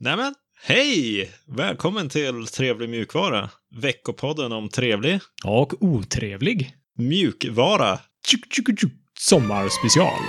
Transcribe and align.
Nämen, 0.00 0.34
hej! 0.62 1.30
Välkommen 1.46 2.08
till 2.08 2.46
Trevlig 2.46 2.88
mjukvara. 2.88 3.50
Veckopodden 3.76 4.52
om 4.52 4.68
trevlig 4.68 5.20
Och 5.44 5.82
otrevlig. 5.82 6.76
mjukvara. 6.98 7.98
Tjuk, 8.26 8.52
tjuk, 8.52 8.80
tjuk. 8.80 8.92
Sommarspecial. 9.18 10.20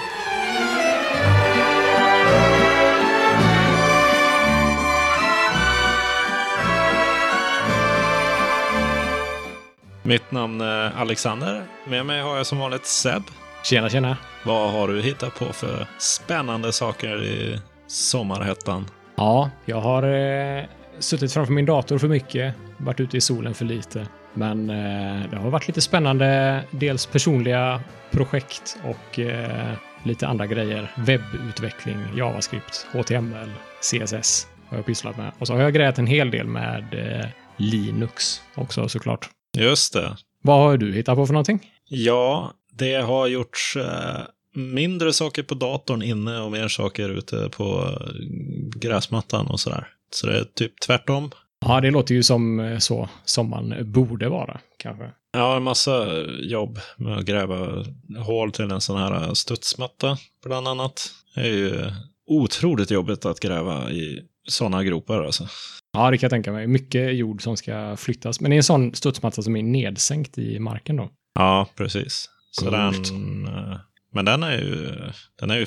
Mitt 10.04 10.32
namn 10.32 10.62
är 10.62 10.92
Alexander. 10.92 11.66
Med 11.88 12.06
mig 12.06 12.22
har 12.22 12.38
jag 12.38 12.46
som 12.46 12.58
vanligt 12.58 12.86
Seb. 12.86 13.24
Tjena, 13.64 13.90
tjena. 13.90 14.18
Vad 14.46 14.72
har 14.72 14.88
du 14.88 15.02
hittat 15.02 15.36
på 15.40 15.54
för 15.54 15.88
spännande 15.98 16.72
saker 16.72 17.24
i 17.24 17.60
sommarhettan? 17.88 18.86
Ja, 19.20 19.50
jag 19.66 19.82
har 19.82 20.04
eh, 20.04 20.64
suttit 21.00 21.34
framför 21.34 21.54
min 21.54 21.66
dator 21.66 21.98
för 21.98 22.08
mycket, 22.08 22.56
varit 22.78 23.00
ute 23.00 23.18
i 23.18 23.22
solen 23.22 23.54
för 23.54 23.66
lite. 23.66 24.08
Men 24.34 24.70
eh, 24.70 25.30
det 25.30 25.38
har 25.38 25.50
varit 25.50 25.68
lite 25.68 25.82
spännande, 25.82 26.62
dels 26.72 27.06
personliga 27.06 27.82
projekt 28.12 28.78
och 28.84 29.20
eh, 29.20 29.74
lite 30.04 30.28
andra 30.28 30.48
grejer. 30.48 30.92
Webbutveckling, 30.98 31.98
JavaScript, 32.16 32.88
HTML, 32.92 33.50
CSS 33.82 34.48
har 34.70 34.78
jag 34.78 34.86
pysslat 34.86 35.18
med. 35.18 35.32
Och 35.40 35.48
så 35.48 35.54
har 35.54 35.62
jag 35.62 35.74
grejat 35.74 35.98
en 35.98 36.08
hel 36.08 36.32
del 36.32 36.48
med 36.48 36.94
eh, 36.94 37.26
Linux 37.58 38.42
också 38.56 38.90
såklart. 38.90 39.30
Just 39.58 39.94
det. 39.94 40.18
Vad 40.44 40.60
har 40.60 40.78
du 40.78 40.94
hittat 40.94 41.16
på 41.16 41.26
för 41.26 41.34
någonting? 41.34 41.72
Ja, 41.90 42.52
det 42.74 42.96
har 42.96 43.28
gjorts 43.28 43.76
eh, 43.76 44.22
mindre 44.56 45.14
saker 45.14 45.44
på 45.44 45.56
datorn 45.56 46.02
inne 46.02 46.40
och 46.40 46.52
mer 46.52 46.68
saker 46.68 47.10
ute 47.10 47.50
på 47.50 47.98
eh, 48.02 48.80
gräsmattan 48.80 49.48
och 49.48 49.60
sådär. 49.60 49.88
Så 50.12 50.28
det 50.28 50.40
är 50.40 50.44
typ 50.44 50.80
tvärtom. 50.86 51.32
Ja, 51.66 51.82
det 51.82 51.92
låter 51.92 52.16
ju 52.16 52.24
som 52.24 52.60
eh, 52.60 52.78
så 52.78 53.10
som 53.26 53.50
man 53.50 53.92
borde 53.92 54.30
vara, 54.30 54.60
kanske. 54.78 55.12
Ja, 55.34 55.58
en 55.58 55.64
massa 55.64 56.08
jobb 56.40 56.80
med 56.98 57.18
att 57.18 57.26
gräva 57.26 57.86
hål 58.18 58.52
till 58.52 58.72
en 58.72 58.82
sån 58.82 58.98
här 58.98 59.34
studsmatta, 59.34 60.18
bland 60.46 60.68
annat. 60.68 61.12
Det 61.36 61.42
är 61.42 61.54
ju 61.54 61.92
otroligt 62.28 62.92
jobbigt 62.92 63.26
att 63.26 63.40
gräva 63.40 63.92
i 63.92 64.22
sådana 64.48 64.84
gropar 64.84 65.24
alltså. 65.24 65.48
Ja, 65.94 66.12
det 66.12 66.18
kan 66.18 66.28
jag 66.28 66.32
tänka 66.32 66.52
mig. 66.52 66.68
Mycket 66.68 67.16
jord 67.16 67.44
som 67.44 67.58
ska 67.58 67.98
flyttas. 67.98 68.42
Men 68.42 68.52
det 68.52 68.56
är 68.56 68.58
en 68.58 68.64
sån 68.64 68.96
studsmatta 68.96 69.42
som 69.42 69.56
är 69.56 69.64
nedsänkt 69.64 70.38
i 70.38 70.60
marken 70.60 70.96
då. 70.96 71.10
Ja, 71.34 71.68
precis. 71.76 72.30
Så 72.52 72.66
Coolt. 72.66 73.10
den, 73.10 73.48
eh, 73.48 73.78
men 74.14 74.26
den 74.26 74.44
är 74.44 74.58
ju, 74.58 74.96
den 75.40 75.52
är 75.52 75.58
ju 75.58 75.66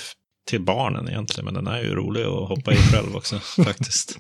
till 0.51 0.61
barnen 0.61 1.09
egentligen, 1.09 1.45
men 1.45 1.55
den 1.55 1.67
är 1.67 1.83
ju 1.83 1.95
rolig 1.95 2.23
att 2.23 2.49
hoppa 2.49 2.73
i 2.73 2.77
själv 2.77 3.17
också 3.17 3.39
faktiskt. 3.65 4.19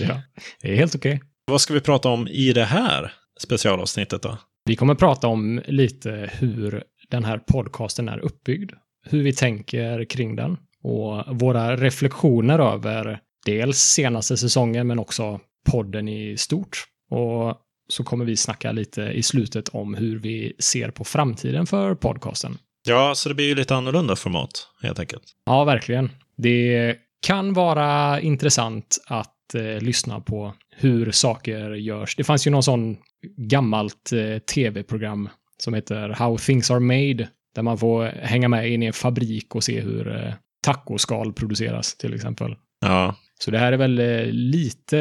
Ja, 0.00 0.22
det 0.62 0.72
är 0.72 0.76
helt 0.76 0.94
okej. 0.94 1.22
Vad 1.46 1.60
ska 1.60 1.74
vi 1.74 1.80
prata 1.80 2.08
om 2.08 2.28
i 2.28 2.52
det 2.52 2.64
här 2.64 3.12
specialavsnittet 3.40 4.22
då? 4.22 4.38
Vi 4.64 4.76
kommer 4.76 4.94
prata 4.94 5.28
om 5.28 5.62
lite 5.66 6.30
hur 6.32 6.84
den 7.10 7.24
här 7.24 7.38
podcasten 7.38 8.08
är 8.08 8.18
uppbyggd. 8.18 8.72
Hur 9.06 9.22
vi 9.22 9.32
tänker 9.32 10.04
kring 10.04 10.36
den 10.36 10.56
och 10.82 11.40
våra 11.40 11.76
reflektioner 11.76 12.58
över 12.58 13.20
dels 13.46 13.78
senaste 13.78 14.36
säsongen 14.36 14.86
men 14.86 14.98
också 14.98 15.40
podden 15.70 16.08
i 16.08 16.36
stort. 16.36 16.84
Och 17.10 17.56
så 17.88 18.04
kommer 18.04 18.24
vi 18.24 18.36
snacka 18.36 18.72
lite 18.72 19.02
i 19.02 19.22
slutet 19.22 19.68
om 19.68 19.94
hur 19.94 20.18
vi 20.18 20.52
ser 20.58 20.90
på 20.90 21.04
framtiden 21.04 21.66
för 21.66 21.94
podcasten. 21.94 22.58
Ja, 22.86 23.14
så 23.14 23.28
det 23.28 23.34
blir 23.34 23.46
ju 23.46 23.54
lite 23.54 23.74
annorlunda 23.74 24.16
format 24.16 24.50
helt 24.82 24.98
enkelt. 24.98 25.22
Ja, 25.46 25.64
verkligen. 25.64 26.10
Det 26.36 26.96
kan 27.26 27.52
vara 27.52 28.20
intressant 28.20 28.98
att 29.06 29.54
eh, 29.54 29.82
lyssna 29.82 30.20
på 30.20 30.54
hur 30.76 31.10
saker 31.10 31.70
görs. 31.70 32.16
Det 32.16 32.24
fanns 32.24 32.46
ju 32.46 32.50
någon 32.50 32.62
sån 32.62 32.96
gammalt 33.36 34.12
eh, 34.12 34.38
tv-program 34.38 35.28
som 35.58 35.74
heter 35.74 36.08
How 36.08 36.38
Things 36.38 36.70
Are 36.70 36.80
Made, 36.80 37.28
där 37.54 37.62
man 37.62 37.78
får 37.78 38.04
hänga 38.04 38.48
med 38.48 38.70
in 38.70 38.82
i 38.82 38.86
en 38.86 38.92
fabrik 38.92 39.54
och 39.54 39.64
se 39.64 39.80
hur 39.80 40.16
eh, 40.16 40.34
tacoskal 40.62 41.32
produceras 41.32 41.96
till 41.96 42.14
exempel. 42.14 42.56
Ja, 42.80 43.14
Så 43.38 43.50
det 43.50 43.58
här 43.58 43.72
är 43.72 43.76
väl 43.76 43.98
eh, 43.98 44.26
lite 44.26 44.96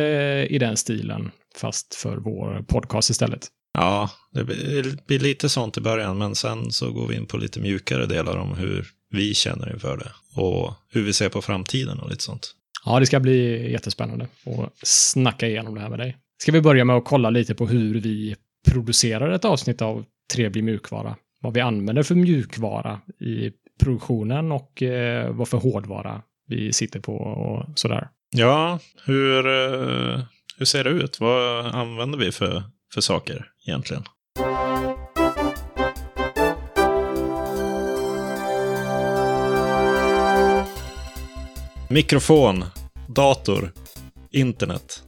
i 0.50 0.58
den 0.58 0.78
stilen, 0.78 1.32
fast 1.56 1.96
för 1.96 2.18
vår 2.18 2.66
podcast 2.68 3.10
istället. 3.10 3.48
Ja 3.74 4.10
det 4.32 4.44
blir 5.08 5.20
lite 5.20 5.50
sånt 5.50 5.78
i 5.78 5.82
början, 5.82 6.18
men 6.18 6.36
sen 6.36 6.72
så 6.72 6.92
går 6.92 7.08
vi 7.08 7.16
in 7.16 7.26
på 7.26 7.38
lite 7.38 7.60
mjukare 7.60 8.06
delar 8.06 8.38
om 8.38 8.58
hur 8.58 8.88
vi 9.10 9.34
känner 9.34 9.74
inför 9.74 9.98
det 9.98 10.42
och 10.42 10.74
hur 10.90 11.04
vi 11.04 11.14
ser 11.14 11.30
på 11.30 11.42
framtiden 11.42 12.00
och 12.00 12.10
lite 12.10 12.24
sånt. 12.24 12.56
Ja, 12.86 13.00
det 13.00 13.06
ska 13.06 13.20
bli 13.20 13.72
jättespännande 13.72 14.28
att 14.46 14.88
snacka 14.88 15.48
igenom 15.48 15.76
det 15.76 15.82
här 15.82 15.90
med 15.90 16.00
dig. 16.00 16.18
Ska 16.42 16.52
vi 16.52 16.62
börja 16.62 16.86
med 16.86 16.96
att 16.96 17.06
kolla 17.06 17.30
lite 17.30 17.56
på 17.56 17.68
hur 17.68 18.02
vi 18.02 18.36
producerar 18.68 19.32
ett 19.32 19.46
avsnitt 19.46 19.82
av 19.82 20.06
Trevlig 20.34 20.64
mjukvara? 20.64 21.16
Vad 21.42 21.54
vi 21.54 21.62
använder 21.62 22.04
för 22.04 22.16
mjukvara 22.16 23.00
i 23.20 23.52
produktionen 23.80 24.52
och 24.52 24.84
eh, 24.84 25.32
vad 25.32 25.48
för 25.48 25.58
hårdvara 25.58 26.22
vi 26.48 26.74
sitter 26.74 27.00
på 27.00 27.16
och 27.16 27.80
sådär. 27.80 28.08
Ja, 28.36 28.80
hur, 29.06 29.48
eh, 29.48 30.20
hur 30.58 30.66
ser 30.66 30.84
det 30.84 30.90
ut? 30.90 31.20
Vad 31.20 31.66
använder 31.66 32.18
vi 32.18 32.32
för, 32.32 32.64
för 32.94 33.02
saker 33.02 33.46
egentligen? 33.68 34.04
Mikrofon, 41.90 42.64
dator, 43.08 43.72
internet. 44.32 45.04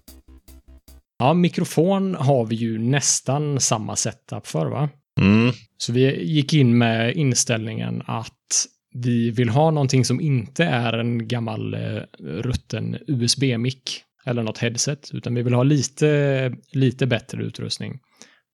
Ja, 1.20 1.34
mikrofon 1.34 2.16
har 2.16 2.46
vi 2.46 2.56
ju 2.56 2.78
nästan 2.78 3.60
samma 3.60 3.96
setup 3.96 4.48
för, 4.48 4.66
va? 4.66 4.90
Mm, 5.22 5.52
Så 5.78 5.94
vi 5.94 6.24
gick 6.24 6.54
in 6.54 6.78
med 6.78 7.16
inställningen 7.16 8.04
att 8.06 8.66
vi 8.94 9.32
vill 9.32 9.50
ha 9.50 9.72
någonting 9.72 10.06
som 10.06 10.22
inte 10.22 10.64
är 10.64 10.94
en 10.94 11.28
gammal 11.28 11.74
eh, 11.74 12.02
rutten 12.20 12.98
USB-mick 13.08 14.02
eller 14.26 14.44
något 14.44 14.58
headset, 14.58 15.10
utan 15.14 15.36
vi 15.36 15.42
vill 15.44 15.54
ha 15.54 15.64
lite, 15.64 16.54
lite 16.72 17.08
bättre 17.08 17.44
utrustning. 17.44 18.00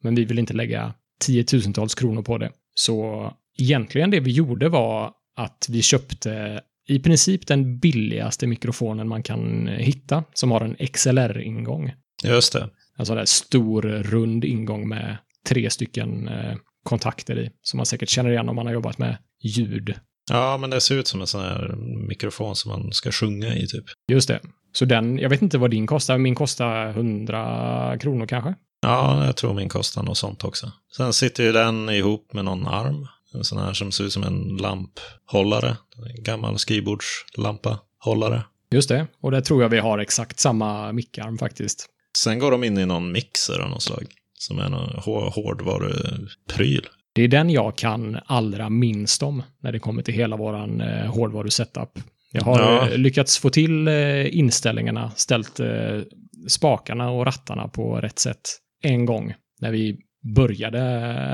Men 0.04 0.16
vi 0.16 0.26
vill 0.26 0.40
inte 0.40 0.54
lägga 0.54 0.94
tiotusentals 1.20 1.96
kronor 1.96 2.22
på 2.22 2.38
det. 2.38 2.52
Så 2.76 3.32
egentligen 3.60 4.12
det 4.12 4.20
vi 4.20 4.32
gjorde 4.32 4.70
var 4.70 5.14
att 5.36 5.68
vi 5.70 5.82
köpte 5.82 6.62
i 6.88 7.00
princip 7.00 7.48
den 7.48 7.80
billigaste 7.80 8.48
mikrofonen 8.48 9.08
man 9.08 9.24
kan 9.24 9.68
hitta, 9.68 10.24
som 10.34 10.52
har 10.52 10.62
en 10.62 10.88
XLR-ingång. 10.88 11.92
just 12.24 12.54
det. 12.54 12.70
En 12.98 13.06
sån 13.06 13.18
där 13.18 13.26
stor 13.26 13.82
rund 13.82 14.46
ingång 14.46 14.90
med 14.90 15.18
tre 15.48 15.70
stycken 15.70 16.28
eh, 16.28 16.56
kontakter 16.84 17.40
i. 17.40 17.50
Som 17.62 17.78
man 17.78 17.86
säkert 17.86 18.10
känner 18.10 18.32
igen 18.32 18.50
om 18.50 18.56
man 18.56 18.66
har 18.66 18.74
jobbat 18.74 18.98
med 18.98 19.18
ljud. 19.44 19.96
Ja, 20.30 20.58
men 20.58 20.70
det 20.70 20.82
ser 20.82 20.96
ut 20.96 21.08
som 21.08 21.22
en 21.22 21.28
sån 21.28 21.42
här 21.42 21.76
mikrofon 22.08 22.56
som 22.56 22.72
man 22.72 22.94
ska 22.94 23.12
sjunga 23.12 23.56
i 23.56 23.68
typ. 23.68 23.86
Just 24.12 24.28
det. 24.28 24.40
Så 24.74 24.86
den, 24.86 25.18
jag 25.20 25.30
vet 25.30 25.42
inte 25.42 25.58
vad 25.58 25.72
din 25.72 25.88
kostar, 25.88 26.18
min 26.18 26.36
kostar 26.36 26.90
100 26.90 27.98
kronor 28.00 28.26
kanske? 28.28 28.54
Ja, 28.82 29.26
jag 29.26 29.36
tror 29.36 29.54
min 29.54 29.70
kostar 29.70 30.04
något 30.04 30.18
sånt 30.18 30.44
också. 30.44 30.72
Sen 30.98 31.14
sitter 31.14 31.44
ju 31.44 31.52
den 31.52 31.90
ihop 31.90 32.34
med 32.34 32.46
någon 32.46 32.68
arm. 32.68 33.08
En 33.34 33.44
sån 33.44 33.58
här 33.58 33.74
som 33.74 33.92
ser 33.92 34.04
ut 34.04 34.14
som 34.14 34.24
en 34.24 34.58
lamphållare. 34.58 35.78
En 36.18 36.24
gammal 36.24 36.60
skrivbordslampa 36.60 37.80
hållare. 38.00 38.44
Just 38.72 38.90
det. 38.90 39.08
Och 39.22 39.32
där 39.32 39.42
tror 39.42 39.62
jag 39.62 39.70
vi 39.70 39.80
har 39.80 40.00
exakt 40.00 40.40
samma 40.40 40.92
mickarm 40.92 41.38
faktiskt. 41.38 41.86
Sen 42.18 42.40
går 42.40 42.52
de 42.52 42.64
in 42.64 42.78
i 42.78 42.86
någon 42.86 43.12
mixer 43.12 43.60
av 43.60 43.70
något 43.70 43.82
slag. 43.84 44.06
Som 44.40 44.60
är 44.60 44.70
någon 44.70 44.90
hår- 45.00 45.32
hårdvarupryl. 45.32 46.88
Det 47.14 47.22
är 47.24 47.28
den 47.28 47.50
jag 47.50 47.78
kan 47.78 48.20
allra 48.26 48.70
minst 48.70 49.24
om 49.24 49.44
när 49.60 49.72
det 49.72 49.80
kommer 49.80 50.02
till 50.04 50.14
hela 50.14 50.38
våran 50.38 50.82
eh, 50.82 51.06
hårdvarusetup. 51.06 52.00
Jag 52.32 52.42
har 52.44 52.60
Ja. 52.60 52.90
eh, 52.90 52.98
lyckats 52.98 53.38
få 53.40 53.50
till 53.50 53.88
eh, 53.88 54.38
inställningarna, 54.38 55.12
ställt 55.16 55.60
eh, 55.60 56.00
spakarna 56.48 57.10
och 57.10 57.26
rattarna 57.26 57.68
på 57.68 57.96
rätt 57.96 58.20
sätt 58.20 58.42
en 58.84 59.06
gång 59.06 59.34
när 59.60 59.72
vi 59.72 59.98
började, 60.36 60.80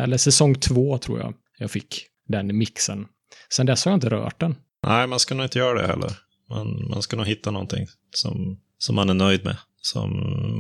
eller 0.03 0.17
säsong 0.17 0.55
två 0.55 0.97
tror 0.97 1.19
jag 1.19 1.33
jag 1.59 1.71
fick 1.71 2.05
den 2.27 2.57
mixen. 2.57 3.05
Sen 3.53 3.65
dess 3.65 3.85
har 3.85 3.91
jag 3.91 3.97
inte 3.97 4.09
rört 4.09 4.39
den. 4.39 4.55
Nej, 4.88 5.07
man 5.07 5.19
ska 5.19 5.35
nog 5.35 5.45
inte 5.45 5.59
göra 5.59 5.81
det 5.81 5.88
heller. 5.88 6.11
Man, 6.49 6.88
man 6.89 7.01
ska 7.01 7.17
nog 7.17 7.25
hitta 7.25 7.51
någonting 7.51 7.88
som, 8.11 8.59
som 8.77 8.95
man 8.95 9.09
är 9.09 9.13
nöjd 9.13 9.44
med. 9.45 9.57
Som 9.81 10.11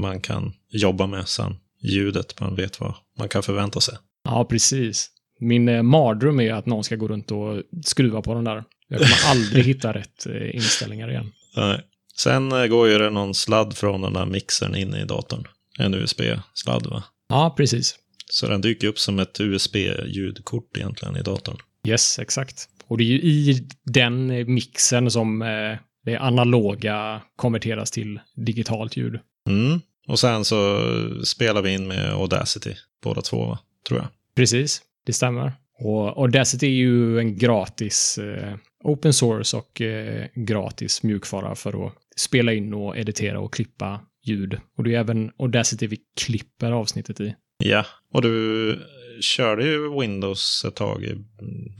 man 0.01 0.21
kan 0.21 0.53
jobba 0.69 1.07
med 1.07 1.27
sen. 1.27 1.55
Ljudet, 1.83 2.39
man 2.39 2.55
vet 2.55 2.79
vad 2.79 2.93
man 3.19 3.29
kan 3.29 3.43
förvänta 3.43 3.79
sig. 3.81 3.95
Ja, 4.23 4.45
precis. 4.45 5.09
Min 5.39 5.69
eh, 5.69 5.83
mardröm 5.83 6.39
är 6.39 6.53
att 6.53 6.65
någon 6.65 6.83
ska 6.83 6.95
gå 6.95 7.07
runt 7.07 7.31
och 7.31 7.61
skruva 7.85 8.21
på 8.21 8.33
den 8.33 8.43
där. 8.43 8.63
Jag 8.87 8.99
kommer 8.99 9.31
aldrig 9.31 9.65
hitta 9.65 9.93
rätt 9.93 10.25
eh, 10.25 10.55
inställningar 10.55 11.09
igen. 11.09 11.31
Nej. 11.55 11.81
Sen 12.17 12.51
eh, 12.51 12.65
går 12.65 12.87
ju 12.87 12.97
det 12.97 13.09
någon 13.09 13.33
sladd 13.35 13.77
från 13.77 14.01
den 14.01 14.13
där 14.13 14.25
mixern 14.25 14.75
in 14.75 14.95
i 14.95 15.05
datorn. 15.05 15.47
En 15.79 15.93
USB-sladd 15.93 16.87
va? 16.87 17.03
Ja, 17.29 17.53
precis. 17.57 17.95
Så 18.29 18.47
den 18.47 18.61
dyker 18.61 18.87
upp 18.87 18.99
som 18.99 19.19
ett 19.19 19.39
USB-ljudkort 19.39 20.77
egentligen 20.77 21.17
i 21.17 21.21
datorn. 21.21 21.57
Yes, 21.87 22.19
exakt. 22.19 22.69
Och 22.87 22.97
det 22.97 23.03
är 23.03 23.05
ju 23.05 23.21
i 23.21 23.67
den 23.83 24.27
mixen 24.53 25.11
som 25.11 25.41
eh, 25.41 25.77
det 26.05 26.17
analoga 26.17 27.21
konverteras 27.35 27.91
till 27.91 28.19
digitalt 28.35 28.97
ljud. 28.97 29.19
Mm. 29.49 29.81
Och 30.07 30.19
sen 30.19 30.45
så 30.45 30.81
spelar 31.23 31.61
vi 31.61 31.73
in 31.73 31.87
med 31.87 32.13
Audacity, 32.13 32.73
båda 33.03 33.21
två, 33.21 33.45
va? 33.45 33.59
tror 33.87 33.99
jag. 33.99 34.07
Precis, 34.35 34.81
det 35.05 35.13
stämmer. 35.13 35.53
Och 35.79 36.17
Audacity 36.17 36.65
är 36.65 36.71
ju 36.71 37.19
en 37.19 37.37
gratis 37.37 38.17
eh, 38.17 38.55
open 38.83 39.13
source 39.13 39.57
och 39.57 39.81
eh, 39.81 40.25
gratis 40.35 41.03
mjukvara 41.03 41.55
för 41.55 41.87
att 41.87 41.93
spela 42.15 42.53
in 42.53 42.73
och 42.73 42.97
editera 42.97 43.39
och 43.39 43.53
klippa 43.53 43.99
ljud. 44.25 44.59
Och 44.77 44.83
det 44.83 44.95
är 44.95 44.99
även 44.99 45.31
Audacity 45.39 45.87
vi 45.87 45.97
klipper 46.21 46.71
avsnittet 46.71 47.19
i. 47.19 47.35
Ja, 47.63 47.85
och 48.13 48.21
du 48.21 48.79
körde 49.21 49.65
ju 49.65 49.99
Windows 50.01 50.65
ett 50.67 50.75
tag, 50.75 51.03
mm, 51.03 51.21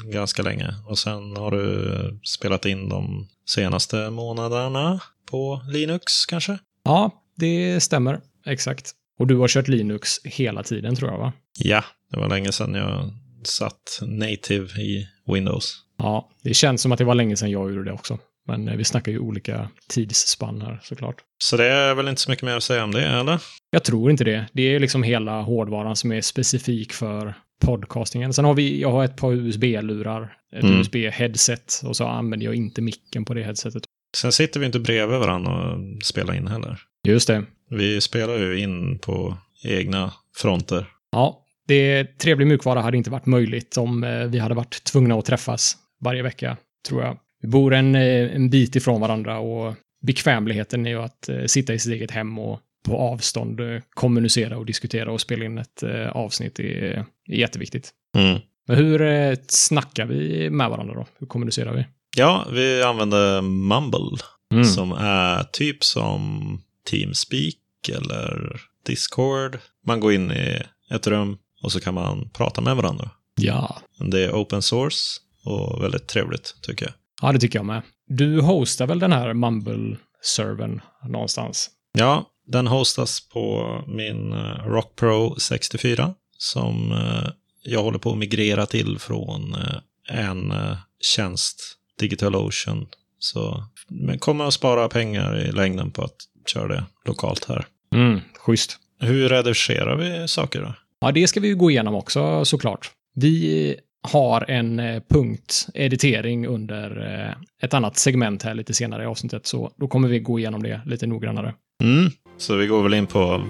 ganska 0.04 0.44
länge. 0.44 0.74
Och 0.88 1.00
sen 1.00 1.38
har 1.38 1.52
du 1.52 2.20
spelat 2.24 2.66
in 2.66 2.90
de 2.90 3.28
senaste 3.50 4.10
månaderna 4.10 5.00
på 5.32 5.62
Linux 5.68 6.26
kanske? 6.26 6.60
Ja, 6.84 7.24
det 7.36 7.80
stämmer. 7.84 8.20
Exakt. 8.46 8.92
Och 9.20 9.28
du 9.28 9.36
har 9.36 9.48
kört 9.48 9.68
Linux 9.68 10.10
hela 10.24 10.64
tiden 10.64 10.96
tror 10.96 11.12
jag, 11.12 11.18
va? 11.18 11.34
Ja, 11.60 11.84
det 12.12 12.18
var 12.18 12.30
länge 12.30 12.52
sedan 12.52 12.74
jag 12.74 13.12
satt 13.48 14.00
native 14.02 14.82
i 14.82 15.08
Windows. 15.34 15.84
Ja, 15.98 16.30
det 16.44 16.54
känns 16.54 16.82
som 16.82 16.92
att 16.92 16.98
det 16.98 17.06
var 17.06 17.16
länge 17.16 17.36
sedan 17.36 17.52
jag 17.52 17.70
gjorde 17.74 17.84
det 17.84 17.92
också. 17.92 18.20
Men 18.48 18.68
eh, 18.68 18.76
vi 18.76 18.84
snackar 18.84 19.12
ju 19.12 19.20
olika 19.20 19.70
tidsspann 19.90 20.62
här 20.62 20.80
såklart. 20.84 21.16
Så 21.38 21.58
det 21.58 21.66
är 21.66 21.96
väl 21.96 22.08
inte 22.08 22.22
så 22.22 22.30
mycket 22.32 22.46
mer 22.46 22.58
att 22.58 22.64
säga 22.64 22.84
om 22.84 22.92
det, 22.92 23.06
eller? 23.06 23.42
Jag 23.72 23.84
tror 23.84 24.12
inte 24.12 24.24
det. 24.24 24.46
Det 24.54 24.62
är 24.76 24.80
liksom 24.80 25.04
hela 25.04 25.42
hårdvaran 25.42 25.96
som 25.96 26.12
är 26.12 26.22
specifik 26.22 26.94
för 26.94 27.34
podcastingen. 27.66 28.34
Sen 28.34 28.46
har 28.46 28.54
vi, 28.54 28.82
jag 28.82 28.92
har 28.92 29.04
ett 29.06 29.18
par 29.18 29.34
USB-lurar, 29.34 30.34
ett 30.56 30.64
Mm. 30.64 30.80
USB-headset 30.80 31.84
och 31.86 31.96
så 31.96 32.08
använder 32.08 32.46
jag 32.46 32.56
inte 32.56 32.82
micken 32.82 33.26
på 33.26 33.34
det 33.34 33.44
headsetet. 33.44 33.84
Sen 34.18 34.32
sitter 34.32 34.60
vi 34.60 34.66
inte 34.66 34.80
bredvid 34.80 35.20
varandra 35.20 35.52
och 35.74 35.80
spelar 36.04 36.34
in 36.34 36.48
heller. 36.48 36.80
Just 37.08 37.28
det. 37.28 37.44
Vi 37.70 38.02
spelar 38.02 38.38
ju 38.38 38.60
in 38.60 39.00
på 39.00 39.38
egna 39.64 40.14
fronter. 40.38 40.86
Ja, 41.12 41.44
det 41.68 42.18
trevlig 42.18 42.48
mjukvara 42.48 42.82
hade 42.82 42.98
inte 42.98 43.10
varit 43.10 43.26
möjligt 43.26 43.78
om 43.78 44.04
eh, 44.04 44.24
vi 44.24 44.40
hade 44.40 44.56
varit 44.56 44.84
tvungna 44.84 45.16
att 45.16 45.26
träffas 45.26 45.78
varje 46.02 46.24
vecka, 46.24 46.58
tror 46.88 47.04
jag. 47.04 47.18
Vi 47.42 47.48
bor 47.48 47.74
en, 47.74 47.96
eh, 47.96 48.36
en 48.36 48.50
bit 48.50 48.76
ifrån 48.76 49.02
varandra 49.02 49.40
och 49.40 49.76
bekvämligheten 50.02 50.86
är 50.86 50.90
ju 50.90 51.02
att 51.02 51.30
eh, 51.30 51.46
sitta 51.46 51.74
i 51.74 51.80
sitt 51.80 51.94
eget 51.94 52.12
hem 52.12 52.40
och 52.40 52.60
på 52.86 52.98
avstånd 52.98 53.60
kommunicera 53.90 54.58
och 54.58 54.66
diskutera 54.66 55.12
och 55.12 55.22
spela 55.22 55.46
in 55.46 55.58
ett 55.58 55.84
avsnitt 56.12 56.60
är, 56.60 57.06
är 57.30 57.36
jätteviktigt. 57.36 57.90
Mm. 58.18 58.40
Men 58.68 58.78
hur 58.78 59.38
snackar 59.48 60.06
vi 60.06 60.50
med 60.50 60.70
varandra 60.70 60.94
då? 60.96 61.06
Hur 61.20 61.28
kommunicerar 61.28 61.74
vi? 61.74 61.86
Ja, 62.18 62.48
vi 62.52 62.84
använder 62.84 63.42
Mumble 63.42 64.18
Mm. 64.54 64.66
som 64.66 64.92
är 64.92 65.44
typ 65.44 65.84
som 65.84 66.62
Teamspeak 66.90 67.90
eller 67.90 68.62
Discord. 68.86 69.58
Man 69.88 70.00
går 70.00 70.14
in 70.14 70.32
i 70.32 70.62
ett 70.92 71.08
rum 71.08 71.38
och 71.64 71.72
så 71.72 71.80
kan 71.80 71.94
man 71.94 72.30
prata 72.30 72.62
med 72.62 72.76
varandra. 72.76 73.10
Ja. 73.36 73.82
Det 74.12 74.24
är 74.26 74.32
open 74.32 74.62
source 74.62 75.20
och 75.44 75.84
väldigt 75.84 76.08
trevligt 76.08 76.56
tycker 76.62 76.86
jag. 76.86 76.94
Ja, 77.22 77.32
det 77.32 77.40
tycker 77.40 77.60
jag 77.60 77.66
med. 77.66 77.82
Du 78.08 78.42
hostar 78.42 78.88
väl 78.88 79.00
den 79.00 79.12
här 79.12 79.34
Mumble-servern 79.34 80.82
någonstans? 81.10 81.70
Ja, 81.94 82.26
den 82.48 82.68
hostas 82.68 83.30
på 83.30 83.84
min 83.88 84.34
eh, 84.34 84.66
Rock 84.66 84.96
Pro 84.96 85.36
64 85.40 86.14
som 86.38 86.92
eh, 86.92 87.30
jag 87.64 87.84
håller 87.84 88.00
på 88.00 88.12
att 88.12 88.18
migrera 88.18 88.66
till 88.66 89.00
från 89.00 89.54
eh, 89.54 89.78
en 90.10 90.54
tjänst, 91.02 91.78
DigitalOcean. 92.00 92.88
Så 93.20 93.64
men 93.88 94.20
kommer 94.20 94.46
att 94.46 94.54
spara 94.54 94.90
pengar 94.90 95.40
i 95.40 95.52
längden 95.52 95.92
på 95.92 96.04
att 96.04 96.16
köra 96.46 96.68
det 96.68 96.84
lokalt 97.06 97.46
här. 97.46 97.66
Mm, 97.96 98.20
schysst. 98.38 98.78
Hur 99.00 99.30
redigerar 99.30 99.96
vi 99.96 100.28
saker 100.28 100.62
då? 100.62 100.74
Ja, 101.00 101.12
det 101.12 101.28
ska 101.28 101.40
vi 101.40 101.48
ju 101.48 101.56
gå 101.56 101.72
igenom 101.72 101.96
också 101.96 102.46
såklart. 102.46 102.92
Vi 103.16 103.76
har 104.12 104.50
en 104.50 104.80
eh, 104.80 105.02
punkt 105.10 105.68
editering 105.74 106.48
under 106.48 107.16
eh, 107.26 107.36
ett 107.64 107.74
annat 107.74 107.98
segment 107.98 108.44
här 108.44 108.54
lite 108.54 108.74
senare 108.74 109.04
i 109.04 109.06
avsnittet, 109.06 109.48
så 109.48 109.72
då 109.76 109.88
kommer 109.88 110.08
vi 110.08 110.20
gå 110.20 110.40
igenom 110.40 110.64
det 110.64 110.82
lite 110.86 111.08
noggrannare. 111.08 111.54
Mm. 111.84 112.12
Så 112.38 112.56
vi 112.56 112.68
går 112.68 112.84
väl 112.84 112.94
in 112.94 113.08
på 113.08 113.48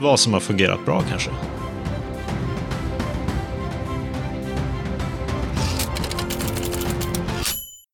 vad 0.00 0.20
som 0.20 0.32
har 0.32 0.40
fungerat 0.40 0.84
bra 0.84 1.02
kanske. 1.08 1.30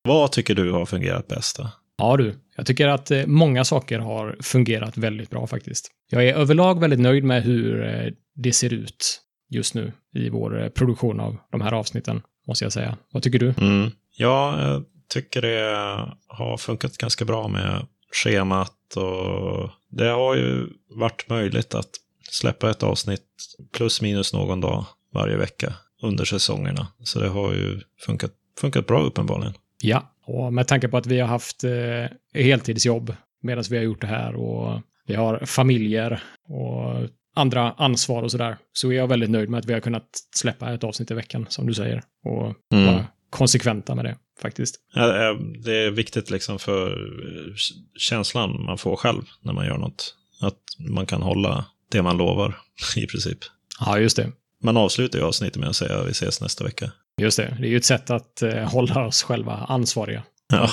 Vad 0.09 0.33
tycker 0.33 0.55
du 0.55 0.73
har 0.73 0.87
fungerat 0.87 1.29
bäst 1.29 1.57
då? 1.57 1.71
Ja 1.99 2.17
du, 2.17 2.35
jag 2.57 2.67
tycker 2.67 2.89
att 2.89 3.11
eh, 3.11 3.27
många 3.27 3.65
saker 3.65 3.99
har 3.99 4.37
fungerat 4.41 4.97
väldigt 4.97 5.31
bra 5.31 5.47
faktiskt. 5.47 5.91
Jag 6.11 6.29
är 6.29 6.35
överlag 6.35 6.81
väldigt 6.81 7.01
nöjd 7.01 7.25
med 7.25 7.43
hur 7.43 7.85
eh, 7.85 8.13
det 8.35 8.53
ser 8.53 8.73
ut 8.73 9.21
just 9.51 9.75
nu 9.75 9.93
i 10.15 10.29
vår 10.29 10.63
eh, 10.63 10.69
produktion 10.69 11.21
av 11.21 11.37
de 11.53 11.61
här 11.61 11.73
avsnitten, 11.73 12.23
måste 12.47 12.65
jag 12.65 12.73
säga. 12.73 12.97
Vad 13.13 13.23
tycker 13.23 13.39
du? 13.39 13.55
Mm. 13.61 13.91
Ja, 14.17 14.69
jag 14.69 14.85
tycker 15.09 15.43
det 15.43 16.15
har 16.27 16.57
funkat 16.57 16.99
ganska 16.99 17.25
bra 17.25 17.49
med 17.49 17.87
schemat 18.13 18.97
och 18.97 19.71
det 19.89 20.09
har 20.09 20.35
ju 20.35 20.69
varit 20.89 21.29
möjligt 21.29 21.75
att 21.75 21.91
släppa 22.31 22.71
ett 22.71 22.83
avsnitt 22.83 23.25
plus 23.73 24.03
minus 24.03 24.33
någon 24.33 24.61
dag 24.61 24.85
varje 25.15 25.37
vecka 25.37 25.73
under 26.03 26.25
säsongerna. 26.25 26.87
Så 27.05 27.21
det 27.21 27.29
har 27.29 27.53
ju 27.53 27.81
funkat, 28.07 28.33
funkat 28.61 28.87
bra 28.87 29.03
uppenbarligen. 29.03 29.55
Ja, 29.83 30.13
och 30.27 30.53
med 30.53 30.69
tanke 30.69 30.89
på 30.89 30.97
att 30.97 31.07
vi 31.07 31.21
har 31.21 31.29
haft 31.29 31.65
eh, 31.65 32.07
heltidsjobb 32.43 33.15
medan 33.43 33.65
vi 33.71 33.77
har 33.77 33.85
gjort 33.85 34.01
det 34.01 34.07
här 34.07 34.35
och 34.35 34.81
vi 35.07 35.15
har 35.15 35.39
familjer 35.47 36.23
och 36.49 37.09
andra 37.37 37.73
ansvar 37.73 38.23
och 38.23 38.31
sådär, 38.31 38.57
så 38.73 38.89
är 38.93 38.97
jag 38.97 39.07
väldigt 39.09 39.31
nöjd 39.31 39.49
med 39.51 39.59
att 39.59 39.67
vi 39.67 39.73
har 39.73 39.81
kunnat 39.81 40.09
släppa 40.37 40.75
ett 40.75 40.85
avsnitt 40.85 41.11
i 41.11 41.15
veckan, 41.15 41.47
som 41.49 41.67
du 41.67 41.75
säger, 41.75 42.03
och 42.25 42.55
Mm. 42.73 42.87
vara 42.87 43.07
konsekventa 43.31 43.95
med 43.95 44.05
det, 44.05 44.17
faktiskt. 44.43 44.77
Ja, 44.95 45.31
eh, 45.31 45.37
Det 45.65 45.75
är 45.77 45.91
viktigt 45.91 46.31
liksom 46.31 46.59
för 46.59 46.91
eh, 46.91 47.55
känslan 47.99 48.65
man 48.65 48.79
får 48.79 48.97
själv 48.97 49.23
när 49.43 49.53
man 49.53 49.67
gör 49.67 49.79
något. 49.79 50.15
Att 50.41 50.59
man 50.79 51.07
kan 51.07 51.23
hålla 51.23 51.65
det 51.91 52.03
man 52.03 52.17
lovar 52.17 52.59
i 52.97 53.07
princip. 53.07 53.39
Ja, 53.81 53.99
just 53.99 54.17
det. 54.17 54.33
Man 54.65 54.77
avslutar 54.77 55.19
ju 55.19 55.25
avsnittet 55.25 55.57
med 55.57 55.69
att 55.69 55.77
säga 55.77 56.03
vi 56.05 56.11
ses 56.11 56.41
nästa 56.41 56.65
vecka. 56.65 56.91
Just 57.21 57.37
det. 57.37 57.57
Det 57.61 57.67
är 57.67 57.71
ju 57.71 57.77
ett 57.77 57.85
sätt 57.85 58.11
att 58.11 58.43
eh, 58.43 58.55
hålla 58.55 59.07
oss 59.07 59.23
själva 59.23 59.53
ansvariga. 59.53 60.23
Ja. 60.53 60.69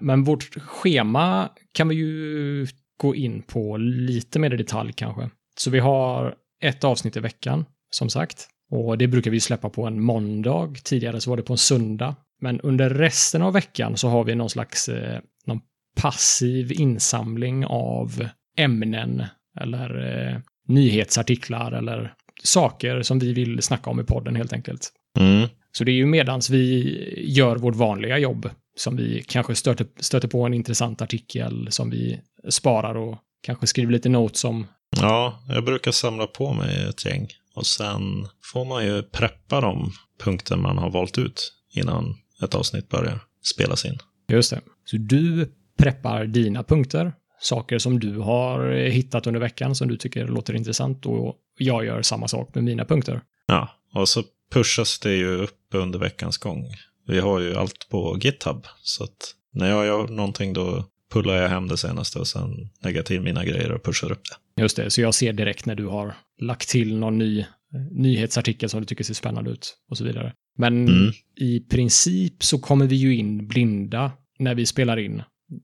Men 0.00 0.24
vårt 0.24 0.54
schema 0.54 1.48
kan 1.72 1.88
vi 1.88 1.94
ju 1.94 2.66
gå 2.96 3.14
in 3.14 3.42
på 3.42 3.76
lite 3.76 4.38
mer 4.38 4.54
i 4.54 4.56
detalj 4.56 4.92
kanske. 4.92 5.30
Så 5.58 5.70
vi 5.70 5.78
har 5.78 6.34
ett 6.62 6.84
avsnitt 6.84 7.16
i 7.16 7.20
veckan, 7.20 7.64
som 7.90 8.10
sagt. 8.10 8.48
Och 8.70 8.98
det 8.98 9.06
brukar 9.06 9.30
vi 9.30 9.40
släppa 9.40 9.70
på 9.70 9.86
en 9.86 10.00
måndag. 10.00 10.74
Tidigare 10.84 11.20
så 11.20 11.30
var 11.30 11.36
det 11.36 11.42
på 11.42 11.52
en 11.52 11.58
söndag. 11.58 12.14
Men 12.40 12.60
under 12.60 12.90
resten 12.90 13.42
av 13.42 13.52
veckan 13.52 13.96
så 13.96 14.08
har 14.08 14.24
vi 14.24 14.34
någon 14.34 14.50
slags 14.50 14.88
eh, 14.88 15.20
någon 15.46 15.60
passiv 16.00 16.72
insamling 16.72 17.66
av 17.66 18.28
ämnen 18.56 19.24
eller 19.60 20.16
eh, 20.28 20.40
nyhetsartiklar 20.66 21.72
eller 21.72 22.14
saker 22.42 23.02
som 23.02 23.18
vi 23.18 23.32
vill 23.32 23.62
snacka 23.62 23.90
om 23.90 24.00
i 24.00 24.04
podden 24.04 24.36
helt 24.36 24.52
enkelt. 24.52 24.92
Mm. 25.18 25.48
Så 25.72 25.84
det 25.84 25.90
är 25.90 25.94
ju 25.94 26.06
medans 26.06 26.50
vi 26.50 27.24
gör 27.26 27.56
vårt 27.56 27.74
vanliga 27.74 28.18
jobb 28.18 28.50
som 28.76 28.96
vi 28.96 29.24
kanske 29.28 29.54
stöter, 29.54 29.86
stöter 30.00 30.28
på 30.28 30.46
en 30.46 30.54
intressant 30.54 31.02
artikel 31.02 31.68
som 31.70 31.90
vi 31.90 32.20
sparar 32.48 32.94
och 32.94 33.18
kanske 33.42 33.66
skriver 33.66 33.92
lite 33.92 34.08
notes 34.08 34.44
om. 34.44 34.66
Ja, 34.96 35.42
jag 35.48 35.64
brukar 35.64 35.90
samla 35.90 36.26
på 36.26 36.52
mig 36.52 36.88
ett 36.88 37.04
gäng. 37.06 37.28
Och 37.54 37.66
sen 37.66 38.28
får 38.52 38.64
man 38.64 38.84
ju 38.84 39.02
preppa 39.02 39.60
de 39.60 39.92
punkter 40.24 40.56
man 40.56 40.78
har 40.78 40.90
valt 40.90 41.18
ut 41.18 41.52
innan 41.74 42.16
ett 42.42 42.54
avsnitt 42.54 42.88
börjar 42.88 43.20
spelas 43.54 43.84
in. 43.84 43.98
Just 44.28 44.50
det. 44.50 44.60
Så 44.84 44.96
du 44.96 45.52
preppar 45.78 46.24
dina 46.24 46.62
punkter, 46.62 47.12
saker 47.40 47.78
som 47.78 48.00
du 48.00 48.18
har 48.18 48.70
hittat 48.70 49.26
under 49.26 49.40
veckan 49.40 49.74
som 49.74 49.88
du 49.88 49.96
tycker 49.96 50.28
låter 50.28 50.54
intressant 50.54 51.06
och 51.06 51.36
jag 51.58 51.84
gör 51.84 52.02
samma 52.02 52.28
sak 52.28 52.54
med 52.54 52.64
mina 52.64 52.84
punkter. 52.84 53.20
Ja, 53.46 53.68
och 53.94 54.08
så 54.08 54.22
pushas 54.52 54.98
det 54.98 55.14
ju 55.14 55.28
upp 55.36 55.58
under 55.74 55.98
veckans 55.98 56.36
gång. 56.38 56.64
Vi 57.06 57.20
har 57.20 57.40
ju 57.40 57.54
allt 57.56 57.88
på 57.90 58.18
GitHub, 58.20 58.66
så 58.82 59.04
att 59.04 59.34
när 59.52 59.68
jag 59.70 59.86
gör 59.86 60.08
någonting 60.08 60.52
då 60.52 60.84
pullar 61.12 61.34
jag 61.34 61.48
hem 61.48 61.68
det 61.68 61.76
senaste 61.76 62.18
och 62.18 62.26
sen 62.26 62.50
lägger 62.82 63.02
till 63.02 63.20
mina 63.20 63.44
grejer 63.44 63.72
och 63.72 63.84
pushar 63.84 64.12
upp 64.12 64.22
det. 64.56 64.62
Just 64.62 64.76
det, 64.76 64.90
så 64.90 65.00
jag 65.00 65.14
ser 65.14 65.32
direkt 65.32 65.66
när 65.66 65.74
du 65.74 65.86
har 65.86 66.14
lagt 66.40 66.68
till 66.68 66.96
någon 66.96 67.18
ny 67.18 67.44
nyhetsartikel 67.90 68.68
som 68.68 68.80
du 68.80 68.86
tycker 68.86 69.04
ser 69.04 69.14
spännande 69.14 69.50
ut 69.50 69.76
och 69.90 69.98
så 69.98 70.04
vidare. 70.04 70.32
Men 70.58 70.88
Mm. 70.88 71.12
i 71.40 71.60
princip 71.60 72.44
så 72.44 72.58
kommer 72.58 72.86
vi 72.86 72.96
ju 72.96 73.16
in 73.16 73.46
blinda 73.48 74.12
när 74.38 74.54
vi 74.54 74.66
spelar 74.66 74.96
in 74.96 75.22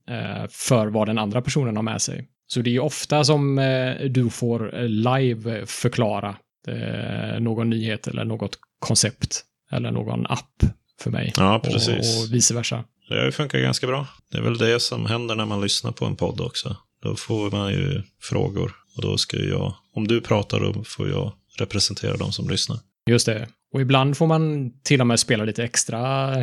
eh, 0.09 0.47
för 0.49 0.87
vad 0.87 1.07
den 1.07 1.17
andra 1.17 1.41
personen 1.41 1.75
har 1.75 1.83
med 1.83 2.01
sig. 2.01 2.27
Så 2.47 2.61
det 2.61 2.69
är 2.69 2.71
ju 2.71 2.79
ofta 2.79 3.23
som 3.23 3.59
eh, 3.59 3.95
du 4.09 4.29
får 4.29 4.75
eh, 4.79 4.87
live 4.89 5.65
förklara 5.65 6.35
eh, 6.67 7.39
någon 7.39 7.69
nyhet 7.69 8.07
eller 8.07 8.25
något 8.25 8.59
koncept 8.85 9.43
eller 9.71 9.91
någon 9.91 10.25
app 10.27 10.63
för 11.01 11.11
mig. 11.11 11.33
Ja, 11.37 11.55
Och, 11.55 11.63
precis. 11.63 12.23
och 12.23 12.33
vice 12.33 12.53
versa. 12.53 12.83
det 13.09 13.17
har 13.17 13.25
ju 13.25 13.31
funkat 13.31 13.61
ganska 13.61 13.87
bra. 13.87 14.07
Det 14.31 14.37
är 14.37 14.41
väl 14.41 14.57
det 14.57 14.79
som 14.79 15.05
händer 15.05 15.35
när 15.35 15.45
man 15.45 15.61
lyssnar 15.61 15.91
på 15.91 16.05
en 16.05 16.15
podd 16.15 16.41
också. 16.41 16.75
Då 17.01 17.15
får 17.15 17.51
man 17.51 17.71
ju 17.71 18.01
frågor 18.21 18.75
och 18.95 19.01
då 19.01 19.17
ska 19.17 19.37
jag, 19.37 19.73
om 19.95 20.07
du 20.07 20.21
pratar 20.21 20.59
då 20.59 20.83
får 20.83 21.09
jag 21.09 21.33
representera 21.59 22.17
de 22.17 22.31
som 22.31 22.49
lyssnar. 22.49 22.77
Just 23.09 23.25
det. 23.25 23.47
Och 23.73 23.81
ibland 23.81 24.17
får 24.17 24.27
man 24.27 24.71
till 24.83 25.01
och 25.01 25.07
med 25.07 25.19
spela 25.19 25.43
lite 25.43 25.63
extra 25.63 26.35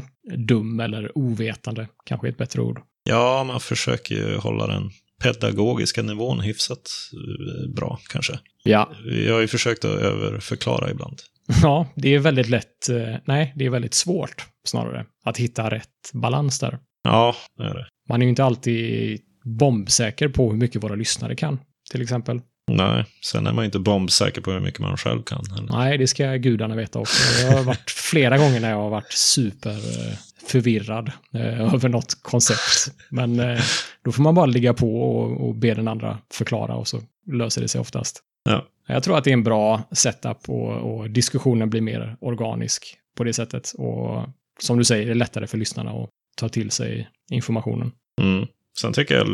dum 0.48 0.80
eller 0.80 1.18
ovetande, 1.18 1.88
kanske 2.04 2.26
är 2.26 2.30
ett 2.32 2.38
bättre 2.38 2.62
ord. 2.62 2.80
Ja, 3.04 3.44
man 3.44 3.60
försöker 3.60 4.14
ju 4.14 4.36
hålla 4.36 4.66
den 4.66 4.90
pedagogiska 5.22 6.02
nivån 6.02 6.40
hyfsat 6.40 6.90
eh, 7.12 7.70
bra 7.74 7.98
kanske. 8.08 8.38
Ja. 8.62 8.90
Jag 9.04 9.34
har 9.34 9.40
ju 9.40 9.48
försökt 9.48 9.84
att 9.84 9.90
överförklara 10.00 10.90
ibland. 10.90 11.20
Ja, 11.62 11.86
det 11.94 12.14
är 12.14 12.18
väldigt 12.18 12.48
lätt, 12.48 12.88
eh, 12.88 13.16
nej, 13.24 13.52
det 13.56 13.66
är 13.66 13.70
väldigt 13.70 13.94
svårt 13.94 14.46
snarare 14.64 15.06
att 15.24 15.36
hitta 15.36 15.70
rätt 15.70 16.10
balans 16.12 16.58
där. 16.58 16.78
Ja, 17.04 17.34
det 17.58 17.64
är 17.64 17.74
det. 17.74 17.86
Man 18.08 18.22
är 18.22 18.26
ju 18.26 18.30
inte 18.30 18.44
alltid 18.44 19.20
bombsäker 19.44 20.28
på 20.28 20.50
hur 20.50 20.58
mycket 20.58 20.82
våra 20.82 20.94
lyssnare 20.94 21.36
kan, 21.36 21.58
till 21.90 22.02
exempel. 22.02 22.40
Nej, 22.70 23.04
sen 23.24 23.46
är 23.46 23.52
man 23.52 23.64
ju 23.64 23.66
inte 23.66 23.78
bombsäker 23.78 24.40
på 24.40 24.50
hur 24.50 24.60
mycket 24.60 24.80
man 24.80 24.96
själv 24.96 25.22
kan. 25.22 25.44
Eller? 25.58 25.72
Nej, 25.72 25.98
det 25.98 26.06
ska 26.06 26.34
gudarna 26.34 26.76
veta 26.76 26.98
också. 26.98 27.44
Jag 27.44 27.52
har 27.52 27.64
varit 27.64 27.90
flera 28.10 28.38
gånger 28.38 28.60
när 28.60 28.70
jag 28.70 28.76
har 28.76 28.90
varit 28.90 29.12
super 29.12 29.70
eh, 29.70 30.16
förvirrad 30.46 31.12
eh, 31.34 31.74
över 31.74 31.88
något 31.88 32.22
koncept. 32.22 32.94
Men 33.10 33.40
eh, 33.40 33.60
då 34.04 34.12
får 34.12 34.22
man 34.22 34.34
bara 34.34 34.46
ligga 34.46 34.74
på 34.74 35.02
och, 35.02 35.48
och 35.48 35.54
be 35.54 35.74
den 35.74 35.88
andra 35.88 36.18
förklara 36.32 36.74
och 36.74 36.88
så 36.88 37.00
löser 37.32 37.62
det 37.62 37.68
sig 37.68 37.80
oftast. 37.80 38.22
Ja. 38.44 38.66
Jag 38.86 39.02
tror 39.02 39.18
att 39.18 39.24
det 39.24 39.30
är 39.30 39.34
en 39.34 39.44
bra 39.44 39.82
setup 39.92 40.48
och, 40.48 40.70
och 40.70 41.10
diskussionen 41.10 41.70
blir 41.70 41.80
mer 41.80 42.16
organisk 42.20 42.96
på 43.16 43.24
det 43.24 43.32
sättet. 43.32 43.72
Och 43.78 44.26
som 44.60 44.78
du 44.78 44.84
säger, 44.84 45.06
det 45.06 45.12
är 45.12 45.14
lättare 45.14 45.46
för 45.46 45.58
lyssnarna 45.58 45.90
att 45.90 46.10
ta 46.36 46.48
till 46.48 46.70
sig 46.70 47.08
informationen. 47.30 47.92
Mm. 48.20 48.46
Sen 48.80 48.92
tycker 48.92 49.14
jag, 49.14 49.26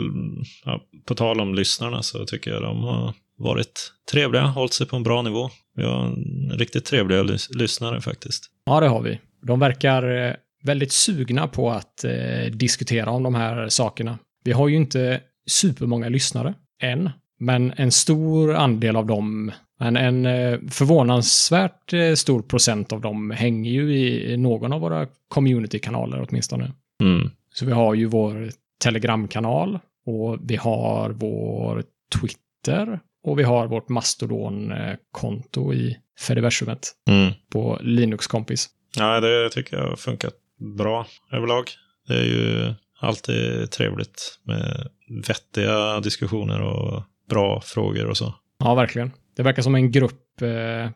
ja, 0.65 0.81
på 1.07 1.15
tal 1.15 1.41
om 1.41 1.55
lyssnarna, 1.55 2.03
så 2.03 2.25
tycker 2.25 2.51
jag 2.51 2.63
de 2.63 2.83
har 2.83 3.15
varit 3.39 3.93
trevliga, 4.13 4.43
hållit 4.43 4.73
sig 4.73 4.87
på 4.87 4.97
en 4.97 5.03
bra 5.03 5.23
nivå. 5.23 5.51
Vi 5.75 5.85
har 5.85 6.17
riktigt 6.57 6.85
trevliga 6.85 7.23
lys 7.23 7.51
lyssnare 7.51 8.01
faktiskt. 8.01 8.45
Ja, 8.65 8.81
det 8.81 8.89
har 8.89 9.03
vi. 9.03 9.21
De 9.43 9.61
verkar 9.61 10.27
eh, 10.29 10.35
väldigt 10.63 10.93
sugna 10.93 11.49
på 11.49 11.71
att 11.71 12.05
eh, 12.05 12.53
diskutera 12.53 13.11
om 13.11 13.23
de 13.23 13.35
här 13.35 13.69
sakerna. 13.69 14.19
Vi 14.45 14.53
har 14.53 14.69
ju 14.69 14.77
inte 14.77 15.21
supermånga 15.51 16.09
lyssnare 16.09 16.55
än, 16.83 17.11
men 17.39 17.73
en 17.77 17.93
stor 17.93 18.55
andel 18.55 18.97
av 18.97 19.07
dem, 19.07 19.53
en, 19.81 19.97
en 19.97 20.27
eh, 20.27 20.59
förvånansvärt 20.71 21.93
eh, 21.93 22.15
stor 22.15 22.43
procent 22.43 22.93
av 22.93 23.01
dem 23.01 23.31
hänger 23.31 23.71
ju 23.71 23.99
i 23.99 24.37
någon 24.37 24.73
av 24.73 24.81
våra 24.81 25.07
community-kanaler 25.29 26.27
åtminstone. 26.29 26.73
Mm. 27.03 27.31
Så 27.55 27.67
vi 27.67 27.73
har 27.73 27.95
ju 27.95 28.07
vår 28.07 28.51
Telegramkanal 28.83 29.79
och 30.07 30.39
vi 30.43 30.57
har 30.57 31.11
vår 31.11 31.85
Twitter 32.21 33.01
och 33.25 33.39
vi 33.39 33.43
har 33.43 33.67
vårt 33.67 33.89
Mastodon-konto 33.89 35.73
i 35.75 35.97
Fediversumet 36.27 36.81
Mm. 37.11 37.33
på 37.53 37.79
Linux 37.83 38.27
kompis. 38.27 38.69
Ja, 38.97 39.21
det 39.21 39.51
tycker 39.51 39.77
jag 39.77 39.89
har 39.89 39.97
funkat 39.97 40.35
bra 40.79 41.07
överlag. 41.33 41.65
Det 42.09 42.15
är 42.15 42.25
ju 42.25 42.75
alltid 43.01 43.71
trevligt 43.71 44.39
med 44.43 44.89
vettiga 45.27 46.01
diskussioner 46.01 46.61
och 46.61 47.03
bra 47.29 47.61
frågor 47.61 48.07
och 48.07 48.17
så. 48.17 48.35
Ja, 48.59 48.75
verkligen. 48.75 49.13
Det 49.37 49.43
verkar 49.43 49.63
som 49.63 49.75
en 49.75 49.91
grupp 49.91 50.43
eh, 50.43 50.91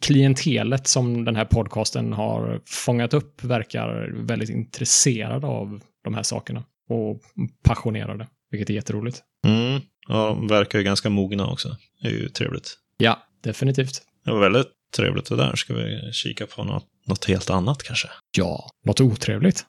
klientelet 0.00 0.86
som 0.86 1.24
den 1.24 1.36
här 1.36 1.44
podcasten 1.44 2.12
har 2.12 2.60
fångat 2.66 3.14
upp 3.14 3.44
verkar 3.44 4.10
väldigt 4.14 4.50
intresserade 4.50 5.46
av 5.46 5.80
de 6.04 6.14
här 6.14 6.22
sakerna 6.22 6.64
och 6.88 7.20
passionerade, 7.62 8.26
vilket 8.50 8.70
är 8.70 8.74
jätteroligt. 8.74 9.22
Mm. 9.46 9.80
Ja, 10.08 10.26
de 10.28 10.48
verkar 10.48 10.78
ju 10.78 10.84
ganska 10.84 11.10
mogna 11.10 11.46
också. 11.46 11.76
Det 12.02 12.08
är 12.08 12.12
ju 12.12 12.28
trevligt. 12.28 12.76
Ja, 12.96 13.18
definitivt. 13.42 14.02
Det 14.24 14.30
var 14.30 14.40
väldigt 14.40 14.66
trevligt 14.96 15.28
det 15.28 15.36
där. 15.36 15.56
Ska 15.56 15.74
vi 15.74 16.12
kika 16.12 16.46
på 16.46 16.64
något, 16.64 16.84
något 17.06 17.24
helt 17.24 17.50
annat 17.50 17.82
kanske? 17.82 18.08
Ja, 18.36 18.70
något 18.86 19.00
otrevligt. 19.00 19.64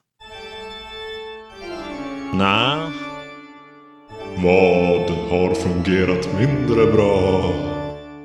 Nej. 2.34 3.09
Vad 4.44 5.10
har 5.10 5.54
fungerat 5.54 6.28
mindre 6.38 6.86
bra? 6.92 7.52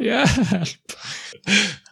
Hjälp! 0.01 0.29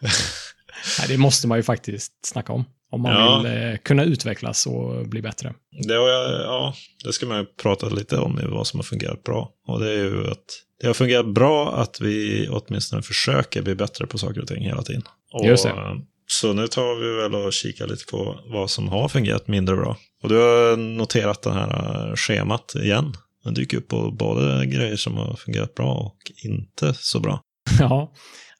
Nej, 0.98 1.08
det 1.08 1.18
måste 1.18 1.48
man 1.48 1.58
ju 1.58 1.62
faktiskt 1.62 2.12
snacka 2.26 2.52
om. 2.52 2.64
Om 2.90 3.02
man 3.02 3.12
Ja. 3.12 3.42
vill 3.42 3.52
eh, 3.72 3.76
kunna 3.76 4.04
utvecklas 4.04 4.66
och 4.66 5.08
bli 5.08 5.22
bättre. 5.22 5.54
Det, 5.88 5.94
har 5.94 6.08
jag, 6.08 6.30
ja, 6.40 6.74
det 7.04 7.12
ska 7.12 7.26
man 7.26 7.38
ju 7.38 7.44
prata 7.62 7.88
lite 7.88 8.16
om, 8.18 8.40
i 8.40 8.44
vad 8.44 8.66
som 8.66 8.78
har 8.78 8.84
fungerat 8.84 9.22
bra. 9.22 9.50
Och 9.68 9.80
det 9.80 9.90
är 9.90 9.96
ju 10.04 10.30
att 10.30 10.44
det 10.80 10.86
har 10.86 10.94
fungerat 10.94 11.26
bra 11.34 11.74
att 11.76 12.00
vi 12.00 12.48
åtminstone 12.50 13.02
försöker 13.02 13.62
bli 13.62 13.74
bättre 13.74 14.06
på 14.06 14.18
saker 14.18 14.40
och 14.40 14.48
ting 14.48 14.62
hela 14.64 14.82
tiden. 14.82 15.02
Och, 15.32 15.46
Just 15.46 15.64
det. 15.64 15.70
eh, 15.70 15.94
Så 16.26 16.52
nu 16.52 16.66
tar 16.68 17.00
vi 17.00 17.22
väl 17.22 17.34
och 17.46 17.52
kikar 17.52 17.86
lite 17.86 18.04
på 18.10 18.40
vad 18.46 18.70
som 18.70 18.88
har 18.88 19.08
fungerat 19.08 19.48
mindre 19.48 19.76
bra. 19.76 19.96
Och 20.22 20.28
du 20.28 20.34
har 20.36 20.76
noterat 20.76 21.42
det 21.42 21.52
här 21.52 22.08
eh, 22.10 22.14
schemat 22.14 22.74
igen. 22.74 23.12
Den 23.44 23.54
dyker 23.54 23.76
upp 23.76 23.88
på 23.88 24.10
både 24.10 24.66
grejer 24.66 24.96
som 24.96 25.14
har 25.14 25.36
fungerat 25.36 25.74
bra 25.74 25.94
och 25.94 26.18
inte 26.44 26.94
så 26.94 27.20
bra. 27.20 27.40
Ja. 27.80 28.12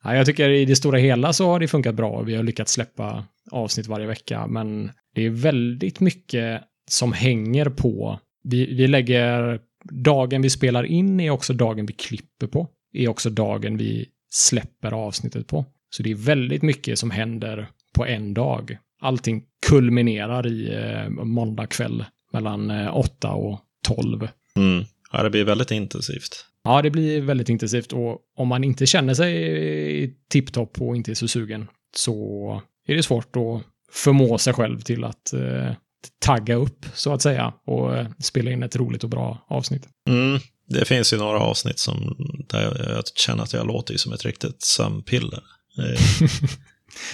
ja, 0.02 0.14
jag 0.14 0.26
tycker 0.26 0.50
i 0.50 0.64
det 0.64 0.76
stora 0.76 0.98
hela 0.98 1.32
så 1.32 1.46
har 1.46 1.60
det 1.60 1.68
funkat 1.68 1.94
bra. 1.94 2.22
Vi 2.22 2.34
har 2.34 2.42
lyckats 2.42 2.72
släppa 2.72 3.24
avsnitt 3.50 3.86
varje 3.86 4.06
vecka, 4.06 4.46
men 4.46 4.90
det 5.14 5.26
är 5.26 5.30
väldigt 5.30 6.00
mycket 6.00 6.62
som 6.90 7.12
hänger 7.12 7.64
på. 7.64 8.20
Vi, 8.42 8.74
vi 8.74 8.86
lägger 8.86 9.60
dagen 9.90 10.42
vi 10.42 10.50
spelar 10.50 10.84
in 10.84 11.20
är 11.20 11.30
också 11.30 11.52
dagen 11.52 11.86
vi 11.86 11.92
klipper 11.92 12.46
på. 12.46 12.68
Är 12.92 13.08
också 13.08 13.30
dagen 13.30 13.76
vi 13.76 14.06
släpper 14.30 14.92
avsnittet 14.92 15.46
på. 15.46 15.64
Så 15.90 16.02
det 16.02 16.10
är 16.10 16.14
väldigt 16.14 16.62
mycket 16.62 16.98
som 16.98 17.10
händer 17.10 17.68
på 17.94 18.06
en 18.06 18.34
dag. 18.34 18.78
Allting 19.00 19.42
kulminerar 19.66 20.46
i 20.46 20.74
eh, 20.74 21.08
måndag 21.08 21.66
kväll 21.66 22.04
mellan 22.32 22.70
eh, 22.70 22.96
8 22.96 23.30
och 23.32 23.60
12. 23.86 24.28
Mm. 24.56 24.84
Ja, 25.12 25.22
det 25.22 25.30
blir 25.30 25.44
väldigt 25.44 25.70
intensivt. 25.70 26.44
Ja, 26.64 26.82
det 26.82 26.90
blir 26.90 27.20
väldigt 27.20 27.48
intensivt 27.48 27.92
och 27.92 28.18
om 28.36 28.48
man 28.48 28.64
inte 28.64 28.86
känner 28.86 29.14
sig 29.14 30.16
tipptopp 30.30 30.80
och 30.80 30.96
inte 30.96 31.10
är 31.10 31.14
så 31.14 31.28
sugen 31.28 31.66
så 31.96 32.62
är 32.86 32.94
det 32.94 33.02
svårt 33.02 33.36
att 33.36 33.62
förmå 33.92 34.38
sig 34.38 34.52
själv 34.52 34.80
till 34.80 35.04
att 35.04 35.32
eh, 35.32 35.72
tagga 36.18 36.54
upp 36.54 36.86
så 36.94 37.12
att 37.12 37.22
säga 37.22 37.52
och 37.66 37.96
eh, 37.96 38.06
spela 38.18 38.50
in 38.50 38.62
ett 38.62 38.76
roligt 38.76 39.04
och 39.04 39.10
bra 39.10 39.46
avsnitt. 39.48 39.88
Mm. 40.08 40.38
Det 40.68 40.84
finns 40.84 41.12
ju 41.12 41.16
några 41.16 41.38
avsnitt 41.38 41.78
som, 41.78 42.16
där 42.48 42.62
jag, 42.62 42.96
jag 42.96 43.04
känner 43.14 43.42
att 43.42 43.52
jag 43.52 43.66
låter 43.66 43.96
som 43.96 44.12
ett 44.12 44.24
riktigt 44.24 44.62
sömnpiller. 44.62 45.40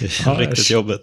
Ja, 0.25 0.35
riktigt 0.39 0.69
jag- 0.69 0.77
jobbigt. 0.79 1.01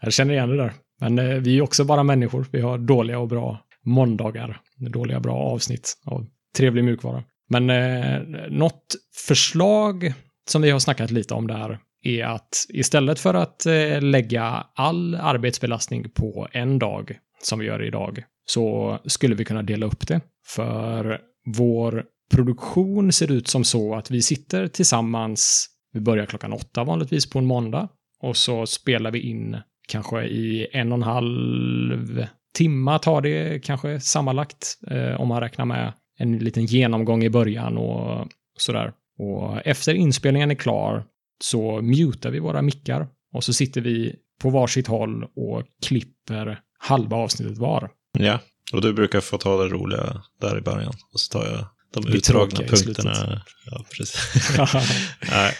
Jag 0.00 0.12
känner 0.12 0.34
igen 0.34 0.48
det 0.48 0.56
där. 0.56 0.72
Men 1.00 1.18
eh, 1.18 1.24
vi 1.36 1.58
är 1.58 1.62
också 1.62 1.84
bara 1.84 2.02
människor. 2.02 2.46
Vi 2.50 2.60
har 2.60 2.78
dåliga 2.78 3.18
och 3.18 3.28
bra 3.28 3.60
måndagar. 3.84 4.60
Dåliga 4.78 5.20
bra 5.20 5.36
avsnitt 5.36 5.96
av 6.04 6.26
trevlig 6.56 6.84
mjukvara. 6.84 7.24
Men 7.48 7.70
eh, 7.70 8.20
något 8.50 8.96
förslag 9.26 10.12
som 10.50 10.62
vi 10.62 10.70
har 10.70 10.78
snackat 10.78 11.10
lite 11.10 11.34
om 11.34 11.46
där 11.46 11.78
är 12.02 12.24
att 12.24 12.66
istället 12.68 13.20
för 13.20 13.34
att 13.34 13.66
eh, 13.66 14.02
lägga 14.02 14.66
all 14.74 15.14
arbetsbelastning 15.14 16.10
på 16.10 16.48
en 16.52 16.78
dag 16.78 17.18
som 17.42 17.58
vi 17.58 17.66
gör 17.66 17.82
idag 17.82 18.22
så 18.46 18.98
skulle 19.04 19.34
vi 19.34 19.44
kunna 19.44 19.62
dela 19.62 19.86
upp 19.86 20.08
det. 20.08 20.20
För 20.46 21.20
vår 21.56 22.04
produktion 22.30 23.12
ser 23.12 23.32
ut 23.32 23.48
som 23.48 23.64
så 23.64 23.94
att 23.94 24.10
vi 24.10 24.22
sitter 24.22 24.66
tillsammans, 24.66 25.68
vi 25.92 26.00
börjar 26.00 26.26
klockan 26.26 26.52
åtta 26.52 26.84
vanligtvis 26.84 27.30
på 27.30 27.38
en 27.38 27.46
måndag 27.46 27.88
och 28.20 28.36
så 28.36 28.66
spelar 28.66 29.10
vi 29.10 29.20
in 29.20 29.56
kanske 29.88 30.24
i 30.24 30.68
en 30.72 30.92
och 30.92 30.98
en 30.98 31.02
halv 31.02 32.26
timma 32.58 32.98
tar 32.98 33.20
det 33.20 33.64
kanske 33.64 34.00
sammanlagt 34.00 34.78
eh, 34.90 35.20
om 35.20 35.28
man 35.28 35.40
räknar 35.40 35.64
med 35.64 35.92
en 36.18 36.38
liten 36.38 36.66
genomgång 36.66 37.24
i 37.24 37.30
början 37.30 37.78
och 37.78 38.28
sådär. 38.56 38.92
Och 39.18 39.66
efter 39.66 39.94
inspelningen 39.94 40.50
är 40.50 40.54
klar 40.54 41.04
så 41.40 41.82
mutar 41.82 42.30
vi 42.30 42.38
våra 42.38 42.62
mickar 42.62 43.08
och 43.34 43.44
så 43.44 43.52
sitter 43.52 43.80
vi 43.80 44.14
på 44.40 44.50
varsitt 44.50 44.86
håll 44.86 45.24
och 45.24 45.62
klipper 45.86 46.60
halva 46.78 47.16
avsnittet 47.16 47.58
var. 47.58 47.90
Ja, 48.18 48.40
och 48.72 48.82
du 48.82 48.92
brukar 48.92 49.20
få 49.20 49.38
ta 49.38 49.62
det 49.62 49.68
roliga 49.68 50.22
där 50.40 50.58
i 50.58 50.60
början. 50.60 50.94
Och 51.12 51.20
så 51.20 51.38
tar 51.38 51.46
jag 51.46 51.64
de 51.94 52.12
utdragna 52.16 52.58
punkterna. 52.58 53.42
Ja, 53.70 53.84
precis. 53.96 54.58
Nej. 55.30 55.54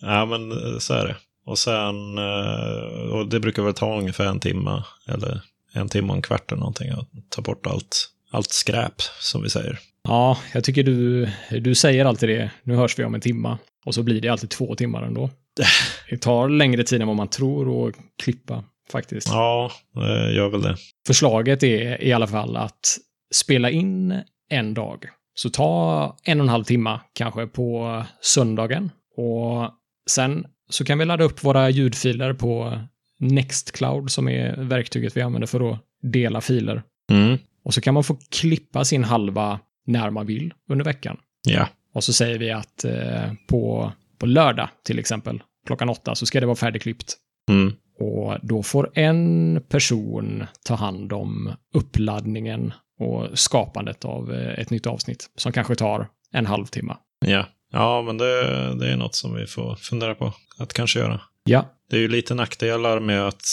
Ja, 0.00 0.26
men 0.26 0.52
eh, 0.52 0.78
så 0.78 0.94
är 0.94 1.06
det. 1.06 1.16
Och 1.46 1.58
sen, 1.58 2.18
eh, 2.18 3.12
och 3.12 3.28
det 3.28 3.40
brukar 3.40 3.62
väl 3.62 3.74
ta 3.74 3.98
ungefär 3.98 4.24
en 4.24 4.40
timme, 4.40 4.82
eller 5.08 5.40
en 5.72 5.88
timme 5.88 6.08
och 6.08 6.16
en 6.16 6.22
kvart 6.22 6.52
eller 6.52 6.60
någonting, 6.60 6.90
att 6.90 7.08
ta 7.28 7.42
bort 7.42 7.66
allt, 7.66 8.08
allt 8.30 8.50
skräp, 8.50 9.00
som 9.20 9.42
vi 9.42 9.50
säger. 9.50 9.78
Ja, 10.08 10.38
jag 10.54 10.64
tycker 10.64 10.82
du, 10.82 11.28
du 11.60 11.74
säger 11.74 12.04
alltid 12.04 12.28
det. 12.28 12.50
Nu 12.62 12.74
hörs 12.74 12.98
vi 12.98 13.04
om 13.04 13.14
en 13.14 13.20
timma. 13.20 13.58
Och 13.84 13.94
så 13.94 14.02
blir 14.02 14.20
det 14.20 14.28
alltid 14.28 14.50
två 14.50 14.74
timmar 14.74 15.02
ändå. 15.02 15.30
Det 16.10 16.16
tar 16.18 16.48
längre 16.48 16.84
tid 16.84 17.00
än 17.00 17.06
vad 17.06 17.16
man 17.16 17.28
tror 17.28 17.88
att 17.88 17.94
klippa. 18.22 18.64
faktiskt. 18.92 19.28
Ja, 19.28 19.70
det 19.94 20.32
gör 20.32 20.48
väl 20.48 20.62
det. 20.62 20.76
Förslaget 21.06 21.62
är 21.62 22.02
i 22.04 22.12
alla 22.12 22.26
fall 22.26 22.56
att 22.56 22.98
spela 23.34 23.70
in 23.70 24.20
en 24.50 24.74
dag. 24.74 25.04
Så 25.34 25.50
ta 25.50 26.16
en 26.24 26.40
och 26.40 26.44
en 26.44 26.48
halv 26.48 26.64
timme 26.64 27.00
kanske 27.12 27.46
på 27.46 28.02
söndagen. 28.20 28.90
Och 29.16 29.70
sen 30.10 30.46
så 30.70 30.84
kan 30.84 30.98
vi 30.98 31.04
ladda 31.04 31.24
upp 31.24 31.44
våra 31.44 31.70
ljudfiler 31.70 32.32
på 32.32 32.80
Nextcloud 33.20 34.10
som 34.10 34.28
är 34.28 34.56
verktyget 34.56 35.16
vi 35.16 35.20
använder 35.20 35.46
för 35.46 35.72
att 35.72 35.78
dela 36.02 36.40
filer. 36.40 36.82
Mm. 37.12 37.38
Och 37.64 37.74
så 37.74 37.80
kan 37.80 37.94
man 37.94 38.04
få 38.04 38.16
klippa 38.30 38.84
sin 38.84 39.04
halva 39.04 39.60
när 39.86 40.10
man 40.10 40.26
vill 40.26 40.54
under 40.68 40.84
veckan. 40.84 41.16
Ja. 41.48 41.68
Och 41.94 42.04
så 42.04 42.12
säger 42.12 42.38
vi 42.38 42.50
att 42.50 42.84
eh, 42.84 43.32
på, 43.48 43.92
på 44.18 44.26
lördag 44.26 44.68
till 44.84 44.98
exempel, 44.98 45.42
klockan 45.66 45.88
åtta, 45.88 46.14
så 46.14 46.26
ska 46.26 46.40
det 46.40 46.46
vara 46.46 46.56
färdigklippt. 46.56 47.16
Mm. 47.50 47.72
Och 47.98 48.36
då 48.42 48.62
får 48.62 48.90
en 48.94 49.62
person 49.68 50.44
ta 50.64 50.74
hand 50.74 51.12
om 51.12 51.52
uppladdningen 51.74 52.72
och 52.98 53.38
skapandet 53.38 54.04
av 54.04 54.32
eh, 54.32 54.58
ett 54.58 54.70
nytt 54.70 54.86
avsnitt 54.86 55.30
som 55.36 55.52
kanske 55.52 55.74
tar 55.74 56.08
en 56.32 56.46
halvtimme. 56.46 56.96
Ja. 57.26 57.46
Ja, 57.72 58.02
men 58.02 58.18
det, 58.18 58.44
det 58.74 58.92
är 58.92 58.96
något 58.96 59.14
som 59.14 59.34
vi 59.34 59.46
får 59.46 59.74
fundera 59.74 60.14
på 60.14 60.32
att 60.58 60.72
kanske 60.72 60.98
göra. 60.98 61.20
Ja, 61.44 61.68
Det 61.90 61.96
är 61.96 62.00
ju 62.00 62.08
lite 62.08 62.34
nackdelar 62.34 63.00
med 63.00 63.28
att 63.28 63.44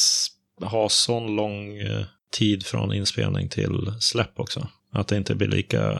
ha 0.61 0.89
sån 0.89 1.35
lång 1.35 1.77
eh, 1.77 2.05
tid 2.37 2.65
från 2.65 2.93
inspelning 2.93 3.49
till 3.49 3.93
släpp 3.99 4.39
också. 4.39 4.67
Att 4.93 5.07
det 5.07 5.17
inte 5.17 5.35
blir 5.35 5.47
lika 5.47 5.99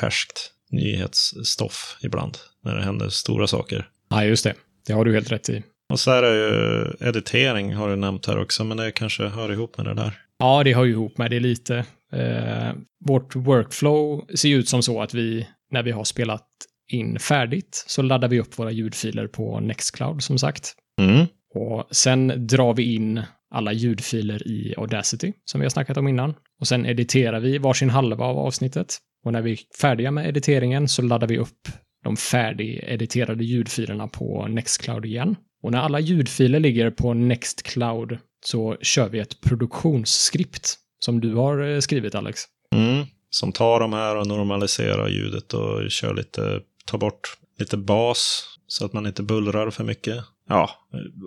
färskt 0.00 0.50
nyhetsstoff 0.70 1.98
ibland 2.02 2.38
när 2.64 2.76
det 2.76 2.82
händer 2.82 3.08
stora 3.08 3.46
saker. 3.46 3.88
ja 4.10 4.24
just 4.24 4.44
det. 4.44 4.54
Det 4.86 4.92
har 4.92 5.04
du 5.04 5.14
helt 5.14 5.32
rätt 5.32 5.48
i. 5.48 5.62
Och 5.88 6.00
så 6.00 6.10
är 6.10 6.22
det 6.22 6.34
ju 6.34 7.08
editering 7.08 7.74
har 7.74 7.88
du 7.88 7.96
nämnt 7.96 8.26
här 8.26 8.38
också, 8.38 8.64
men 8.64 8.76
det 8.76 8.92
kanske 8.92 9.24
hör 9.24 9.52
ihop 9.52 9.76
med 9.76 9.86
det 9.86 9.94
där. 9.94 10.20
Ja, 10.38 10.64
det 10.64 10.74
hör 10.74 10.84
ju 10.84 10.92
ihop 10.92 11.18
med 11.18 11.30
det 11.30 11.40
lite. 11.40 11.84
Eh, 12.12 12.72
vårt 13.04 13.36
workflow 13.36 14.26
ser 14.34 14.48
ju 14.48 14.56
ut 14.56 14.68
som 14.68 14.82
så 14.82 15.02
att 15.02 15.14
vi, 15.14 15.48
när 15.70 15.82
vi 15.82 15.90
har 15.90 16.04
spelat 16.04 16.48
in 16.88 17.18
färdigt, 17.18 17.84
så 17.86 18.02
laddar 18.02 18.28
vi 18.28 18.40
upp 18.40 18.58
våra 18.58 18.70
ljudfiler 18.70 19.26
på 19.26 19.60
Nextcloud 19.60 20.22
som 20.22 20.38
sagt. 20.38 20.74
Mm. 21.00 21.26
Och 21.54 21.84
sen 21.90 22.46
drar 22.46 22.74
vi 22.74 22.94
in 22.94 23.22
alla 23.50 23.72
ljudfiler 23.72 24.48
i 24.48 24.74
Audacity, 24.76 25.32
som 25.44 25.60
vi 25.60 25.64
har 25.64 25.70
snackat 25.70 25.96
om 25.96 26.08
innan. 26.08 26.34
Och 26.60 26.68
sen 26.68 26.86
editerar 26.86 27.40
vi 27.40 27.58
varsin 27.58 27.90
halva 27.90 28.24
av 28.24 28.38
avsnittet. 28.38 28.98
Och 29.24 29.32
när 29.32 29.42
vi 29.42 29.52
är 29.52 29.58
färdiga 29.80 30.10
med 30.10 30.28
editeringen 30.28 30.88
så 30.88 31.02
laddar 31.02 31.26
vi 31.26 31.38
upp 31.38 31.68
de 32.04 32.16
färdigediterade 32.16 33.44
ljudfilerna 33.44 34.08
på 34.08 34.46
Nextcloud 34.48 35.04
igen. 35.04 35.36
Och 35.62 35.72
när 35.72 35.78
alla 35.78 36.00
ljudfiler 36.00 36.60
ligger 36.60 36.90
på 36.90 37.14
Nextcloud 37.14 38.18
så 38.44 38.76
kör 38.80 39.08
vi 39.08 39.18
ett 39.18 39.40
produktionsskript 39.40 40.74
som 40.98 41.20
du 41.20 41.34
har 41.34 41.74
eh, 41.74 41.80
skrivit, 41.80 42.14
Alex. 42.14 42.40
Mm. 42.74 43.06
Som 43.30 43.52
tar 43.52 43.80
de 43.80 43.92
här 43.92 44.16
och 44.16 44.26
normaliserar 44.26 45.08
ljudet 45.08 45.54
och 45.54 45.90
kör 45.90 46.14
lite, 46.14 46.60
tar 46.86 46.98
bort 46.98 47.36
lite 47.58 47.76
bas 47.76 48.48
så 48.66 48.84
att 48.84 48.92
man 48.92 49.06
inte 49.06 49.22
bullrar 49.22 49.70
för 49.70 49.84
mycket. 49.84 50.24
Ja, 50.48 50.70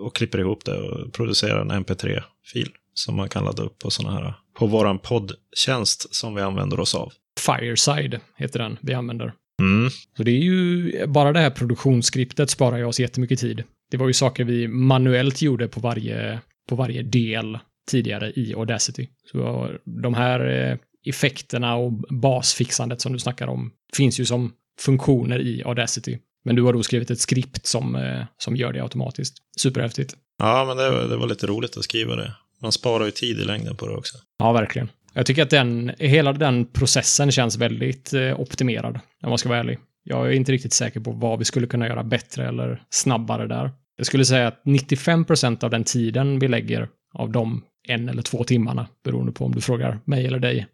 och 0.06 0.16
klipper 0.16 0.40
ihop 0.40 0.66
det 0.66 0.78
och 0.78 1.14
producerar 1.14 1.62
en 1.62 1.86
mp3-fil 1.86 2.70
som 2.94 3.16
man 3.16 3.30
kan 3.30 3.46
ladda 3.46 3.64
upp 3.64 3.80
på 3.80 3.90
sådana 3.90 4.20
här, 4.20 4.34
på 4.54 4.68
våran 4.68 5.00
poddtjänst 5.00 6.16
som 6.16 6.36
vi 6.36 6.42
använder 6.42 6.80
oss 6.80 6.96
av. 6.96 7.14
Fireside 7.40 8.20
heter 8.36 8.60
den 8.60 8.78
vi 8.82 8.94
använder. 8.94 9.34
Mm. 9.62 9.90
Så 10.18 10.24
det 10.24 10.32
är 10.32 10.44
ju, 10.44 11.08
bara 11.08 11.34
det 11.34 11.40
här 11.40 11.50
produktionsskriptet 11.50 12.50
sparar 12.50 12.78
ju 12.78 12.86
oss 12.86 13.00
jättemycket 13.00 13.40
tid. 13.40 13.64
Det 13.92 13.98
var 13.98 14.08
ju 14.08 14.14
saker 14.14 14.44
vi 14.44 14.68
manuellt 14.68 15.42
gjorde 15.42 15.68
på 15.68 15.80
varje, 15.80 16.40
på 16.70 16.76
varje 16.76 17.04
del 17.04 17.58
tidigare 17.88 18.32
i 18.36 18.54
Audacity. 18.54 19.08
Så 19.32 19.70
de 19.86 20.14
här 20.14 20.70
eh, 20.72 20.78
effekterna 21.10 21.76
och 21.76 21.92
basfixandet 22.10 23.02
som 23.02 23.14
du 23.14 23.20
snackar 23.20 23.48
om 23.48 23.72
finns 23.94 24.20
ju 24.20 24.26
som 24.26 24.54
funktioner 24.80 25.40
i 25.40 25.64
Audacity. 25.64 26.18
Men 26.48 26.56
du 26.56 26.62
har 26.62 26.74
då 26.74 26.84
skrivit 26.84 27.12
ett 27.12 27.20
skript 27.20 27.66
som, 27.66 27.96
eh, 27.96 28.26
som 28.38 28.56
gör 28.56 28.74
det 28.74 28.84
automatiskt. 28.84 29.38
Superhäftigt. 29.58 30.16
Ja, 30.38 30.66
men 30.66 30.78
det, 30.78 31.08
det 31.08 31.18
var 31.18 31.28
lite 31.28 31.48
roligt 31.48 31.78
att 31.78 31.84
skriva 31.84 32.16
det. 32.16 32.34
Man 32.62 32.72
sparar 32.72 33.06
ju 33.06 33.12
tid 33.12 33.40
i 33.40 33.46
längden 33.46 33.76
på 33.76 33.88
det 33.88 33.96
också. 33.96 34.18
Ja, 34.40 34.52
verkligen. 34.52 34.90
Jag 35.14 35.26
tycker 35.26 35.44
att 35.44 35.50
den, 35.50 35.92
hela 36.00 36.34
den 36.34 36.66
processen 36.66 37.32
känns 37.32 37.58
väldigt 37.58 38.14
eh, 38.14 38.40
optimerad, 38.40 39.00
om 39.24 39.30
man 39.30 39.38
ska 39.38 39.50
vara 39.50 39.60
ärlig. 39.60 39.80
Jag 40.04 40.28
är 40.28 40.32
inte 40.32 40.52
riktigt 40.52 40.74
säker 40.74 41.00
på 41.00 41.12
vad 41.12 41.40
vi 41.40 41.46
skulle 41.46 41.68
kunna 41.68 41.88
göra 41.88 42.04
bättre 42.04 42.48
eller 42.48 42.82
snabbare 42.90 43.48
där. 43.48 43.72
Jag 43.98 44.06
skulle 44.06 44.26
säga 44.26 44.48
att 44.48 44.62
95% 44.66 45.64
av 45.64 45.70
den 45.70 45.84
tiden 45.84 46.40
vi 46.40 46.48
lägger 46.48 46.90
av 47.14 47.32
de 47.32 47.64
en 47.88 48.10
eller 48.10 48.22
två 48.22 48.44
timmarna, 48.44 48.88
beroende 49.04 49.32
på 49.32 49.46
om 49.46 49.56
du 49.56 49.62
frågar 49.62 50.00
mig 50.06 50.26
eller 50.26 50.40
dig. 50.40 50.68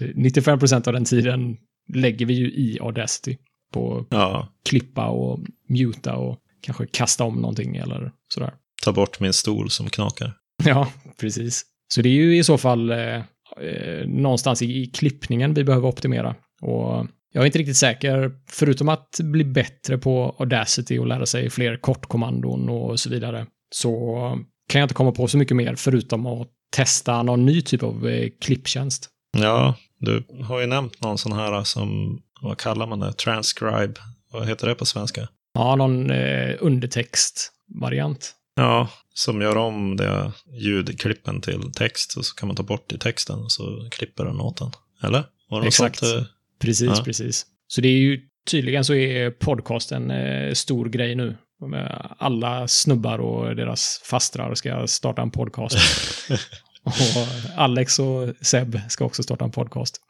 95% 0.00 0.88
av 0.88 0.92
den 0.92 1.04
tiden 1.04 1.56
lägger 1.94 2.26
vi 2.26 2.34
ju 2.34 2.46
i 2.46 2.78
Audacity 2.80 3.36
på 3.72 4.06
Ja, 4.10 4.48
klippa 4.68 5.06
och 5.06 5.40
muta 5.68 6.16
och 6.16 6.38
kanske 6.60 6.86
kasta 6.86 7.24
om 7.24 7.34
någonting 7.34 7.76
eller 7.76 8.12
sådär. 8.34 8.54
ta 8.84 8.92
bort 8.92 9.20
min 9.20 9.32
stol 9.32 9.70
som 9.70 9.90
knakar. 9.90 10.34
Ja, 10.64 10.92
precis. 11.20 11.62
Så 11.94 12.02
det 12.02 12.08
är 12.08 12.12
ju 12.12 12.38
i 12.38 12.44
så 12.44 12.58
fall 12.58 12.90
eh, 12.90 13.16
eh, 13.60 14.06
någonstans 14.06 14.62
i, 14.62 14.82
i 14.82 14.86
klippningen 14.86 15.54
vi 15.54 15.64
behöver 15.64 15.88
optimera. 15.88 16.34
Och 16.60 17.06
jag 17.32 17.42
är 17.42 17.46
inte 17.46 17.58
riktigt 17.58 17.76
säker, 17.76 18.32
förutom 18.50 18.88
att 18.88 19.20
bli 19.22 19.44
bättre 19.44 19.98
på 19.98 20.36
Audacity 20.38 20.98
och 20.98 21.06
lära 21.06 21.26
sig 21.26 21.50
fler 21.50 21.76
kortkommandon 21.76 22.68
och 22.68 23.00
så 23.00 23.10
vidare, 23.10 23.46
så 23.74 24.18
kan 24.68 24.78
jag 24.78 24.84
inte 24.84 24.94
komma 24.94 25.12
på 25.12 25.28
så 25.28 25.38
mycket 25.38 25.56
mer 25.56 25.74
förutom 25.74 26.26
att 26.26 26.48
testa 26.76 27.22
någon 27.22 27.46
ny 27.46 27.62
typ 27.62 27.82
av 27.82 28.08
eh, 28.08 28.28
klipptjänst. 28.40 29.08
Ja, 29.36 29.74
du 30.00 30.24
har 30.44 30.60
ju 30.60 30.66
nämnt 30.66 31.00
någon 31.00 31.18
sån 31.18 31.32
här 31.32 31.64
som, 31.64 32.20
vad 32.42 32.58
kallar 32.58 32.86
man 32.86 33.00
det, 33.00 33.12
transcribe, 33.12 33.94
vad 34.32 34.48
heter 34.48 34.66
det 34.66 34.74
på 34.74 34.86
svenska? 34.86 35.28
Ja, 35.54 35.76
någon 35.76 36.10
eh, 36.10 36.54
undertextvariant. 36.60 38.34
Ja, 38.56 38.88
som 39.14 39.40
gör 39.42 39.56
om 39.56 39.96
det 39.96 40.32
ljudklippen 40.52 41.40
till 41.40 41.72
text 41.72 42.16
och 42.16 42.24
så 42.24 42.34
kan 42.34 42.46
man 42.46 42.56
ta 42.56 42.62
bort 42.62 42.92
i 42.92 42.98
texten 42.98 43.38
och 43.38 43.52
så 43.52 43.88
klipper 43.90 44.24
den 44.24 44.40
åt 44.40 44.56
den. 44.56 44.70
Eller? 45.02 45.24
Exakt. 45.66 45.98
Sånt, 45.98 46.16
eh? 46.18 46.24
Precis, 46.60 46.88
Ja. 46.96 47.04
precis. 47.04 47.46
Så 47.66 47.80
det 47.80 47.88
är 47.88 47.98
ju 47.98 48.20
tydligen 48.50 48.84
så 48.84 48.94
är 48.94 49.30
podcast 49.30 49.92
en 49.92 50.10
eh, 50.10 50.52
stor 50.52 50.88
grej 50.88 51.14
nu. 51.14 51.36
Alla 52.18 52.68
snubbar 52.68 53.18
och 53.18 53.56
deras 53.56 54.00
fastrar 54.04 54.54
ska 54.54 54.86
starta 54.86 55.22
en 55.22 55.30
podcast. 55.30 55.76
och 56.82 56.92
Alex 57.56 57.98
och 57.98 58.28
Seb 58.40 58.80
ska 58.88 59.04
också 59.04 59.22
starta 59.22 59.44
en 59.44 59.50
podcast. 59.50 60.00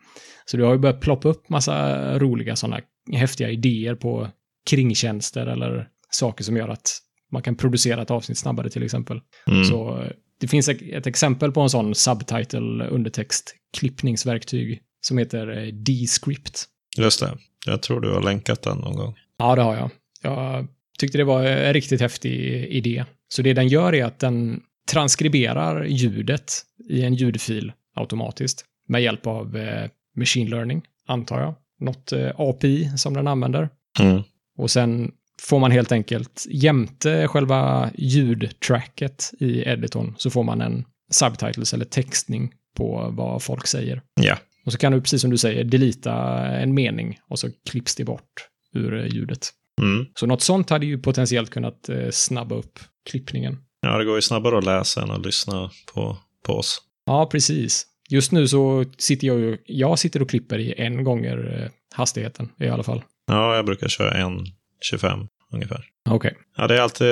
Så 0.45 0.57
det 0.57 0.65
har 0.65 0.73
ju 0.73 0.79
börjat 0.79 1.01
ploppa 1.01 1.29
upp 1.29 1.49
massa 1.49 2.19
roliga 2.19 2.57
sådana 2.57 2.81
häftiga 3.13 3.51
idéer 3.51 3.95
på 3.95 4.29
kringtjänster 4.71 5.47
eller 5.47 5.89
saker 6.11 6.45
som 6.45 6.57
gör 6.57 6.69
att 6.69 6.99
man 7.33 7.43
kan 7.43 7.57
producera 7.57 8.03
ett 8.03 8.11
avsnitt 8.11 8.39
snabbare 8.39 8.71
till 8.71 8.83
exempel. 8.83 9.21
mm. 9.47 9.65
Så 9.65 10.03
eh, 10.03 10.11
det 10.41 10.49
finns 10.49 10.69
ett 10.69 11.07
exempel 11.07 11.53
på 11.53 11.61
en 11.61 11.71
sån 11.71 11.95
subtitle 11.95 12.87
undertext 12.91 13.55
klippningsverktyg 13.79 14.83
som 15.01 15.19
heter 15.19 15.59
eh, 15.59 15.67
Descript. 15.73 16.65
Just 16.97 17.21
det. 17.21 17.39
Jag 17.67 17.83
tror 17.83 18.01
du 18.01 18.11
har 18.11 18.23
länkat 18.23 18.63
den 18.63 18.79
någon 18.79 18.97
gång. 18.97 19.15
Ja, 19.39 19.55
det 19.55 19.63
har 19.63 19.77
jag. 19.77 19.91
Jag 20.23 20.67
tyckte 20.99 21.19
det 21.19 21.25
var 21.25 21.45
en 21.45 21.73
riktigt 21.73 22.01
häftig 22.01 22.65
idé. 22.71 23.05
Så 23.29 23.43
det 23.43 23.53
den 23.53 23.69
gör 23.69 23.95
är 23.95 24.05
att 24.05 24.19
den 24.19 24.61
transkriberar 24.93 25.85
ljudet 25.85 26.53
i 26.89 27.03
en 27.03 27.15
ljudfil 27.15 27.73
automatiskt 27.95 28.65
med 28.89 29.03
hjälp 29.03 29.27
av 29.27 29.57
eh, 29.57 29.91
machine 30.19 30.51
learning, 30.51 30.83
antar 31.07 31.41
jag. 31.41 31.55
Något 31.81 32.13
eh, 32.13 32.31
API 32.37 32.91
som 32.97 33.15
den 33.15 33.27
använder. 33.27 33.69
Mm. 34.01 34.23
Och 34.59 34.71
sen 34.71 35.13
får 35.41 35.59
man 35.59 35.71
helt 35.71 35.93
enkelt 35.93 36.47
jämte 36.51 37.29
själva 37.29 37.91
ljudtracket 37.95 39.33
i 39.39 39.63
editorn 39.63 40.15
så 40.19 40.31
får 40.31 40.43
man 40.43 40.61
en 40.61 40.85
subtitles 41.11 41.75
eller 41.75 41.85
textning 41.85 42.53
på 42.77 43.09
vad 43.13 43.43
folk 43.43 43.67
säger. 43.67 44.03
Ja. 44.21 44.39
Och 44.65 44.73
så 44.73 44.79
kan 44.79 44.93
du, 44.93 45.01
precis 45.01 45.21
som 45.21 45.31
du 45.31 45.39
säger, 45.39 45.65
delita 45.65 46.15
en 46.47 46.75
mening 46.75 47.19
och 47.29 47.39
så 47.39 47.49
klipps 47.71 47.95
det 47.95 48.05
bort 48.05 48.49
ur 48.75 48.99
eh, 48.99 49.07
ljudet. 49.07 49.49
Mm. 49.81 50.07
Så 50.15 50.27
något 50.27 50.43
sånt 50.43 50.71
hade 50.71 50.87
ju 50.87 50.99
potentiellt 50.99 51.51
kunnat 51.51 51.89
eh, 51.89 52.11
snabba 52.11 52.55
upp 52.55 52.79
klippningen. 53.11 53.59
Ja, 53.81 53.99
det 53.99 54.05
går 54.05 54.17
ju 54.17 54.23
snabbare 54.23 54.59
att 54.59 54.65
läsa 54.65 55.03
än 55.03 55.11
att 55.11 55.27
lyssna 55.27 55.71
på, 55.95 56.17
på 56.47 56.53
oss. 56.53 56.83
Ja, 57.07 57.27
precis. 57.27 57.87
Just 58.09 58.33
nu 58.33 58.49
så 58.49 58.85
sitter 58.99 59.27
jag 59.27 59.39
ju, 59.39 59.59
jag 59.67 59.99
sitter 59.99 60.23
och 60.23 60.31
klipper 60.31 60.59
i 60.59 60.75
en 60.77 61.05
gånger 61.05 61.63
eh, 61.63 61.71
hastigheten 61.97 62.49
i 62.61 62.69
alla 62.69 62.83
fall. 62.83 63.03
Ja, 63.27 63.57
jag 63.57 63.67
brukar 63.67 63.89
köra 63.89 64.13
en 64.13 64.47
25 64.81 65.27
ungefär. 65.53 65.85
Okej. 66.11 66.35
Ja, 66.57 66.67
det 66.67 66.77
är 66.77 66.81
alltid, 66.81 67.09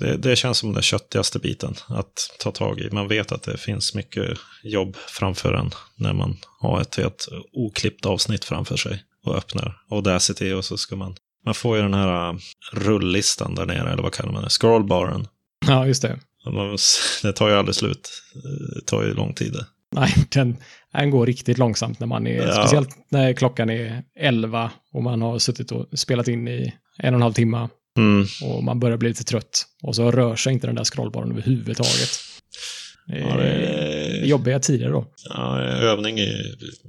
det, 0.00 0.16
det 0.16 0.36
känns 0.36 0.58
som 0.58 0.72
den 0.72 0.82
köttigaste 0.82 1.38
biten 1.38 1.74
att 1.88 2.36
ta 2.38 2.50
tag 2.50 2.80
i. 2.80 2.90
Man 2.90 3.08
vet 3.08 3.32
att 3.32 3.42
det 3.42 3.56
finns 3.56 3.94
mycket 3.94 4.38
jobb 4.62 4.96
framför 4.96 5.52
en 5.52 5.70
när 5.96 6.12
man 6.12 6.36
har 6.60 6.80
ett 6.80 6.96
helt 6.96 7.28
oklippt 7.52 8.06
avsnitt 8.06 8.44
framför 8.44 8.76
sig 8.76 9.02
och 9.24 9.36
öppnar 9.36 9.76
Audacity 9.90 10.52
och 10.52 10.64
så 10.64 10.76
ska 10.76 10.96
man, 10.96 11.14
man 11.44 11.54
får 11.54 11.76
ju 11.76 11.82
den 11.82 11.94
här 11.94 12.38
rulllistan 12.72 13.54
där 13.54 13.66
nere, 13.66 13.92
eller 13.92 14.02
vad 14.02 14.12
kallar 14.12 14.32
man 14.32 14.42
det, 14.42 14.50
scrollbaren. 14.50 15.26
Ja, 15.66 15.86
just 15.86 16.02
det. 16.02 16.18
Det 17.22 17.32
tar 17.32 17.48
ju 17.48 17.54
aldrig 17.54 17.74
slut. 17.74 18.10
Det 18.74 18.86
tar 18.86 19.02
ju 19.02 19.14
lång 19.14 19.34
tid. 19.34 19.56
Nej, 19.92 20.14
den, 20.28 20.56
den 20.92 21.10
går 21.10 21.26
riktigt 21.26 21.58
långsamt 21.58 22.00
när 22.00 22.06
man 22.06 22.26
är, 22.26 22.46
Ja. 22.46 22.52
speciellt 22.52 22.90
när 23.08 23.32
klockan 23.32 23.70
är 23.70 24.02
11 24.18 24.70
och 24.92 25.02
man 25.02 25.22
har 25.22 25.38
suttit 25.38 25.72
och 25.72 25.98
spelat 25.98 26.28
in 26.28 26.48
i 26.48 26.72
en 26.98 27.14
och 27.14 27.18
en 27.18 27.22
halv 27.22 27.32
timme 27.32 27.68
Mm. 27.98 28.26
och 28.44 28.64
man 28.64 28.80
börjar 28.80 28.96
bli 28.96 29.08
lite 29.08 29.24
trött. 29.24 29.66
Och 29.82 29.96
så 29.96 30.10
rör 30.10 30.36
sig 30.36 30.52
inte 30.52 30.66
den 30.66 30.76
där 30.76 30.84
scrollbaren 30.84 31.30
överhuvudtaget. 31.32 32.08
Ja, 33.06 33.36
det 33.36 33.42
är, 33.48 34.24
jobbiga 34.24 34.60
tider 34.60 34.90
då, 34.90 35.06
ja, 35.28 35.60
övning 35.60 36.18
i 36.18 36.32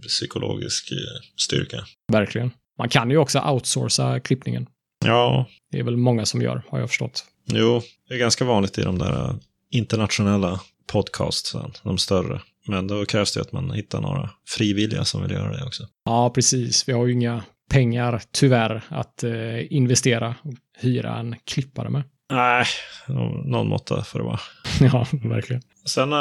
psykologisk 0.08 0.92
eh, 0.92 0.98
styrka. 1.46 1.84
verkligen. 2.12 2.52
Man 2.78 2.90
kan 2.90 3.10
ju 3.10 3.18
också 3.18 3.40
outsourca 3.40 4.20
klippningen. 4.20 4.66
Ja, 5.06 5.48
Det 5.72 5.80
är 5.80 5.84
väl 5.84 5.98
många 5.98 6.26
som 6.26 6.42
gör, 6.42 6.64
har 6.70 6.80
jag 6.80 6.90
förstått. 6.90 7.26
jo, 7.46 7.82
det 8.08 8.14
är 8.14 8.18
ganska 8.20 8.46
vanligt 8.46 8.78
i 8.78 8.82
de 8.82 8.98
där 9.00 9.36
internationella 9.72 10.60
podcastsen, 10.92 11.72
de 11.84 11.98
större. 11.98 12.42
Men 12.68 12.88
då 12.88 13.06
krävs 13.06 13.34
det 13.34 13.42
att 13.42 13.52
man 13.52 13.72
hittar 13.72 14.02
några 14.02 14.30
frivilliga 14.48 15.06
som 15.06 15.22
vill 15.24 15.32
göra 15.32 15.58
det 15.58 15.64
också. 15.66 15.84
Ja, 16.06 16.30
precis. 16.36 16.90
Vi 16.90 16.94
har 16.94 17.06
ju 17.06 17.14
inga 17.14 17.44
pengar, 17.70 18.22
tyvärr, 18.32 18.82
att 18.88 19.24
eh, 19.24 19.74
investera 19.74 20.36
och 20.44 20.54
hyra 20.78 21.16
en 21.18 21.36
klippare 21.46 21.90
med. 21.90 22.04
Nej, 22.32 22.66
nå- 23.08 23.42
någon 23.46 23.68
måtta 23.68 24.04
får 24.04 24.20
det 24.20 24.26
vara. 24.26 24.40
ja, 24.80 25.08
verkligen. 25.24 25.62
Sen 25.86 26.12
eh, 26.14 26.18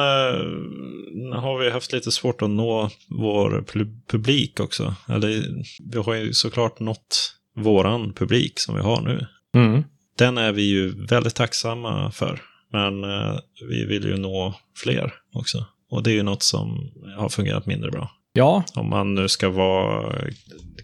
har 1.40 1.58
vi 1.64 1.70
haft 1.70 1.92
lite 1.92 2.12
svårt 2.12 2.42
att 2.42 2.50
nå 2.50 2.90
vår 3.08 3.60
pu- 3.60 4.00
publik 4.08 4.60
också. 4.60 4.94
Eller 5.08 5.44
vi 5.92 5.98
har 5.98 6.14
ju 6.14 6.32
såklart 6.32 6.80
nått 6.80 7.34
våran 7.56 8.12
publik 8.12 8.60
som 8.60 8.74
vi 8.74 8.80
har 8.80 9.00
nu. 9.02 9.26
Mm. 9.54 9.84
Den 10.18 10.38
är 10.38 10.52
vi 10.52 10.62
ju 10.62 11.06
väldigt 11.06 11.34
tacksamma 11.34 12.10
för. 12.10 12.40
Men 12.72 13.04
eh, 13.04 13.38
vi 13.68 13.84
vill 13.84 14.04
ju 14.04 14.16
nå 14.16 14.54
fler 14.76 15.14
också. 15.34 15.66
Och 15.92 16.02
det 16.02 16.10
är 16.10 16.14
ju 16.14 16.22
något 16.22 16.42
som 16.42 16.90
har 17.16 17.28
fungerat 17.28 17.66
mindre 17.66 17.90
bra. 17.90 18.10
Ja, 18.32 18.64
Om 18.74 18.90
man 18.90 19.14
nu 19.14 19.28
ska 19.28 19.48
vara 19.48 20.18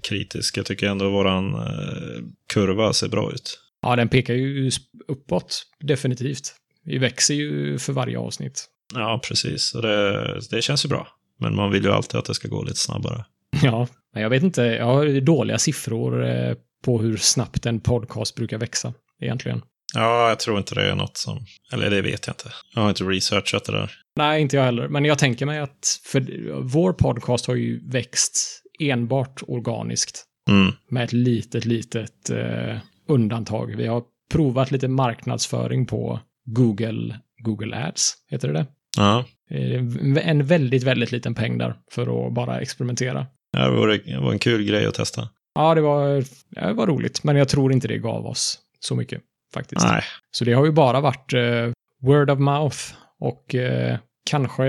kritisk. 0.02 0.56
Jag 0.56 0.66
tycker 0.66 0.88
ändå 0.88 1.10
våran 1.10 1.54
eh, 1.54 2.22
kurva 2.52 2.92
ser 2.92 3.08
bra 3.08 3.32
ut. 3.32 3.60
ja, 3.82 3.96
den 3.96 4.08
pekar 4.08 4.34
ju 4.34 4.70
uppåt, 5.08 5.62
definitivt. 5.80 6.54
Vi 6.84 6.98
växer 6.98 7.34
ju 7.34 7.78
för 7.78 7.92
varje 7.92 8.18
avsnitt. 8.18 8.66
Ja, 8.94 9.20
precis. 9.28 9.74
Och 9.74 9.82
det, 9.82 10.40
det 10.50 10.62
känns 10.62 10.84
ju 10.84 10.88
bra. 10.88 11.08
Men 11.40 11.56
man 11.56 11.70
vill 11.70 11.84
ju 11.84 11.90
alltid 11.92 12.18
att 12.18 12.24
det 12.24 12.34
ska 12.34 12.48
gå 12.48 12.62
lite 12.62 12.78
snabbare. 12.78 13.24
Ja, 13.62 13.88
men 14.14 14.22
jag 14.22 14.30
vet 14.30 14.42
inte. 14.42 14.62
Jag 14.62 14.84
har 14.84 15.20
dåliga 15.20 15.58
siffror 15.58 16.26
eh, 16.26 16.54
på 16.84 17.02
hur 17.02 17.16
snabbt 17.16 17.66
en 17.66 17.80
podcast 17.80 18.34
brukar 18.34 18.58
växa, 18.58 18.94
egentligen. 19.20 19.62
Ja, 19.94 20.28
jag 20.28 20.38
tror 20.40 20.58
inte 20.58 20.74
det 20.74 20.90
är 20.90 20.94
något 20.94 21.16
som... 21.16 21.38
Eller 21.72 21.90
det 21.90 22.02
vet 22.02 22.26
jag 22.26 22.34
inte. 22.34 22.52
Jag 22.74 22.82
har 22.82 22.88
inte 22.88 23.04
researchat 23.04 23.64
det 23.64 23.72
där. 23.72 23.92
Nej, 24.16 24.42
inte 24.42 24.56
jag 24.56 24.64
heller. 24.64 24.88
Men 24.88 25.04
jag 25.04 25.18
tänker 25.18 25.46
mig 25.46 25.58
att 25.58 26.00
för 26.04 26.26
vår 26.62 26.92
podcast 26.92 27.46
har 27.46 27.54
ju 27.54 27.90
växt 27.90 28.62
enbart 28.80 29.42
organiskt. 29.46 30.24
Mm. 30.50 30.72
Med 30.90 31.04
ett 31.04 31.12
litet, 31.12 31.64
litet 31.64 32.30
eh, 32.30 32.76
undantag. 33.08 33.76
Vi 33.76 33.86
har 33.86 34.02
provat 34.32 34.70
lite 34.70 34.88
marknadsföring 34.88 35.86
på 35.86 36.20
Google, 36.44 37.18
Google 37.44 37.76
Ads, 37.86 38.14
heter 38.30 38.48
det 38.48 38.54
det? 38.54 38.66
Ja, 38.96 39.24
Eh, 39.50 40.28
En 40.28 40.46
väldigt, 40.46 40.82
väldigt 40.82 41.12
liten 41.12 41.34
peng 41.34 41.58
där 41.58 41.74
för 41.90 42.26
att 42.28 42.34
bara 42.34 42.60
experimentera. 42.60 43.26
det 43.52 43.70
var, 43.70 43.88
det 43.88 44.20
var 44.20 44.32
en 44.32 44.38
kul 44.38 44.64
grej 44.64 44.86
att 44.86 44.94
testa. 44.94 45.28
Ja, 45.54 45.74
det 45.74 45.80
var, 45.80 46.24
ja, 46.50 46.66
det 46.66 46.72
var 46.72 46.86
roligt, 46.86 47.24
men 47.24 47.36
jag 47.36 47.48
tror 47.48 47.72
inte 47.72 47.88
det 47.88 47.98
gav 47.98 48.26
oss 48.26 48.58
så 48.80 48.94
mycket 48.94 49.22
faktiskt. 49.54 49.84
Nej, 49.84 50.02
Så 50.30 50.44
det 50.44 50.52
har 50.52 50.64
ju 50.64 50.72
bara 50.72 51.00
varit 51.00 51.32
eh, 51.32 51.72
word 52.02 52.30
of 52.30 52.38
mouth 52.38 52.78
och 53.20 53.54
eh, 53.54 53.98
kanske 54.30 54.66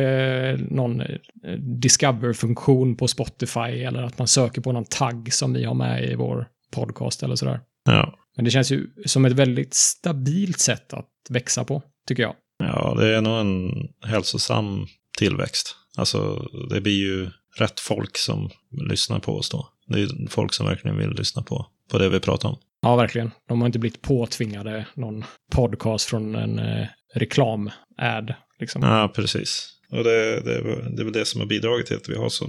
någon 0.70 1.02
eh, 1.02 1.18
discover-funktion 1.60 2.96
på 2.96 3.08
Spotify 3.08 3.60
eller 3.60 4.04
att 4.04 4.18
man 4.18 4.28
söker 4.28 4.62
på 4.62 4.72
någon 4.72 4.86
tagg 4.86 5.34
som 5.34 5.54
vi 5.54 5.64
har 5.64 5.74
med 5.74 6.04
i 6.04 6.16
vår 6.16 6.48
podcast 6.72 7.24
eller 7.24 7.36
sådär. 7.36 7.60
ja. 7.86 8.16
Men 8.36 8.46
det 8.46 8.52
känns 8.52 8.72
ju 8.72 8.88
som 9.06 9.26
ett 9.26 9.34
väldigt 9.34 9.74
stabilt 9.74 10.60
sätt 10.60 10.94
att 10.94 11.10
växa 11.30 11.64
på, 11.64 11.84
tycker 12.08 12.24
jag. 12.24 12.36
Ja, 12.64 12.96
det 13.00 13.16
är 13.16 13.22
nog 13.22 13.40
en 13.40 13.72
hälsosam 14.06 14.88
tillväxt. 15.18 15.76
Alltså, 15.98 16.48
det 16.70 16.82
blir 16.82 17.00
ju 17.00 17.30
rätt 17.58 17.80
folk 17.80 18.18
som 18.18 18.50
lyssnar 18.90 19.20
på 19.20 19.38
oss 19.38 19.50
då. 19.50 19.70
Det 19.88 20.02
är 20.02 20.30
folk 20.30 20.54
som 20.54 20.66
verkligen 20.66 20.98
vill 20.98 21.10
lyssna 21.10 21.42
på, 21.42 21.68
på 21.92 21.98
det 21.98 22.10
vi 22.10 22.20
pratar 22.20 22.50
om. 22.50 22.58
Ja, 22.82 22.96
verkligen. 22.96 23.32
De 23.48 23.62
har 23.62 23.66
inte 23.66 23.80
blivit 23.80 24.02
påtvingade 24.02 24.86
någon 24.94 25.26
podcast 25.52 26.10
från 26.10 26.36
en 26.36 26.60
eh, 26.60 26.88
reklam-ad. 27.16 28.36
Liksom. 28.60 28.82
Ja, 28.82 29.12
precis. 29.16 29.70
Och 29.92 30.04
det, 30.04 30.42
det, 30.42 30.62
det 30.96 31.02
är 31.02 31.04
väl 31.04 31.14
det 31.14 31.26
som 31.26 31.42
har 31.42 31.48
bidragit 31.48 31.86
till 31.86 31.98
att 31.98 32.10
vi 32.10 32.16
har 32.16 32.30
så 32.30 32.46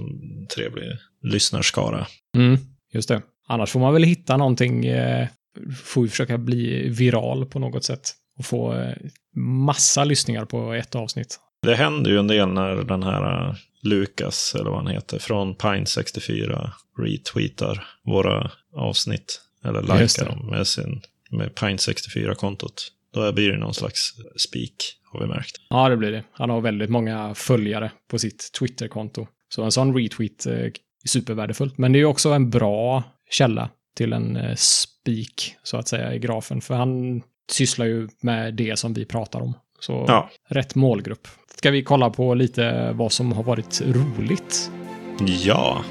trevlig 0.55 0.83
lyssnarskara. 1.23 2.07
Mm, 2.37 2.57
just 2.93 3.09
det. 3.09 3.21
Annars 3.47 3.71
får 3.71 3.79
man 3.79 3.93
väl 3.93 4.03
hitta 4.03 4.37
någonting, 4.37 4.85
eh, 4.85 5.27
får 5.83 6.01
vi 6.01 6.09
försöka 6.09 6.37
bli 6.37 6.89
viral 6.89 7.45
på 7.45 7.59
något 7.59 7.83
sätt. 7.83 8.11
Och 8.37 8.45
få 8.45 8.73
eh, 8.73 8.95
massa 9.35 10.03
lyssningar 10.03 10.45
på 10.45 10.73
ett 10.73 10.95
avsnitt. 10.95 11.39
Det 11.61 11.75
händer 11.75 12.11
ju 12.11 12.19
en 12.19 12.27
del 12.27 12.47
när 12.47 12.75
den 12.75 13.03
här 13.03 13.49
uh, 13.49 13.55
Lukas, 13.83 14.55
eller 14.55 14.69
vad 14.69 14.79
han 14.79 14.87
heter, 14.87 15.19
från 15.19 15.55
Pine64 15.55 16.69
retweetar 16.97 17.87
våra 18.05 18.51
avsnitt. 18.75 19.41
Eller 19.63 19.81
det. 19.81 20.25
dem 20.25 20.47
med, 20.49 20.67
sin, 20.67 21.01
med 21.29 21.51
Pine64-kontot. 21.51 22.91
Då 23.13 23.31
blir 23.31 23.51
det 23.51 23.57
någon 23.57 23.73
slags 23.73 24.13
spik, 24.37 24.75
har 25.11 25.19
vi 25.19 25.27
märkt. 25.27 25.55
Ja, 25.69 25.89
det 25.89 25.97
blir 25.97 26.11
det. 26.11 26.23
Han 26.31 26.49
har 26.49 26.61
väldigt 26.61 26.89
många 26.89 27.35
följare 27.35 27.91
på 28.09 28.19
sitt 28.19 28.51
Twitter-konto. 28.59 29.27
Så 29.49 29.63
en 29.63 29.71
sån 29.71 29.97
retweet 29.97 30.45
eh, 30.45 30.53
är 30.53 30.71
supervärdefullt. 31.07 31.77
Men 31.77 31.93
det 31.93 31.99
är 31.99 32.05
också 32.05 32.29
en 32.29 32.49
bra 32.49 33.03
källa 33.29 33.69
till 33.95 34.13
en 34.13 34.37
eh, 34.37 34.55
spik, 34.55 35.55
så 35.63 35.77
att 35.77 35.87
säga, 35.87 36.13
i 36.13 36.19
grafen. 36.19 36.61
För 36.61 36.75
han 36.75 37.21
sysslar 37.51 37.85
ju 37.85 38.09
med 38.21 38.53
det 38.53 38.79
som 38.79 38.93
vi 38.93 39.05
pratar 39.05 39.41
om. 39.41 39.53
Så 39.79 40.05
Ja, 40.07 40.29
rätt 40.47 40.75
målgrupp. 40.75 41.27
Ska 41.55 41.71
vi 41.71 41.83
kolla 41.83 42.09
på 42.09 42.33
lite 42.33 42.91
vad 42.91 43.11
som 43.11 43.31
har 43.31 43.43
varit 43.43 43.81
roligt? 43.81 44.71
ja. 45.27 45.83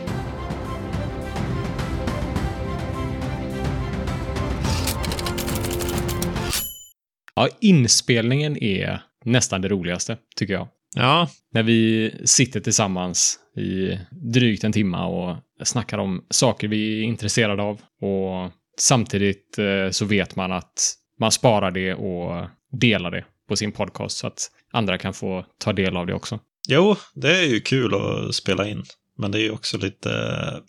Ja, 7.35 7.49
inspelningen 7.61 8.63
är 8.63 9.03
nästan 9.25 9.61
det 9.61 9.69
roligaste, 9.69 10.17
tycker 10.37 10.55
jag. 10.55 10.69
Ja, 10.97 11.29
När 11.53 11.63
vi 11.63 12.13
sitter 12.25 12.61
tillsammans 12.61 13.39
i 13.57 13.99
drygt 14.33 14.65
en 14.65 14.73
timme 14.73 14.99
och 14.99 15.37
snackar 15.63 15.99
om 15.99 16.25
saker 16.31 16.69
vi 16.69 16.99
är 17.01 17.05
intresserade 17.05 17.63
av. 17.63 17.81
Och 18.01 18.53
samtidigt 18.79 19.59
eh, 19.59 19.91
så 19.91 20.05
vet 20.05 20.37
man 20.37 20.53
att 20.53 20.95
man 21.21 21.33
sparar 21.33 21.71
det 21.71 21.95
och 21.95 22.49
delar 22.73 23.11
det 23.11 23.25
på 23.49 23.57
sin 23.57 23.73
podcast 23.73 24.17
så 24.17 24.27
att 24.27 24.51
andra 24.73 24.99
kan 24.99 25.15
få 25.15 25.45
ta 25.59 25.73
del 25.73 25.97
av 25.97 26.07
det 26.07 26.15
också. 26.15 26.39
jo, 26.69 26.97
det 27.15 27.39
är 27.39 27.47
ju 27.47 27.61
kul 27.61 27.95
att 27.95 28.35
spela 28.35 28.69
in. 28.69 28.85
Men 29.19 29.31
det 29.31 29.39
är 29.39 29.43
ju 29.43 29.51
också 29.51 29.79
lite 29.79 30.11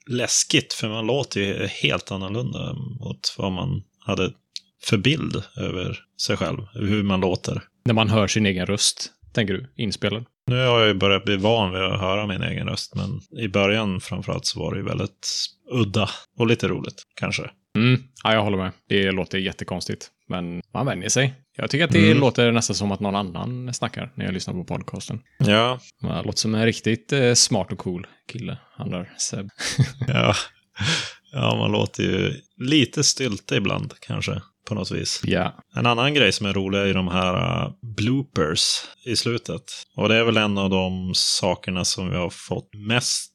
läskigt, 0.07 0.73
för 0.73 0.89
man 0.89 1.05
låter 1.05 1.41
ju 1.41 1.67
helt 1.67 2.11
annorlunda 2.11 2.73
mot 2.73 3.35
vad 3.37 3.51
man 3.51 3.83
hade 3.99 4.31
för 4.83 4.97
bild 4.97 5.43
över 5.57 5.99
sig 6.25 6.37
själv, 6.37 6.57
hur 6.73 7.03
man 7.03 7.19
låter. 7.21 7.63
När 7.85 7.93
man 7.93 8.09
hör 8.09 8.27
sin 8.27 8.45
egen 8.45 8.65
röst, 8.65 9.11
tänker 9.33 9.53
du, 9.53 9.73
inspelad. 9.77 10.25
Nu 10.47 10.55
har 10.65 10.79
jag 10.79 10.87
ju 10.87 10.93
börjat 10.93 11.25
bli 11.25 11.35
van 11.37 11.71
vid 11.73 11.81
att 11.81 11.99
höra 11.99 12.27
min 12.27 12.41
egen 12.43 12.67
röst, 12.69 12.95
men 12.95 13.39
i 13.43 13.47
början 13.47 14.01
framförallt 14.01 14.45
så 14.45 14.59
var 14.59 14.71
det 14.73 14.77
ju 14.79 14.85
väldigt 14.85 15.27
udda 15.71 16.09
och 16.37 16.47
lite 16.47 16.67
roligt, 16.67 17.03
kanske. 17.15 17.49
Mm, 17.75 18.03
ja, 18.23 18.33
jag 18.33 18.43
håller 18.43 18.57
med. 18.57 18.71
Det 18.89 19.11
låter 19.11 19.37
jättekonstigt, 19.37 20.07
men 20.29 20.61
man 20.73 20.85
vänjer 20.85 21.09
sig. 21.09 21.33
Jag 21.57 21.69
tycker 21.69 21.85
att 21.85 21.91
det 21.91 22.05
Mm. 22.05 22.17
låter 22.19 22.51
nästan 22.51 22.75
som 22.75 22.91
att 22.91 22.99
någon 22.99 23.15
annan 23.15 23.73
snackar 23.73 24.11
när 24.15 24.25
jag 24.25 24.33
lyssnar 24.33 24.53
på 24.53 24.63
podcasten. 24.63 25.19
Ja, 25.39 25.79
Man 26.03 26.25
låter 26.25 26.39
som 26.39 26.55
en 26.55 26.65
riktigt 26.65 27.13
eh, 27.13 27.33
smart 27.33 27.71
och 27.71 27.77
cool 27.77 28.07
kille, 28.31 28.57
han 28.77 28.89
där 28.89 29.13
Seb. 29.17 29.49
ja. 30.07 30.35
Ja, 31.33 31.55
man 31.55 31.71
låter 31.71 32.03
ju 32.03 32.33
lite 32.57 33.03
stylte 33.03 33.55
ibland, 33.55 33.93
kanske, 33.99 34.41
på 34.67 34.75
något 34.75 34.91
vis. 34.91 35.21
Ja. 35.25 35.53
En 35.75 35.85
annan 35.85 36.13
grej 36.13 36.31
som 36.31 36.45
är 36.45 36.53
rolig 36.53 36.79
är 36.79 36.85
ju 36.85 36.93
de 36.93 37.07
här 37.07 37.65
uh, 37.65 37.73
bloopers 37.81 38.81
i 39.05 39.15
slutet. 39.15 39.63
Och 39.95 40.09
det 40.09 40.15
är 40.15 40.23
väl 40.23 40.37
en 40.37 40.57
av 40.57 40.69
de 40.69 41.11
sakerna 41.15 41.85
som 41.85 42.09
vi 42.09 42.15
har 42.15 42.29
fått 42.29 42.69
mest 42.73 43.31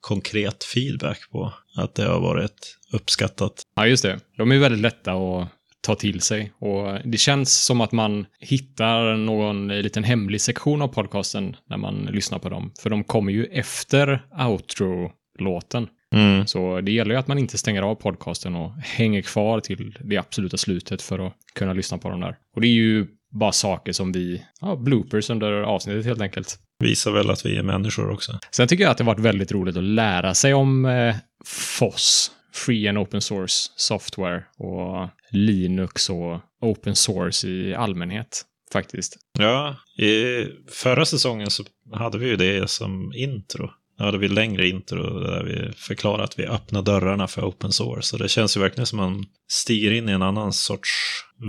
konkret 0.00 0.64
feedback 0.64 1.30
på. 1.30 1.52
Att 1.76 1.94
det 1.94 2.04
har 2.04 2.20
varit 2.20 2.76
uppskattat. 2.92 3.62
Ja, 3.76 3.86
just 3.86 4.02
det. 4.02 4.20
De 4.36 4.52
är 4.52 4.58
väldigt 4.58 4.80
lätta 4.80 5.12
att 5.12 5.48
ta 5.80 5.94
till 5.94 6.20
sig. 6.20 6.52
Och 6.58 6.98
det 7.04 7.18
känns 7.18 7.64
som 7.64 7.80
att 7.80 7.92
man 7.92 8.26
hittar 8.40 9.16
någon 9.16 9.68
liten 9.68 10.04
hemlig 10.04 10.40
sektion 10.40 10.82
av 10.82 10.88
podcasten 10.88 11.56
när 11.68 11.76
man 11.76 12.08
lyssnar 12.12 12.38
på 12.38 12.48
dem. 12.48 12.72
För 12.82 12.90
de 12.90 13.04
kommer 13.04 13.32
ju 13.32 13.44
efter 13.44 14.26
outro-låten. 14.38 15.88
Mm. 16.14 16.46
Så 16.46 16.80
det 16.80 16.92
gäller 16.92 17.10
ju 17.10 17.18
att 17.18 17.28
man 17.28 17.38
inte 17.38 17.58
stänger 17.58 17.82
av 17.82 17.94
podcasten 17.94 18.54
och 18.54 18.72
hänger 18.72 19.22
kvar 19.22 19.60
till 19.60 19.98
det 20.04 20.16
absoluta 20.16 20.56
slutet 20.56 21.02
för 21.02 21.26
att 21.26 21.32
kunna 21.54 21.72
lyssna 21.72 21.98
på 21.98 22.08
dem 22.08 22.20
där. 22.20 22.36
Och 22.54 22.60
det 22.60 22.66
är 22.66 22.72
ju 22.72 23.06
bara 23.30 23.52
saker 23.52 23.92
som 23.92 24.12
vi, 24.12 24.42
ja, 24.60 24.76
bloopers 24.76 25.30
under 25.30 25.52
avsnittet 25.52 26.06
helt 26.06 26.20
enkelt. 26.20 26.58
Visar 26.78 27.12
väl 27.12 27.30
att 27.30 27.46
vi 27.46 27.56
är 27.56 27.62
människor 27.62 28.10
också. 28.10 28.38
Sen 28.50 28.68
tycker 28.68 28.84
jag 28.84 28.90
att 28.90 28.98
det 28.98 29.04
varit 29.04 29.20
väldigt 29.20 29.52
roligt 29.52 29.76
att 29.76 29.82
lära 29.82 30.34
sig 30.34 30.54
om 30.54 30.84
eh, 30.84 31.14
FOSS, 31.44 32.30
Free 32.52 32.88
and 32.88 32.98
Open 32.98 33.20
Source 33.20 33.70
Software 33.76 34.44
och 34.58 35.08
Linux 35.30 36.10
och 36.10 36.40
Open 36.60 36.96
Source 36.96 37.48
i 37.48 37.74
allmänhet 37.74 38.44
faktiskt. 38.72 39.16
Ja, 39.38 39.76
i 39.98 40.44
förra 40.70 41.04
säsongen 41.04 41.50
så 41.50 41.64
hade 41.92 42.18
vi 42.18 42.26
ju 42.26 42.36
det 42.36 42.70
som 42.70 43.12
intro. 43.14 43.70
Nu 43.98 44.04
hade 44.04 44.18
vi 44.18 44.28
längre 44.28 44.68
intro 44.68 45.20
där 45.20 45.44
vi 45.44 45.72
förklarade 45.72 46.24
att 46.24 46.38
vi 46.38 46.46
öppnar 46.46 46.82
dörrarna 46.82 47.26
för 47.26 47.42
open 47.42 47.72
source. 47.72 48.02
Så 48.02 48.16
det 48.16 48.28
känns 48.28 48.56
ju 48.56 48.60
verkligen 48.60 48.86
som 48.86 48.96
man 48.96 49.24
stiger 49.48 49.90
in 49.90 50.08
i 50.08 50.12
en 50.12 50.22
annan 50.22 50.52
sorts 50.52 50.90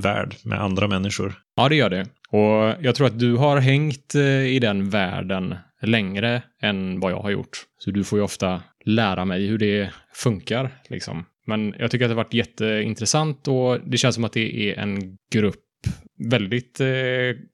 värld 0.04 0.36
med 0.44 0.62
andra 0.62 0.88
människor. 0.88 1.34
Ja, 1.56 1.70
det 1.70 1.76
gör 1.76 1.90
det. 1.90 2.08
Och 2.30 2.86
jag 2.86 2.96
tror 2.96 3.08
att 3.08 3.20
du 3.20 3.36
har 3.36 3.58
hängt 3.58 4.16
eh, 4.16 4.46
i 4.46 4.60
den 4.60 4.90
världen 4.90 5.56
längre 5.82 6.42
än 6.62 7.00
vad 7.00 7.12
jag 7.12 7.22
har 7.22 7.30
gjort. 7.30 7.66
Så 7.80 7.92
du 7.92 8.04
får 8.04 8.20
ju 8.20 8.24
ofta 8.24 8.62
lära 8.86 9.26
mig 9.26 9.48
hur 9.48 9.58
det 9.58 9.90
funkar, 10.14 10.70
liksom. 10.90 11.26
Men 11.46 11.76
jag 11.80 11.92
tycker 11.92 12.06
att 12.06 12.10
det 12.10 12.16
har 12.16 12.24
varit 12.24 12.34
jätteintressant 12.34 13.48
och 13.48 13.80
det 13.86 13.98
känns 13.98 14.16
som 14.16 14.24
att 14.24 14.34
det 14.34 14.70
är 14.70 14.80
en 14.80 15.18
grupp 15.32 15.64
väldigt 16.30 16.80
eh, 16.80 16.88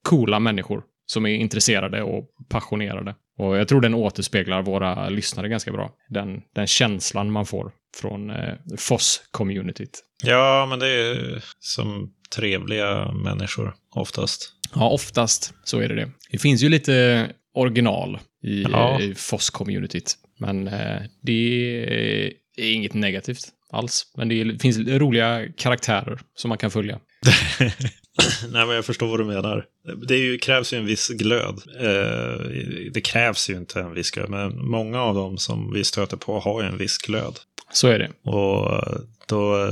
coola 0.03 0.39
människor 0.39 0.83
som 1.05 1.25
är 1.25 1.35
intresserade 1.35 2.03
och 2.03 2.29
passionerade. 2.49 3.15
Och 3.37 3.57
jag 3.57 3.67
tror 3.67 3.81
den 3.81 3.93
återspeglar 3.93 4.61
våra 4.61 5.09
lyssnare 5.09 5.49
ganska 5.49 5.71
bra. 5.71 5.91
Den, 6.09 6.41
den 6.55 6.67
känslan 6.67 7.31
man 7.31 7.45
får 7.45 7.71
från 7.97 8.29
eh, 8.29 8.53
FOSS-communityt. 8.77 9.99
Ja, 10.23 10.65
men 10.69 10.79
det 10.79 10.87
är 10.87 11.43
som 11.59 12.13
trevliga 12.35 13.11
människor 13.11 13.75
oftast. 13.95 14.49
Ja, 14.75 14.89
oftast 14.89 15.53
så 15.63 15.79
är 15.79 15.87
det 15.89 15.95
det. 15.95 16.11
Det 16.31 16.37
finns 16.37 16.61
ju 16.63 16.69
lite 16.69 17.27
original 17.55 18.19
i, 18.43 18.63
Ja. 18.63 18.99
i 19.01 19.13
FOSS-communityt. 19.13 20.15
Men 20.39 20.67
eh, 20.67 21.01
det 21.21 22.33
är 22.57 22.73
inget 22.73 22.93
negativt 22.93 23.45
alls. 23.71 24.03
Men 24.17 24.29
det 24.29 24.41
är, 24.41 24.57
finns 24.59 24.77
roliga 24.77 25.45
karaktärer 25.57 26.19
som 26.35 26.49
man 26.49 26.57
kan 26.57 26.71
följa. 26.71 26.99
Nej, 28.51 28.65
men 28.65 28.75
jag 28.75 28.85
förstår 28.85 29.07
vad 29.07 29.19
du 29.19 29.25
menar. 29.25 29.65
Det 30.07 30.17
ju, 30.17 30.37
krävs 30.37 30.73
ju 30.73 30.77
en 30.77 30.85
viss 30.85 31.09
glöd. 31.09 31.61
Eh, 31.79 32.45
det 32.93 33.01
krävs 33.01 33.49
ju 33.49 33.57
inte 33.57 33.79
en 33.79 33.93
viss 33.93 34.11
glöd, 34.11 34.29
men 34.29 34.65
många 34.65 35.01
av 35.01 35.15
dem 35.15 35.37
som 35.37 35.73
vi 35.73 35.83
stöter 35.83 36.17
på 36.17 36.39
har 36.39 36.61
ju 36.61 36.67
en 36.67 36.77
viss 36.77 36.97
glöd. 36.97 37.39
Så 37.71 37.87
är 37.87 37.99
det. 37.99 38.29
Och 38.29 38.83
då, 39.27 39.67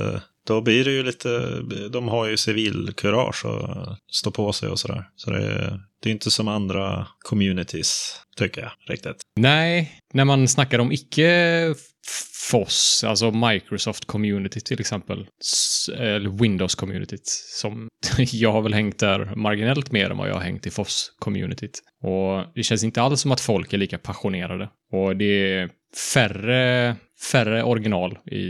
då 0.47 0.61
blir 0.61 0.85
det 0.85 0.91
ju 0.91 1.03
lite, 1.03 1.61
de 1.91 2.07
har 2.07 2.27
ju 2.27 2.37
civilkurage 2.37 3.45
och 3.45 3.97
stå 4.11 4.31
på 4.31 4.53
sig 4.53 4.69
och 4.69 4.79
sådär. 4.79 5.09
Så 5.15 5.31
det, 5.31 5.79
det 6.03 6.09
är 6.09 6.13
inte 6.13 6.31
som 6.31 6.47
andra 6.47 7.07
communities, 7.19 8.15
tycker 8.37 8.61
jag, 8.61 8.71
riktigt. 8.87 9.21
Nej, 9.35 9.99
när 10.13 10.25
man 10.25 10.47
snackar 10.47 10.79
om 10.79 10.91
icke 10.91 11.75
FOSS, 12.51 13.03
alltså 13.03 13.31
Microsoft 13.31 14.05
Community 14.05 14.59
till 14.59 14.79
exempel, 14.79 15.27
eller 15.97 16.29
Windows 16.29 16.75
Communityt, 16.75 17.27
som 17.59 17.87
jag 18.17 18.51
har 18.51 18.61
väl 18.61 18.73
hängt 18.73 18.99
där 18.99 19.35
marginellt 19.35 19.91
mer 19.91 20.09
än 20.09 20.17
vad 20.17 20.29
jag 20.29 20.33
har 20.33 20.41
hängt 20.41 20.67
i 20.67 20.69
FOSS-communityt. 20.69 21.79
Och 22.03 22.53
det 22.55 22.63
känns 22.63 22.83
inte 22.83 23.01
alls 23.01 23.21
som 23.21 23.31
att 23.31 23.41
folk 23.41 23.73
är 23.73 23.77
lika 23.77 23.97
passionerade. 23.97 24.69
Och 24.91 25.15
det 25.15 25.25
är 25.25 25.69
färre, 26.13 26.95
färre 27.31 27.63
original 27.63 28.17
i, 28.25 28.41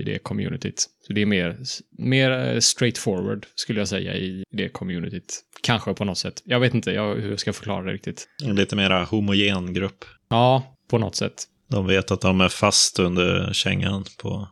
i 0.00 0.02
det 0.06 0.18
communityt. 0.18 0.86
Så 1.06 1.12
det 1.12 1.22
är 1.22 1.26
mer, 1.26 1.58
mer 1.98 2.60
straightforward, 2.60 3.46
skulle 3.54 3.80
jag 3.80 3.88
säga, 3.88 4.14
i 4.14 4.44
det 4.50 4.68
communityt. 4.68 5.42
Kanske 5.62 5.94
på 5.94 6.04
något 6.04 6.18
sätt. 6.18 6.42
Jag 6.44 6.60
vet 6.60 6.74
inte 6.74 6.90
jag, 6.90 7.14
hur 7.14 7.30
jag 7.30 7.40
ska 7.40 7.52
förklara 7.52 7.84
det 7.84 7.92
riktigt. 7.92 8.28
En 8.44 8.56
lite 8.56 8.76
mera 8.76 9.04
homogen 9.04 9.74
grupp. 9.74 10.04
Ja, 10.28 10.76
på 10.90 10.98
något 10.98 11.16
sätt. 11.16 11.44
De 11.68 11.86
vet 11.86 12.10
att 12.10 12.20
de 12.20 12.40
är 12.40 12.48
fast 12.48 12.98
under 12.98 13.52
kängan 13.52 14.04
på, 14.18 14.48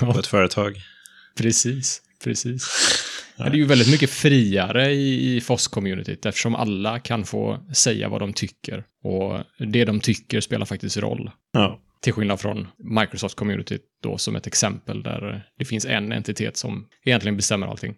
på 0.00 0.18
ett 0.18 0.26
företag. 0.26 0.76
Precis, 1.38 2.02
precis. 2.24 2.68
Ja, 3.36 3.44
det 3.44 3.50
är 3.50 3.58
ju 3.58 3.64
väldigt 3.64 3.90
mycket 3.90 4.10
friare 4.10 4.92
i, 4.92 5.36
i 5.36 5.40
FOSS-communityt 5.40 6.26
eftersom 6.26 6.54
alla 6.54 6.98
kan 6.98 7.24
få 7.24 7.66
säga 7.72 8.08
vad 8.08 8.20
de 8.20 8.32
tycker. 8.32 8.84
Och 9.04 9.40
det 9.58 9.84
de 9.84 10.00
tycker 10.00 10.40
spelar 10.40 10.66
faktiskt 10.66 10.96
roll. 10.96 11.30
Ja. 11.52 11.80
Till 12.02 12.12
skillnad 12.12 12.40
från 12.40 12.68
Microsoft-communityt 12.78 13.80
då 14.02 14.18
som 14.18 14.36
ett 14.36 14.46
exempel 14.46 15.02
där 15.02 15.46
det 15.58 15.64
finns 15.64 15.84
en 15.84 16.12
entitet 16.12 16.56
som 16.56 16.86
egentligen 17.04 17.36
bestämmer 17.36 17.66
allting. 17.66 17.94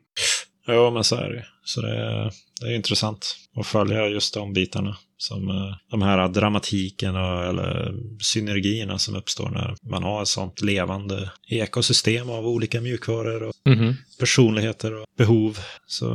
Ja, 0.67 0.91
men 0.91 1.05
så 1.05 1.17
är 1.17 1.31
det. 1.31 1.47
Så 1.65 1.81
det 1.81 1.97
är, 1.97 2.31
det 2.61 2.67
är 2.67 2.75
intressant 2.77 3.37
att 3.61 3.67
följa 3.67 4.07
just 4.09 4.35
de 4.35 4.53
bitarna. 4.53 4.97
Som 5.19 5.49
eh, 5.49 5.75
de 5.91 6.03
här 6.03 6.29
dramatiken 6.29 7.17
och, 7.17 7.45
eller 7.45 7.95
synergierna 8.23 8.99
som 8.99 9.17
uppstår 9.17 9.51
när 9.51 9.75
man 9.91 10.03
har 10.03 10.23
ett 10.23 10.29
sånt 10.29 10.61
levande 10.63 11.31
ekosystem 11.49 12.31
av 12.31 12.47
olika 12.47 12.81
mjukvaror 12.81 13.43
och 13.43 13.53
Mhm. 13.67 13.95
personligheter 14.21 14.95
och 15.01 15.05
behov. 15.19 15.59
Så 15.87 16.07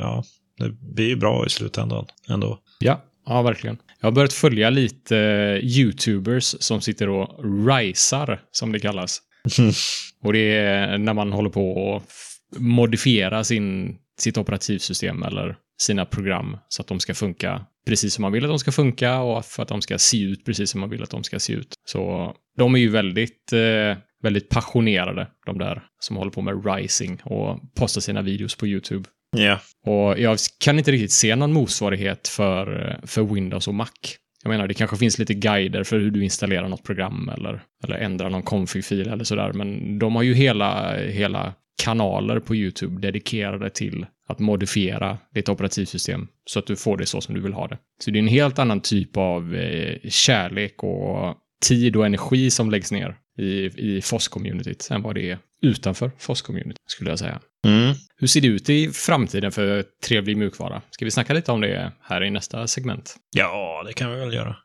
ja, 0.00 0.24
det 0.58 0.70
blir 0.94 1.08
ju 1.08 1.16
bra 1.16 1.46
i 1.46 1.50
slutändan 1.50 2.06
ändå. 2.28 2.58
Ja, 2.80 3.04
ja, 3.26 3.42
verkligen. 3.42 3.78
Jag 4.00 4.06
har 4.06 4.12
börjat 4.12 4.32
följa 4.32 4.70
lite 4.70 5.14
YouTubers 5.62 6.44
som 6.60 6.80
sitter 6.80 7.08
och 7.08 7.44
risar, 7.68 8.40
som 8.52 8.72
det 8.72 8.80
kallas. 8.80 9.18
Och 10.24 10.32
det 10.32 10.52
är 10.58 10.98
när 10.98 11.14
man 11.14 11.32
håller 11.32 11.50
på 11.50 11.70
och 11.72 12.02
modifiera 12.56 13.44
sin, 13.44 13.96
sitt 14.18 14.38
operativsystem 14.38 15.22
eller 15.22 15.56
sina 15.80 16.04
program 16.04 16.56
så 16.68 16.82
att 16.82 16.88
de 16.88 17.00
ska 17.00 17.14
funka 17.14 17.66
precis 17.86 18.14
som 18.14 18.22
man 18.22 18.32
vill 18.32 18.44
att 18.44 18.50
de 18.50 18.58
ska 18.58 18.72
funka 18.72 19.20
och 19.20 19.44
för 19.44 19.62
att 19.62 19.68
de 19.68 19.82
ska 19.82 19.98
se 19.98 20.22
ut 20.22 20.44
precis 20.44 20.70
som 20.70 20.80
man 20.80 20.90
vill 20.90 21.02
att 21.02 21.10
de 21.10 21.24
ska 21.24 21.38
se 21.38 21.52
ut. 21.52 21.74
Så 21.84 22.32
de 22.56 22.74
är 22.74 22.78
ju 22.78 22.88
väldigt, 22.88 23.52
eh, 23.52 23.96
väldigt 24.22 24.48
passionerade, 24.48 25.26
de 25.46 25.58
där 25.58 25.82
som 26.00 26.16
håller 26.16 26.30
på 26.30 26.42
med 26.42 26.66
rising 26.66 27.20
och 27.24 27.60
postar 27.74 28.00
sina 28.00 28.22
videos 28.22 28.54
på 28.54 28.66
YouTube. 28.66 29.08
Ja, 29.36 29.60
Och 29.86 30.18
jag 30.18 30.38
kan 30.60 30.78
inte 30.78 30.92
riktigt 30.92 31.12
se 31.12 31.36
någon 31.36 31.52
motsvarighet 31.52 32.28
för, 32.28 32.96
för 33.06 33.22
Windows 33.22 33.68
och 33.68 33.74
Mac. 33.74 33.90
Jag 34.42 34.50
menar, 34.50 34.68
det 34.68 34.74
kanske 34.74 34.96
finns 34.96 35.18
lite 35.18 35.34
guider 35.34 35.84
för 35.84 35.98
hur 35.98 36.10
du 36.10 36.24
installerar 36.24 36.68
något 36.68 36.84
program 36.84 37.30
eller, 37.36 37.62
eller 37.84 37.96
ändrar 37.96 38.30
någon 38.30 38.42
config-fil 38.42 39.08
eller 39.08 39.24
sådär, 39.24 39.52
men 39.52 39.98
de 39.98 40.16
har 40.16 40.22
ju 40.22 40.34
hela, 40.34 40.96
hela 40.96 41.54
kanaler 41.76 42.40
på 42.40 42.56
YouTube 42.56 43.00
dedikerade 43.00 43.70
till 43.70 44.06
att 44.28 44.38
modifiera 44.38 45.18
ditt 45.34 45.48
operativsystem 45.48 46.28
så 46.44 46.58
att 46.58 46.66
du 46.66 46.76
får 46.76 46.96
det 46.96 47.06
så 47.06 47.20
som 47.20 47.34
du 47.34 47.40
vill 47.40 47.52
ha 47.52 47.68
det. 47.68 47.78
Så 48.04 48.10
det 48.10 48.18
är 48.18 48.20
en 48.20 48.28
helt 48.28 48.58
annan 48.58 48.80
typ 48.80 49.16
av 49.16 49.54
eh, 49.54 49.96
kärlek 50.08 50.82
och 50.82 51.34
tid 51.62 51.96
och 51.96 52.06
energi 52.06 52.50
som 52.50 52.70
läggs 52.70 52.92
ner 52.92 53.16
i, 53.38 53.46
i 53.66 54.00
FOSS-communityt 54.00 54.92
än 54.92 55.02
vad 55.02 55.14
det 55.14 55.30
är 55.30 55.38
utanför 55.62 56.10
FOSS-communityt, 56.18 56.76
skulle 56.86 57.10
jag 57.10 57.18
säga. 57.18 57.40
mm. 57.66 57.94
Hur 58.18 58.26
ser 58.26 58.40
det 58.40 58.48
ut 58.48 58.70
i 58.70 58.88
framtiden 58.88 59.52
för 59.52 59.84
trevlig 60.04 60.36
mjukvara? 60.36 60.82
Ska 60.90 61.04
vi 61.04 61.10
snacka 61.10 61.34
lite 61.34 61.52
om 61.52 61.60
det 61.60 61.92
här 62.00 62.24
i 62.24 62.30
nästa 62.30 62.66
segment? 62.66 63.16
ja 63.36 63.82
det 63.86 63.92
kan 63.92 64.10
vi 64.10 64.20
väl 64.20 64.34
göra. 64.34 64.56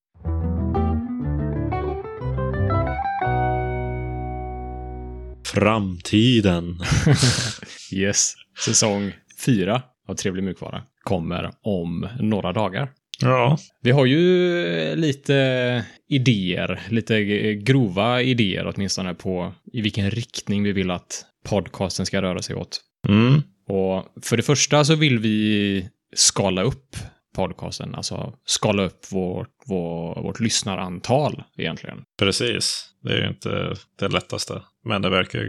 Framtiden. 5.54 6.80
Yes. 7.94 8.34
Säsong 8.66 9.14
fyra 9.46 9.82
av 10.08 10.16
Trevlig 10.16 10.44
mjukvara 10.44 10.84
kommer 11.04 11.52
om 11.62 12.08
några 12.20 12.54
dagar. 12.54 12.92
Ja, 13.22 13.58
Vi 13.82 13.92
har 13.92 14.06
ju 14.06 14.96
lite 14.96 15.86
idéer, 16.10 16.80
lite 16.90 17.24
grova 17.56 18.22
idéer 18.22 18.74
åtminstone 18.76 19.14
på 19.14 19.54
i 19.74 19.82
vilken 19.82 20.12
riktning 20.12 20.64
vi 20.64 20.72
vill 20.72 20.92
att 20.92 21.26
podcasten 21.46 22.06
ska 22.06 22.22
röra 22.22 22.42
sig 22.42 22.56
åt. 22.56 22.82
mm. 23.08 23.42
Och 23.68 24.06
för 24.26 24.38
det 24.38 24.44
första 24.44 24.86
så 24.86 24.96
vill 24.96 25.20
vi 25.20 25.90
skala 26.16 26.62
upp 26.64 26.96
podcasten, 27.36 27.96
alltså 27.96 28.34
skala 28.46 28.84
upp 28.84 29.12
vårt, 29.12 29.50
vår, 29.68 30.22
vårt 30.24 30.40
lyssnarantal 30.40 31.44
egentligen. 31.58 31.98
precis. 32.20 32.88
Det 33.04 33.14
är 33.14 33.22
ju 33.22 33.28
inte 33.28 33.76
det 34.00 34.08
lättaste. 34.08 34.62
Men 34.86 35.02
det 35.02 35.10
verkar 35.10 35.39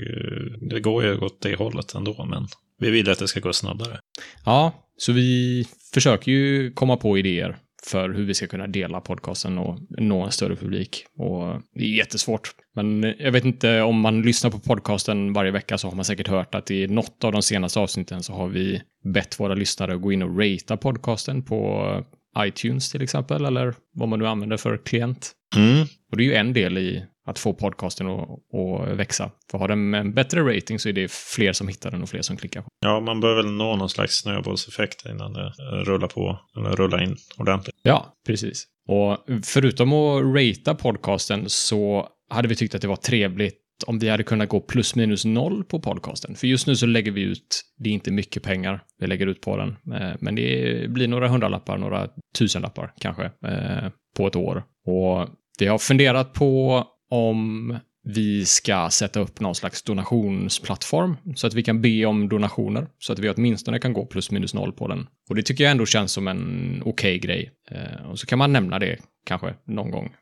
det 0.69 0.81
går 0.81 1.05
ju 1.05 1.19
åt 1.19 1.41
det 1.41 1.57
hållet 1.57 1.95
ändå. 1.95 2.25
Men 2.25 2.47
vi 2.79 2.91
vill 2.91 3.11
att 3.11 3.19
det 3.19 3.29
ska 3.29 3.41
gå 3.41 3.53
snabbare. 3.53 3.99
Ja, 4.45 4.73
så 4.97 5.13
vi 5.13 5.65
försöker 5.95 6.33
ju 6.33 6.73
komma 6.73 6.97
på 6.97 7.19
idéer 7.19 7.57
för 7.87 8.11
hur 8.11 8.25
vi 8.25 8.35
ska 8.35 8.47
kunna 8.47 8.67
dela 8.67 9.01
podcasten 9.01 9.59
och 9.59 9.79
nå 9.89 10.23
en 10.23 10.33
större 10.33 10.57
publik. 10.57 11.05
Och 11.19 11.63
det 11.75 11.85
är 11.85 11.97
jättesvårt. 11.97 12.51
Men 12.75 13.15
jag 13.19 13.33
vet 13.33 13.45
inte, 13.45 13.81
om 13.81 14.01
man 14.01 14.23
lyssnar 14.23 14.51
på 14.51 14.59
podcasten 14.59 15.33
varje 15.33 15.51
vecka 15.51 15.79
så 15.79 15.89
har 15.89 15.97
man 15.97 16.05
säkert 16.05 16.29
hört 16.29 16.55
att 16.55 16.71
i 16.71 16.87
något 16.87 17.25
av 17.25 17.33
de 17.33 17.43
senaste 17.43 17.81
avsnitten 17.81 18.23
så 18.23 18.33
har 18.33 18.49
vi 18.49 18.83
bett 19.05 19.41
våra 19.41 19.55
lyssnare 19.55 19.95
att 19.95 20.03
gå 20.03 20.13
in 20.13 20.23
och 20.23 20.39
ratea 20.39 20.77
podcasten 20.77 21.43
på 21.43 22.05
iTunes 22.39 22.91
till 22.91 23.03
exempel, 23.03 23.45
eller 23.45 23.75
vad 23.95 24.09
man 24.09 24.19
nu 24.19 24.27
använder 24.27 24.57
för 24.57 24.77
klient. 24.77 25.33
Mm. 25.57 25.87
Och 26.11 26.17
det 26.17 26.23
är 26.23 26.27
ju 26.27 26.35
en 26.35 26.53
del 26.53 26.79
i 26.79 27.05
att 27.27 27.39
få 27.39 27.55
podcasten 27.55 28.07
att, 28.07 28.29
att 28.29 28.99
växa. 28.99 29.31
För 29.51 29.59
har 29.59 29.69
den 29.69 29.95
en 29.95 30.15
bättre 30.15 30.57
rating 30.57 30.79
så 30.79 30.89
är 30.89 30.93
det 30.93 31.13
fler 31.13 31.53
som 31.53 31.69
hittar 31.69 31.91
den 31.91 32.03
och 32.03 32.09
fler 32.09 32.23
som 32.23 32.37
klickar. 32.37 32.65
Ja, 32.81 33.01
man 33.01 33.21
bör 33.21 33.37
väl 33.37 33.51
nå 33.51 33.77
någon 33.77 33.89
slags 33.89 34.15
snöbollseffekt 34.15 35.07
innan 35.07 35.33
det 35.33 35.53
rullar 35.85 36.09
på, 36.09 36.39
eller 36.57 36.71
rullar 36.71 37.03
in 37.03 37.17
ordentligt. 37.39 37.77
Ja, 37.83 38.15
precis. 38.27 38.65
Och 38.89 39.19
förutom 39.45 39.93
att 39.93 40.23
ratea 40.23 40.75
podcasten 40.75 41.45
så 41.47 42.09
hade 42.31 42.49
vi 42.49 42.57
tyckt 42.57 42.75
att 42.75 42.83
det 42.83 42.89
var 42.89 42.97
trevligt 42.97 43.59
om 43.87 43.99
vi 43.99 44.09
hade 44.09 44.23
kunnat 44.23 44.49
gå 44.49 44.61
plus 44.61 44.95
minus 44.95 45.25
noll 45.25 45.65
på 45.65 45.81
podcasten. 45.81 46.35
För 46.35 46.47
just 46.47 46.67
nu 46.67 46.77
så 46.77 46.87
lägger 46.87 47.13
vi 47.13 47.23
ut, 47.23 47.63
det 47.79 47.89
är 47.89 47.93
inte 47.93 48.11
mycket 48.11 48.43
pengar 48.43 48.81
vi 48.99 49.07
lägger 49.07 49.27
ut 49.27 49.41
på 49.41 49.57
den, 49.57 49.69
eh, 49.69 50.17
men 50.21 50.35
det 50.35 50.91
blir 50.91 51.09
några 51.09 51.29
hundralappar, 51.29 51.79
några 51.79 52.09
tusenlappar 52.39 52.93
kanske 53.01 53.25
eh, 53.25 53.91
på 54.17 54.27
ett 54.27 54.37
år. 54.37 54.65
Och 54.87 55.29
vi 55.59 55.67
har 55.67 55.79
funderat 55.79 56.33
på 56.33 56.85
om 57.13 57.79
vi 58.05 58.45
ska 58.47 58.91
sätta 58.91 59.21
upp 59.21 59.41
någon 59.41 59.55
slags 59.55 59.83
donationsplattform 59.83 61.17
så 61.35 61.47
att 61.47 61.55
vi 61.55 61.63
kan 61.63 61.83
be 61.83 62.07
om 62.07 62.29
donationer 62.29 62.87
så 62.99 63.13
att 63.13 63.19
vi 63.19 63.31
åtminstone 63.31 63.79
kan 63.79 63.93
gå 63.93 64.07
plus 64.07 64.31
minus 64.31 64.55
noll 64.55 64.73
på 64.73 64.89
den. 64.89 65.07
Och 65.29 65.37
det 65.37 65.43
tycker 65.43 65.65
jag 65.65 65.71
ändå 65.71 65.87
känns 65.87 66.13
som 66.13 66.29
en 66.29 66.83
okej 66.85 66.91
okay 66.91 67.19
grej. 67.19 67.51
Eh, 67.71 68.11
och 68.11 68.19
så 68.19 68.27
kan 68.27 68.39
man 68.39 68.53
nämna 68.53 68.79
det 68.79 68.99
kanske 69.27 69.55
någon 69.67 69.91
gång 69.91 70.15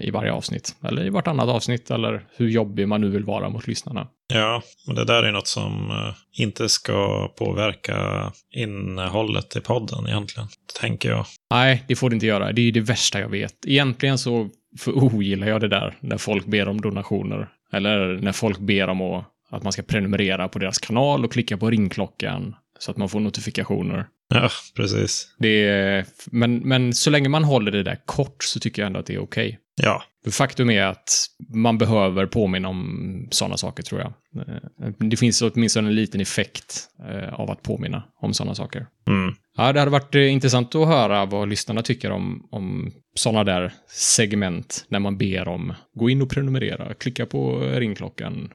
i 0.00 0.10
varje 0.10 0.32
avsnitt 0.32 0.76
eller 0.82 1.06
i 1.06 1.10
vartannat 1.10 1.48
avsnitt 1.48 1.90
eller 1.90 2.26
hur 2.36 2.48
jobbig 2.48 2.88
man 2.88 3.00
nu 3.00 3.10
vill 3.10 3.24
vara 3.24 3.48
mot 3.48 3.66
lyssnarna. 3.66 4.08
Ja, 4.32 4.62
men 4.86 4.96
det 4.96 5.04
där 5.04 5.22
är 5.22 5.32
något 5.32 5.46
som 5.46 5.90
eh, 5.90 6.42
inte 6.42 6.68
ska 6.68 7.28
påverka 7.38 8.32
innehållet 8.56 9.56
i 9.56 9.60
podden 9.60 10.06
egentligen, 10.06 10.48
tänker 10.80 11.10
jag. 11.10 11.26
Nej, 11.50 11.84
det 11.88 11.96
får 11.96 12.10
det 12.10 12.14
inte 12.14 12.26
göra. 12.26 12.52
Det 12.52 12.60
är 12.60 12.64
ju 12.64 12.70
det 12.70 12.80
värsta 12.80 13.20
jag 13.20 13.28
vet. 13.28 13.66
Egentligen 13.66 14.18
så 14.18 14.50
för 14.78 14.92
ogillar 14.92 15.46
jag 15.46 15.60
det 15.60 15.68
där 15.68 15.96
när 16.00 16.18
folk 16.18 16.46
ber 16.46 16.68
om 16.68 16.80
donationer. 16.80 17.48
Eller 17.72 18.18
när 18.22 18.32
folk 18.32 18.58
ber 18.58 18.88
om 18.88 19.00
att, 19.00 19.24
att 19.50 19.62
man 19.62 19.72
ska 19.72 19.82
prenumerera 19.82 20.48
på 20.48 20.58
deras 20.58 20.78
kanal 20.78 21.24
och 21.24 21.32
klicka 21.32 21.56
på 21.56 21.70
ringklockan 21.70 22.54
så 22.78 22.90
att 22.90 22.96
man 22.96 23.08
får 23.08 23.20
notifikationer. 23.20 24.06
Ja, 24.28 24.50
precis. 24.76 25.34
Det 25.38 25.68
är, 25.68 26.06
men, 26.26 26.56
men 26.56 26.94
så 26.94 27.10
länge 27.10 27.28
man 27.28 27.44
håller 27.44 27.72
det 27.72 27.82
där 27.82 27.98
kort 28.06 28.42
så 28.42 28.60
tycker 28.60 28.82
jag 28.82 28.86
ändå 28.86 29.00
att 29.00 29.06
det 29.06 29.14
är 29.14 29.22
okej. 29.22 29.48
Okay. 29.48 29.58
Ja. 29.82 30.02
Faktum 30.30 30.70
är 30.70 30.82
att 30.82 31.26
man 31.54 31.78
behöver 31.78 32.26
påminna 32.26 32.68
om 32.68 33.28
sådana 33.30 33.56
saker, 33.56 33.82
tror 33.82 34.00
jag. 34.00 34.12
Eh, 34.48 34.90
det 34.98 35.16
finns 35.16 35.42
åtminstone 35.42 35.88
en 35.88 35.94
liten 35.94 36.20
effekt 36.20 36.88
eh, 37.10 37.34
av 37.34 37.50
att 37.50 37.62
påminna 37.62 38.02
om 38.20 38.34
sådana 38.34 38.54
saker. 38.54 38.86
Mm. 39.08 39.34
Ja, 39.56 39.72
det 39.72 39.80
hade 39.80 39.90
varit 39.90 40.14
eh, 40.14 40.32
intressant 40.32 40.74
att 40.74 40.88
höra 40.88 41.24
vad 41.24 41.48
lyssnarna 41.48 41.82
tycker 41.82 42.10
om, 42.10 42.48
om 42.50 42.92
sådana 43.14 43.44
där 43.44 43.72
segment 43.88 44.84
när 44.88 44.98
man 44.98 45.18
ber 45.18 45.48
om 45.48 45.74
gå 45.94 46.10
in 46.10 46.22
och 46.22 46.30
prenumerera, 46.30 46.94
klicka 46.94 47.26
på 47.26 47.58
ringklockan, 47.58 48.50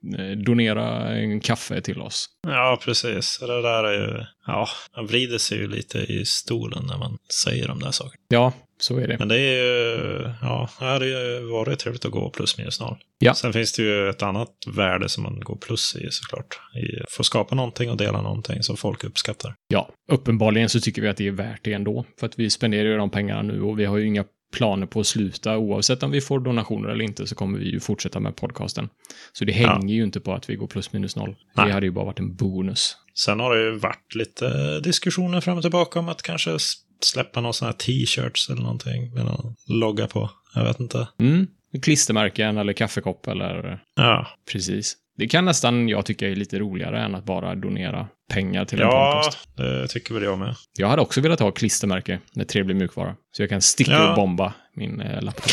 donera 0.46 1.16
en 1.16 1.40
kaffe 1.40 1.82
till 1.82 2.02
oss. 2.02 2.30
Ja, 2.48 2.80
precis. 2.86 3.40
Det 3.40 3.62
där 3.62 3.84
är 3.84 3.94
ju, 3.94 4.26
ja, 4.48 4.68
man 4.96 5.08
vrider 5.08 5.38
sig 5.38 5.58
ju 5.58 5.68
lite 5.68 5.98
i 5.98 6.26
stolen 6.26 6.86
när 6.88 6.98
man 6.98 7.18
säger 7.44 7.68
de 7.68 7.80
där 7.80 7.92
sakerna. 7.92 8.24
Ja, 8.28 8.54
så 8.82 8.98
är 8.98 9.08
det. 9.08 9.16
Men 9.20 9.28
det 9.28 9.40
är 9.40 9.64
ju, 9.64 10.34
ja, 10.42 10.70
det 11.00 11.06
ju 11.06 11.50
varit 11.52 11.80
trevligt 11.80 12.06
att 12.06 12.12
gå 12.12 12.30
plus 12.30 12.58
minus 12.58 12.80
noll. 12.80 12.98
Ja. 13.20 13.34
Sen 13.34 13.54
finns 13.54 13.74
det 13.74 13.84
ju 13.84 14.10
ett 14.10 14.24
annat 14.24 14.50
värde 14.68 15.10
som 15.10 15.24
man 15.24 15.40
går 15.40 15.56
plus 15.56 15.96
i 15.96 16.08
såklart. 16.12 16.60
I 16.76 17.02
att 17.02 17.12
få 17.12 17.24
skapa 17.24 17.56
någonting 17.56 17.90
och 17.90 17.98
dela 17.98 18.22
någonting 18.22 18.64
som 18.64 18.78
folk 18.78 19.04
uppskattar. 19.04 19.56
Ja, 19.68 19.90
uppenbarligen 20.12 20.70
så 20.70 20.80
tycker 20.80 21.02
vi 21.02 21.08
att 21.08 21.18
det 21.18 21.28
är 21.28 21.32
värt 21.32 21.64
det 21.64 21.74
ändå. 21.74 22.06
För 22.20 22.28
att 22.28 22.40
vi 22.40 22.50
spenderar 22.50 22.90
ju 22.90 22.98
de 22.98 23.10
pengarna 23.10 23.42
nu 23.42 23.62
och 23.62 23.80
vi 23.80 23.86
har 23.86 23.98
ju 23.98 24.08
inga 24.08 24.26
planer 24.52 24.88
på 24.88 25.00
att 25.00 25.08
sluta. 25.08 25.58
Oavsett 25.58 26.04
om 26.04 26.12
vi 26.12 26.22
får 26.22 26.40
donationer 26.40 26.90
eller 26.90 27.04
inte 27.04 27.28
så 27.28 27.36
kommer 27.36 27.60
vi 27.60 27.72
ju 27.72 27.80
fortsätta 27.80 28.20
med 28.20 28.36
podcasten. 28.36 28.90
Så 29.34 29.46
det 29.46 29.52
hänger 29.52 29.94
ja. 29.94 29.96
ju 29.96 30.04
inte 30.04 30.20
på 30.20 30.34
att 30.34 30.50
vi 30.50 30.56
går 30.56 30.68
plus 30.68 30.94
minus 30.94 31.16
noll. 31.16 31.36
Nej. 31.56 31.68
Det 31.68 31.74
hade 31.74 31.86
ju 31.86 31.92
bara 31.92 32.06
varit 32.06 32.20
en 32.20 32.36
bonus. 32.36 32.98
Sen 33.14 33.40
har 33.40 33.56
det 33.56 33.64
ju 33.64 33.72
varit 33.72 34.16
lite 34.16 34.80
diskussioner 34.80 35.42
fram 35.42 35.58
och 35.58 35.64
tillbaka 35.64 36.00
om 36.00 36.10
att 36.10 36.22
kanske 36.22 36.58
släppa 37.06 37.42
någon 37.42 37.54
sån 37.54 37.66
här 37.66 37.74
t-shirts 37.74 38.50
eller 38.50 38.62
någonting 38.62 39.14
med 39.14 39.26
någon 39.26 39.56
logga 39.68 40.08
på. 40.08 40.30
Jag 40.56 40.64
vet 40.64 40.80
inte. 40.80 41.08
Mm. 41.20 41.48
Klistermärken 41.82 42.58
eller 42.58 42.74
kaffekopp 42.74 43.28
eller... 43.28 43.80
Ja. 43.96 44.28
Precis. 44.52 44.98
Det 45.18 45.28
kan 45.28 45.46
nästan 45.46 45.90
jag 45.90 46.06
tycka 46.06 46.30
är 46.30 46.36
lite 46.36 46.60
roligare 46.60 47.04
än 47.04 47.16
att 47.16 47.26
bara 47.26 47.56
donera 47.56 48.08
pengar 48.30 48.66
till 48.66 48.82
en 48.82 48.88
ja, 48.88 49.14
podcast. 49.14 49.48
Ja, 49.56 49.64
det 49.64 49.88
tycker 49.88 50.14
väl 50.14 50.24
jag 50.24 50.40
med. 50.40 50.56
Jag 50.78 50.88
hade 50.88 51.02
också 51.02 51.22
velat 51.22 51.40
ha 51.40 51.52
klistermärke 51.52 52.20
med 52.34 52.48
trevlig 52.48 52.76
mjukvara. 52.76 53.16
Så 53.32 53.42
jag 53.42 53.50
kan 53.50 53.62
sticka 53.62 53.92
ja. 53.92 54.10
och 54.10 54.16
bomba 54.16 54.54
min 54.76 55.02
eh, 55.02 55.22
laptop. 55.22 55.52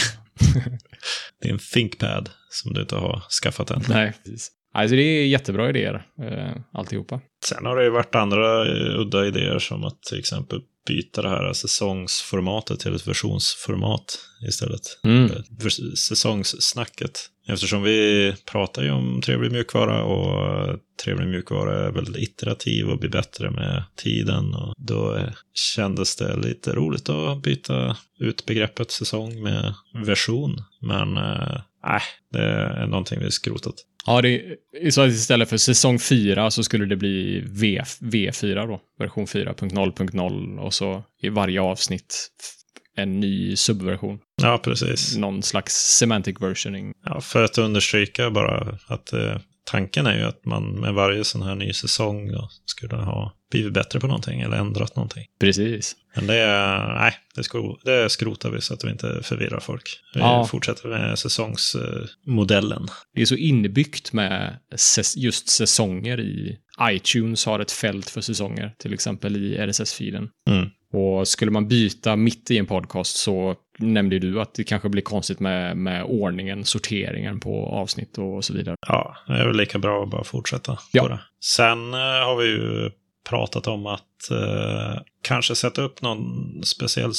det 1.42 1.48
är 1.48 1.52
en 1.52 1.58
ThinkPad 1.58 2.30
som 2.50 2.74
du 2.74 2.80
inte 2.80 2.96
har 2.96 3.22
skaffat 3.42 3.70
än. 3.70 3.82
Nej, 3.88 4.12
precis. 4.24 4.50
Alltså 4.76 4.96
det 4.96 5.02
är 5.02 5.26
jättebra 5.26 5.68
idéer, 5.68 6.06
eh, 6.22 6.62
alltihopa. 6.72 7.20
Sen 7.44 7.66
har 7.66 7.76
det 7.76 7.84
ju 7.84 7.90
varit 7.90 8.14
andra 8.14 8.66
eh, 8.66 9.00
udda 9.00 9.26
idéer 9.26 9.58
som 9.58 9.84
att 9.84 10.02
till 10.02 10.18
exempel 10.18 10.60
byta 10.86 11.22
det 11.22 11.28
här 11.28 11.52
säsongsformatet 11.52 12.80
till 12.80 12.94
ett 12.94 13.08
versionsformat 13.08 14.18
istället. 14.48 14.80
Mm. 15.04 15.30
Säsongssnacket. 15.96 17.20
Eftersom 17.48 17.82
vi 17.82 18.34
pratar 18.52 18.82
ju 18.82 18.90
om 18.90 19.20
trevlig 19.24 19.52
mjukvara 19.52 20.04
och 20.04 20.78
trevlig 21.04 21.28
mjukvara 21.28 21.86
är 21.86 21.90
väl 21.90 22.16
iterativ 22.16 22.88
och 22.88 22.98
blir 22.98 23.10
bättre 23.10 23.50
med 23.50 23.84
tiden. 23.96 24.54
Och 24.54 24.74
då 24.78 25.18
kändes 25.54 26.16
det 26.16 26.36
lite 26.36 26.74
roligt 26.74 27.08
att 27.08 27.42
byta 27.42 27.96
ut 28.18 28.46
begreppet 28.46 28.90
säsong 28.90 29.42
med 29.42 29.74
version. 30.06 30.62
Men 30.80 31.16
äh, 31.16 32.02
det 32.32 32.42
är 32.42 32.86
någonting 32.86 33.20
vi 33.20 33.30
skrotat. 33.30 33.74
Ja, 34.06 34.22
det 34.22 34.42
är 34.82 34.90
så 34.90 35.00
att 35.00 35.10
istället 35.10 35.48
för 35.48 35.56
säsong 35.56 35.98
4 35.98 36.50
så 36.50 36.62
skulle 36.62 36.86
det 36.86 36.96
bli 36.96 37.44
v, 37.46 37.82
V4 38.00 38.66
då, 38.66 38.80
version 38.98 39.26
4.0.0 39.26 40.58
och 40.58 40.74
så 40.74 41.02
i 41.22 41.28
varje 41.28 41.60
avsnitt 41.60 42.30
en 42.96 43.20
ny 43.20 43.56
subversion. 43.56 44.18
Ja, 44.42 44.60
precis. 44.64 45.16
Någon 45.16 45.42
slags 45.42 45.74
semantic 45.74 46.36
versioning. 46.40 46.92
Ja, 47.04 47.20
för 47.20 47.44
att 47.44 47.58
understryka 47.58 48.30
bara 48.30 48.78
att 48.88 49.12
eh, 49.12 49.36
tanken 49.66 50.06
är 50.06 50.18
ju 50.18 50.24
att 50.24 50.44
man 50.44 50.80
med 50.80 50.94
varje 50.94 51.24
sån 51.24 51.42
här 51.42 51.54
ny 51.54 51.72
säsong 51.72 52.30
skulle 52.64 52.96
ha 52.96 53.32
blivit 53.50 53.72
bättre 53.72 54.00
på 54.00 54.06
någonting 54.06 54.40
eller 54.40 54.56
ändrat 54.56 54.96
någonting. 54.96 55.24
Precis. 55.40 55.96
Men 56.14 56.26
det, 56.26 56.46
nej, 56.98 57.14
det, 57.34 57.44
sko, 57.44 57.78
det 57.84 58.10
skrotar 58.10 58.50
vi 58.50 58.60
så 58.60 58.74
att 58.74 58.84
vi 58.84 58.90
inte 58.90 59.20
förvirrar 59.22 59.60
folk. 59.60 59.82
Vi 60.14 60.20
Ja. 60.20 60.46
fortsätter 60.50 60.88
med 60.88 61.18
säsongsmodellen. 61.18 62.86
Det 63.14 63.22
är 63.22 63.26
så 63.26 63.36
inbyggt 63.36 64.12
med 64.12 64.58
just 65.16 65.48
säsonger 65.48 66.20
i 66.20 66.56
iTunes 66.90 67.46
har 67.46 67.60
ett 67.60 67.72
fält 67.72 68.10
för 68.10 68.20
säsonger, 68.20 68.74
till 68.78 68.94
exempel 68.94 69.36
i 69.36 69.56
RSS-filen. 69.58 70.28
Mm. 70.50 70.68
Och 70.92 71.28
skulle 71.28 71.50
man 71.50 71.68
byta 71.68 72.16
mitt 72.16 72.50
i 72.50 72.58
en 72.58 72.66
podcast 72.66 73.16
så 73.16 73.54
nämnde 73.78 74.18
du 74.18 74.40
att 74.40 74.54
det 74.54 74.64
kanske 74.64 74.88
blir 74.88 75.02
konstigt 75.02 75.40
med, 75.40 75.76
med 75.76 76.04
ordningen, 76.04 76.64
sorteringen 76.64 77.40
på 77.40 77.66
avsnitt 77.66 78.18
och 78.18 78.44
så 78.44 78.52
vidare. 78.52 78.76
Ja, 78.88 79.16
det 79.26 79.32
är 79.32 79.46
väl 79.46 79.56
lika 79.56 79.78
bra 79.78 80.02
att 80.02 80.10
bara 80.10 80.24
fortsätta 80.24 80.78
Ja. 80.92 81.02
på 81.02 81.08
det. 81.08 81.20
Sen 81.44 81.94
eh, 81.94 82.00
har 82.00 82.36
vi 82.36 82.46
ju 82.46 82.90
pratat 83.28 83.66
om 83.66 83.86
att 83.86 84.30
eh, 84.30 85.00
kanske 85.22 85.54
sätta 85.54 85.82
upp 85.82 86.02
någon 86.02 86.24
speciell 86.64 87.12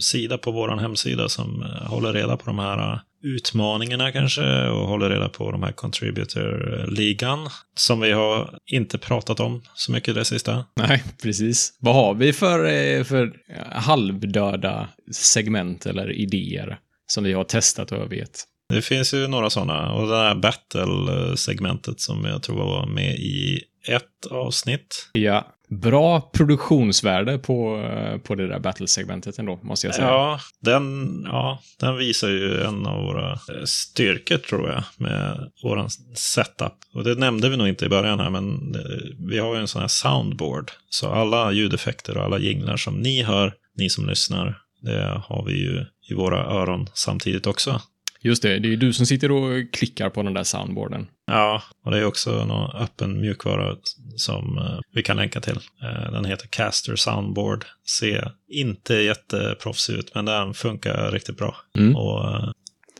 sida 0.00 0.38
på 0.38 0.50
vår 0.50 0.68
hemsida 0.68 1.28
som 1.28 1.62
eh, 1.62 1.88
håller 1.90 2.12
reda 2.12 2.36
på 2.36 2.44
de 2.46 2.58
här 2.58 2.92
eh, 2.92 2.98
utmaningarna 3.26 4.12
kanske 4.12 4.68
och 4.68 4.88
håller 4.88 5.10
reda 5.10 5.28
på 5.28 5.52
de 5.52 5.62
här 5.62 5.72
contributor-ligan 5.72 7.48
som 7.74 8.00
vi 8.00 8.12
har 8.12 8.58
inte 8.66 8.98
pratat 8.98 9.40
om 9.40 9.62
så 9.74 9.92
mycket 9.92 10.14
det 10.14 10.24
sista. 10.24 10.64
Nej, 10.76 11.04
precis. 11.22 11.78
Vad 11.80 11.94
har 11.94 12.14
vi 12.14 12.32
för, 12.32 12.64
eh, 12.64 13.04
för 13.04 13.32
halvdöda 13.72 14.88
segment 15.12 15.86
eller 15.86 16.12
idéer 16.12 16.78
som 17.06 17.24
vi 17.24 17.32
har 17.32 17.44
testat 17.44 17.92
och 17.92 18.12
vet? 18.12 18.44
Det 18.68 18.82
finns 18.82 19.14
ju 19.14 19.28
några 19.28 19.50
sådana 19.50 19.92
och 19.92 20.08
det 20.08 20.16
här 20.16 20.34
battle-segmentet 20.34 22.00
som 22.00 22.24
jag 22.24 22.42
tror 22.42 22.56
var 22.56 22.86
med 22.86 23.14
i 23.14 23.62
ett 23.88 24.26
avsnitt. 24.30 25.10
Ja, 25.12 25.55
bra 25.68 26.20
produktionsvärde 26.20 27.38
på, 27.38 27.76
eh, 27.76 28.18
på 28.18 28.34
det 28.34 28.48
där 28.48 28.58
battle-segmentet 28.58 29.38
ändå, 29.38 29.58
måste 29.62 29.86
jag 29.86 29.94
säga. 29.94 30.06
Ja 30.06 30.40
den, 30.60 31.20
ja, 31.28 31.62
den 31.80 31.96
visar 31.96 32.28
ju 32.28 32.62
en 32.62 32.86
av 32.86 33.02
våra 33.02 33.32
eh, 33.32 33.64
styrkor 33.64 34.36
tror 34.36 34.68
jag 34.68 34.84
med 34.96 35.50
våran 35.62 35.90
setup. 36.14 36.72
Och 36.94 37.04
det 37.04 37.14
nämnde 37.14 37.48
vi 37.48 37.56
nog 37.56 37.68
inte 37.68 37.84
i 37.84 37.88
början 37.88 38.20
här, 38.20 38.30
men 38.30 38.74
eh, 38.74 39.16
vi 39.18 39.38
har 39.38 39.54
ju 39.54 39.60
en 39.60 39.68
sån 39.68 39.80
här 39.80 39.88
soundboard. 39.88 40.70
Så 40.88 41.08
alla 41.08 41.52
ljudeffekter 41.52 42.16
och 42.18 42.24
alla 42.24 42.38
jinglar 42.38 42.76
som 42.76 43.00
ni 43.00 43.22
hör, 43.22 43.54
ni 43.76 43.90
som 43.90 44.06
lyssnar, 44.06 44.58
det 44.80 45.22
har 45.24 45.44
vi 45.44 45.52
ju 45.52 45.84
i 46.10 46.14
våra 46.14 46.38
öron 46.38 46.86
samtidigt 46.94 47.46
också. 47.46 47.80
Just 48.20 48.42
det, 48.42 48.58
det 48.58 48.72
är 48.72 48.76
du 48.76 48.92
som 48.92 49.06
sitter 49.06 49.30
och 49.30 49.72
klickar 49.72 50.10
på 50.10 50.22
den 50.22 50.34
där 50.34 50.44
soundboarden. 50.44 51.06
Ja, 51.26 51.62
och 51.84 51.90
det 51.90 51.98
är 51.98 52.04
också 52.04 52.44
någon 52.44 52.70
öppen 52.76 53.20
mjukvara 53.20 53.76
som 54.16 54.58
eh, 54.58 54.78
vi 54.92 55.02
kan 55.02 55.16
länka 55.16 55.40
till. 55.40 55.58
Eh, 55.82 56.12
Den 56.12 56.24
heter 56.24 56.46
Caster 56.48 56.96
Soundboard. 56.96 57.64
Ser 58.00 58.32
inte 58.48 58.94
jätteproffsig 58.94 59.94
ut, 59.94 60.14
men 60.14 60.24
den 60.24 60.54
funkar 60.54 61.10
riktigt 61.10 61.36
bra. 61.36 61.56
Mm. 61.78 61.96
Och 61.96 62.34
eh, 62.34 62.50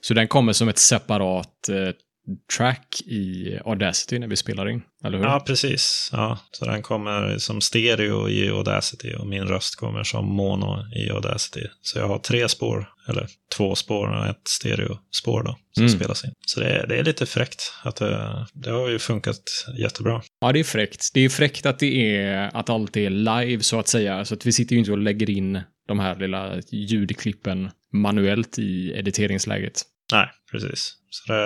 Så 0.01 0.15
den 0.15 0.29
kommer 0.29 0.53
som 0.53 0.69
ett 0.69 0.79
separat 0.79 1.69
track 2.57 3.01
i 3.07 3.59
Audacity 3.65 4.19
när 4.19 4.29
vi 4.29 4.37
spelar 4.37 4.69
in, 4.69 4.83
eller 5.05 5.19
hur? 5.19 5.25
Ja, 5.25 5.41
precis. 5.47 6.09
Ja, 6.13 6.39
så 6.51 6.65
den 6.65 6.83
kommer 6.83 7.39
som 7.39 7.61
stereo 7.61 8.29
i 8.29 8.49
Audacity 8.51 9.15
och 9.15 9.27
min 9.27 9.43
röst 9.45 9.77
kommer 9.77 10.05
som 10.05 10.27
mono 10.27 10.85
i 10.97 11.11
Audacity. 11.11 11.67
Så 11.83 11.99
jag 11.99 12.09
har 12.09 12.19
tre 12.19 12.49
spår, 12.49 12.89
eller 13.09 13.27
två 13.57 13.75
spår 13.75 14.09
och 14.09 14.27
ett 14.27 14.49
stereospår 14.49 15.43
då, 15.43 15.57
som 15.73 15.85
Mm. 15.85 15.99
spelas 15.99 16.25
in. 16.25 16.31
Så 16.47 16.61
det 16.61 16.67
är, 16.67 16.87
det 16.87 16.97
är 16.99 17.05
lite 17.05 17.27
fräckt. 17.27 17.73
Att 17.83 17.97
det, 17.97 18.47
det 18.53 18.71
har 18.71 18.89
ju 18.89 18.99
funkat 18.99 19.67
jättebra. 19.79 20.23
Ja, 20.41 20.53
det 20.53 20.61
är 20.61 20.65
fräckt. 20.65 21.11
Det 21.15 21.21
är 21.21 21.29
fräckt 21.29 21.67
att 21.67 21.79
det 21.79 22.17
är, 22.17 22.51
att 22.57 22.71
allt 22.71 22.97
är 22.97 23.11
live 23.11 23.63
så 23.63 23.79
att 23.79 23.89
säga. 23.89 24.25
Så 24.25 24.35
att 24.35 24.47
vi 24.47 24.53
sitter 24.53 24.73
ju 24.73 24.79
inte 24.79 24.93
och 24.93 24.99
lägger 24.99 25.31
in 25.31 25.61
de 25.89 25.99
här 25.99 26.17
lilla 26.17 26.61
ljudklippen 26.71 27.71
manuellt 27.93 28.59
i 28.59 28.93
editeringsläget. 28.93 29.83
Nej, 30.13 30.29
precis. 30.51 30.95
Så 31.11 31.33
det 31.33 31.43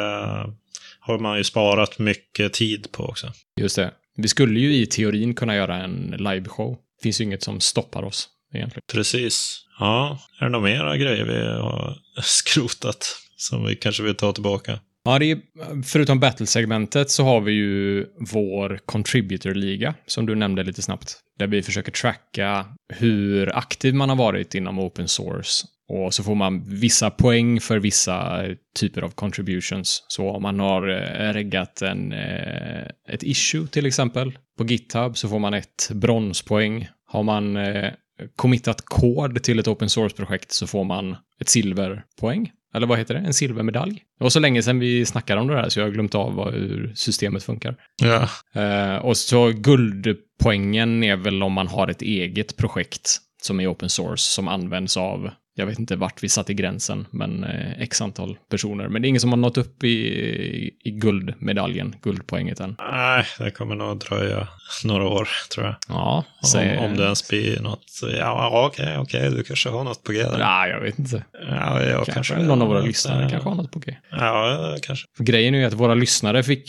har 1.00 1.18
man 1.18 1.38
ju 1.38 1.44
sparat 1.44 1.98
mycket 1.98 2.52
tid 2.52 2.92
på 2.92 3.04
också. 3.04 3.32
Just 3.60 3.76
det. 3.76 3.90
Vi 4.16 4.28
skulle 4.28 4.60
ju 4.60 4.74
i 4.74 4.86
teorin 4.86 5.34
kunna 5.34 5.56
göra 5.56 5.76
en 5.76 6.14
liveshow. 6.18 6.76
Det 6.98 7.02
finns 7.02 7.20
ju 7.20 7.24
inget 7.24 7.42
som 7.42 7.60
stoppar 7.60 8.02
oss 8.02 8.28
egentligen. 8.54 8.82
Precis. 8.92 9.66
Ja, 9.78 10.18
är 10.40 10.44
det 10.44 10.50
några 10.50 10.64
mera 10.64 10.96
grejer 10.96 11.24
vi 11.24 11.60
har 11.60 11.98
skrotat 12.22 13.16
som 13.36 13.66
vi 13.66 13.76
kanske 13.76 14.02
vill 14.02 14.14
ta 14.14 14.32
tillbaka? 14.32 14.80
Ja, 15.04 15.18
det 15.18 15.30
är, 15.30 15.40
förutom 15.82 16.20
battle-segmentet 16.20 17.10
så 17.10 17.24
har 17.24 17.40
vi 17.40 17.52
ju 17.52 18.06
vår 18.32 18.80
contributor-liga, 18.86 19.94
som 20.06 20.26
du 20.26 20.34
nämnde 20.34 20.62
lite 20.62 20.82
snabbt. 20.82 21.16
Där 21.38 21.46
vi 21.46 21.62
försöker 21.62 21.92
tracka 21.92 22.66
hur 22.88 23.56
aktiv 23.56 23.94
man 23.94 24.08
har 24.08 24.16
varit 24.16 24.54
inom 24.54 24.78
open 24.78 25.08
source. 25.08 25.66
Och 25.90 26.14
så 26.14 26.22
får 26.22 26.34
man 26.34 26.64
vissa 26.66 27.10
poäng 27.10 27.60
för 27.60 27.78
vissa 27.78 28.44
typer 28.76 29.02
av 29.02 29.10
contributions. 29.10 30.04
Så 30.08 30.30
om 30.30 30.42
man 30.42 30.60
har 30.60 30.88
eh, 30.88 31.32
reggat 31.32 31.82
en, 31.82 32.12
eh, 32.12 32.82
ett 33.08 33.22
issue 33.22 33.66
till 33.66 33.86
exempel 33.86 34.38
på 34.58 34.64
GitHub 34.64 35.16
så 35.16 35.28
får 35.28 35.38
man 35.38 35.54
ett 35.54 35.90
bronspoäng. 35.94 36.88
Har 37.06 37.22
man 37.22 37.56
eh, 37.56 37.92
committat 38.36 38.84
kod 38.84 39.42
till 39.42 39.58
ett 39.58 39.68
open 39.68 39.88
source-projekt 39.88 40.52
så 40.52 40.66
får 40.66 40.84
man 40.84 41.16
ett 41.40 41.48
silverpoäng. 41.48 42.50
Eller 42.74 42.86
vad 42.86 42.98
heter 42.98 43.14
det? 43.14 43.20
En 43.20 43.34
silvermedalj? 43.34 43.94
Det 44.18 44.24
var 44.24 44.30
så 44.30 44.40
länge 44.40 44.62
sedan 44.62 44.78
vi 44.78 45.06
snackade 45.06 45.40
om 45.40 45.46
det 45.46 45.54
där 45.54 45.68
så 45.68 45.80
jag 45.80 45.86
har 45.86 45.92
glömt 45.92 46.14
av 46.14 46.34
vad, 46.34 46.54
hur 46.54 46.92
systemet 46.94 47.42
funkar. 47.42 47.76
Ja, 48.02 48.28
Eh, 48.54 48.96
och 48.96 49.16
så 49.16 49.50
guldpoängen 49.50 51.02
är 51.02 51.16
väl 51.16 51.42
om 51.42 51.52
man 51.52 51.68
har 51.68 51.88
ett 51.88 52.02
eget 52.02 52.56
projekt 52.56 53.18
som 53.42 53.60
är 53.60 53.72
open 53.72 53.88
source 53.88 54.22
som 54.22 54.48
används 54.48 54.96
av, 54.96 55.30
jag 55.54 55.66
vet 55.66 55.78
inte 55.78 55.96
vart 55.96 56.22
vi 56.22 56.28
satte 56.28 56.54
gränsen, 56.54 57.06
men 57.10 57.44
eh, 57.44 57.80
x 57.80 58.00
antal 58.00 58.38
personer. 58.50 58.88
Men 58.88 59.02
det 59.02 59.06
är 59.06 59.08
ingen 59.08 59.20
som 59.20 59.30
har 59.30 59.36
nått 59.36 59.58
upp 59.58 59.84
i, 59.84 60.70
i 60.84 60.90
guldmedaljen, 60.90 61.94
guldpoänget 62.02 62.60
än. 62.60 62.76
nej, 62.92 63.24
det 63.38 63.50
kommer 63.50 63.74
nog 63.74 63.98
dröja 63.98 64.48
några 64.84 65.04
år 65.08 65.28
tror 65.54 65.66
jag. 65.66 65.74
Ja, 65.88 66.24
Om, 66.42 66.48
säg- 66.48 66.78
om 66.78 66.96
det 66.96 67.04
ens 67.04 67.28
blir 67.28 67.60
något. 67.60 67.84
Ja, 68.18 68.66
okej, 68.66 68.98
okej, 68.98 69.30
du 69.30 69.42
kanske 69.42 69.68
har 69.68 69.84
något 69.84 70.04
på 70.04 70.12
G 70.12 70.22
där. 70.22 70.38
Ja, 70.40 70.66
jag 70.68 70.80
vet 70.80 70.98
inte. 70.98 71.24
Ja, 71.48 71.82
jag 71.82 71.94
Kanske, 71.96 72.12
kanske. 72.12 72.38
någon 72.38 72.62
av 72.62 72.68
våra 72.68 72.80
lyssnare 72.80 73.30
kanske 73.30 73.48
har 73.48 73.56
något 73.56 73.72
på 73.72 73.78
G. 73.78 73.96
Ja, 74.10 74.76
kanske. 74.82 75.06
För 75.16 75.24
grejen 75.24 75.54
är 75.54 75.58
ju 75.58 75.64
att 75.64 75.72
våra 75.72 75.94
lyssnare 75.94 76.42
fick, 76.42 76.66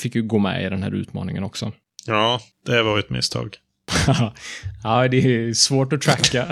fick 0.00 0.14
ju 0.14 0.22
gå 0.22 0.38
med 0.38 0.66
i 0.66 0.68
den 0.68 0.82
här 0.82 0.94
utmaningen 0.94 1.44
också. 1.44 1.72
Ja, 2.06 2.40
det 2.66 2.82
var 2.82 2.98
ett 2.98 3.10
misstag. 3.10 3.56
Ja, 4.84 5.08
det 5.08 5.16
är 5.16 5.52
svårt 5.52 5.92
att 5.92 6.00
tracka. 6.00 6.46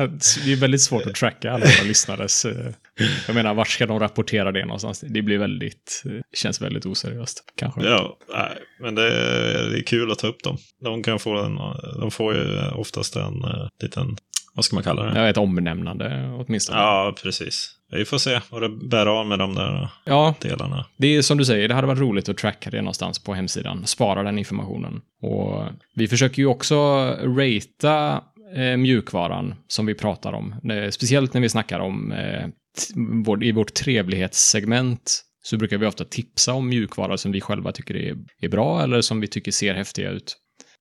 Det 0.44 0.52
är 0.52 0.56
väldigt 0.56 0.80
svårt 0.82 1.06
att 1.06 1.14
tracka 1.14 1.52
alla 1.52 1.64
våra 1.64 1.84
lyssnares... 1.88 2.44
eh, 2.44 2.72
Jag 3.26 3.34
menar, 3.34 3.54
vart 3.54 3.68
ska 3.68 3.86
de 3.86 4.00
rapportera 4.00 4.52
det 4.52 4.64
någonstans? 4.64 5.00
Det 5.00 5.22
blir 5.22 5.38
väldigt... 5.38 6.02
eh, 6.06 6.20
känns 6.34 6.60
väldigt 6.62 6.86
oseriöst, 6.86 7.44
kanske. 7.56 7.82
Ja, 7.82 8.18
nej, 8.34 8.58
men 8.80 8.94
det 8.94 9.02
är, 9.02 9.70
det 9.70 9.78
är 9.78 9.82
kul 9.82 10.12
att 10.12 10.18
ta 10.18 10.26
upp 10.26 10.42
dem. 10.42 10.56
De 10.84 11.02
kan 11.02 11.18
få 11.18 11.42
en, 11.42 11.56
de 12.00 12.10
får 12.10 12.34
ju 12.34 12.68
oftast 12.74 13.16
en 13.16 13.44
uh, 13.44 13.68
liten, 13.82 14.16
vad 14.54 14.64
ska 14.64 14.76
man 14.76 14.84
kalla 14.84 15.02
det? 15.02 15.20
Ja, 15.20 15.28
ett 15.28 15.36
omnämnande 15.36 16.32
åtminstone. 16.38 16.78
Ja, 16.78 17.14
precis. 17.22 17.70
Vi 17.92 18.04
får 18.04 18.18
se 18.18 18.40
vad 18.50 18.62
det 18.62 18.68
bär 18.68 19.06
av 19.06 19.26
med 19.26 19.38
de 19.38 19.54
där 19.54 19.88
ja, 20.04 20.34
delarna. 20.40 20.86
det 20.96 21.16
är 21.16 21.22
som 21.22 21.38
du 21.38 21.44
säger, 21.44 21.68
det 21.68 21.74
hade 21.74 21.86
varit 21.86 22.00
roligt 22.00 22.28
att 22.28 22.38
tracka 22.38 22.70
det 22.70 22.82
någonstans 22.82 23.18
på 23.18 23.34
hemsidan. 23.34 23.86
Spara 23.86 24.22
den 24.22 24.38
informationen. 24.38 25.00
Och 25.22 25.64
vi 25.94 26.08
försöker 26.08 26.42
ju 26.42 26.46
också 26.46 26.76
ratea 27.22 28.22
eh, 28.56 28.76
mjukvaran 28.76 29.54
som 29.68 29.86
vi 29.86 29.94
pratar 29.94 30.32
om. 30.32 30.54
Speciellt 30.90 31.34
när 31.34 31.40
vi 31.40 31.48
snackar 31.48 31.80
om 31.80 32.12
eh, 32.12 32.46
vår, 33.24 33.44
i 33.44 33.52
vårt 33.52 33.74
trevlighetssegment 33.74 35.22
så 35.44 35.56
brukar 35.56 35.78
vi 35.78 35.86
ofta 35.86 36.04
tipsa 36.04 36.52
om 36.52 36.68
mjukvara 36.68 37.16
som 37.16 37.32
vi 37.32 37.40
själva 37.40 37.72
tycker 37.72 37.96
är, 37.96 38.16
är 38.40 38.48
bra 38.48 38.82
eller 38.82 39.00
som 39.00 39.20
vi 39.20 39.26
tycker 39.26 39.52
ser 39.52 39.74
häftiga 39.74 40.10
ut. 40.10 40.36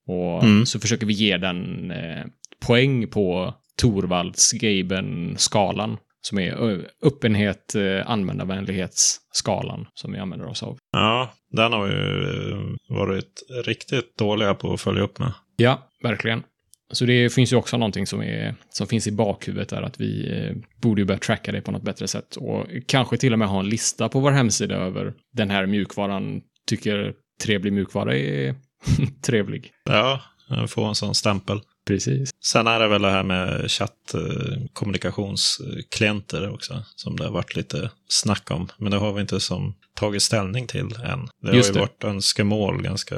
Och 0.07 0.43
Mm. 0.43 0.65
så 0.65 0.79
försöker 0.79 1.05
vi 1.05 1.13
ge 1.13 1.37
den 1.37 1.91
eh, 1.91 2.23
poäng 2.65 3.07
på 3.07 3.53
Torvalds 3.81 4.51
Gaben-skalan 4.51 5.97
som 6.21 6.39
är 6.39 6.85
öppenhet, 7.03 7.75
eh, 7.75 8.09
användarvänlighetsskalan 8.11 9.87
som 9.93 10.11
vi 10.11 10.19
använder 10.19 10.47
oss 10.47 10.63
av. 10.63 10.77
Ja, 10.91 11.33
den 11.51 11.73
har 11.73 11.87
vi 11.87 11.93
ju 11.93 12.51
eh, 12.51 12.97
varit 12.97 13.43
riktigt 13.65 14.17
dåliga 14.17 14.53
på 14.53 14.73
att 14.73 14.81
följa 14.81 15.03
upp 15.03 15.19
med. 15.19 15.33
Ja, 15.55 15.89
verkligen. 16.03 16.43
Så 16.91 17.05
det 17.05 17.33
finns 17.33 17.53
ju 17.53 17.57
också 17.57 17.77
någonting 17.77 18.07
som, 18.07 18.21
är, 18.21 18.55
som 18.69 18.87
finns 18.87 19.07
i 19.07 19.11
bakhuvudet 19.11 19.69
där 19.69 19.81
att 19.81 20.01
vi 20.01 20.31
eh, 20.31 20.55
borde 20.81 21.01
ju 21.01 21.05
börja 21.05 21.19
tracka 21.19 21.51
det 21.51 21.61
på 21.61 21.71
något 21.71 21.83
bättre 21.83 22.07
sätt 22.07 22.35
och 22.35 22.65
kanske 22.87 23.17
till 23.17 23.33
och 23.33 23.39
med 23.39 23.47
ha 23.47 23.59
en 23.59 23.69
lista 23.69 24.09
på 24.09 24.19
vår 24.19 24.31
hemsida 24.31 24.75
över 24.75 25.13
den 25.33 25.49
här 25.49 25.65
mjukvaran 25.65 26.41
tycker 26.67 27.13
trevlig 27.43 27.73
mjukvara 27.73 28.17
är 28.17 28.55
trevlig. 29.25 29.71
Ja, 29.85 30.21
få 30.67 30.83
en 30.83 30.95
sån 30.95 31.15
stämpel. 31.15 31.61
Precis. 31.87 32.29
Sen 32.43 32.67
är 32.67 32.79
det 32.79 32.87
väl 32.87 33.01
det 33.01 33.11
här 33.11 33.23
med 33.23 33.71
chattkommunikationsklienter 33.71 36.53
också, 36.53 36.83
som 36.95 37.17
det 37.17 37.23
har 37.23 37.31
varit 37.31 37.55
lite 37.55 37.89
snack 38.07 38.51
om. 38.51 38.69
Men 38.77 38.91
det 38.91 38.97
har 38.97 39.13
vi 39.13 39.21
inte 39.21 39.39
som 39.39 39.75
tagit 39.95 40.23
ställning 40.23 40.67
till 40.67 40.95
än. 41.03 41.27
Det 41.41 41.55
Just 41.55 41.69
har 41.69 41.73
det. 41.73 41.79
ju 41.79 41.85
varit 41.85 42.03
önskemål, 42.03 42.81
ganska 42.81 43.15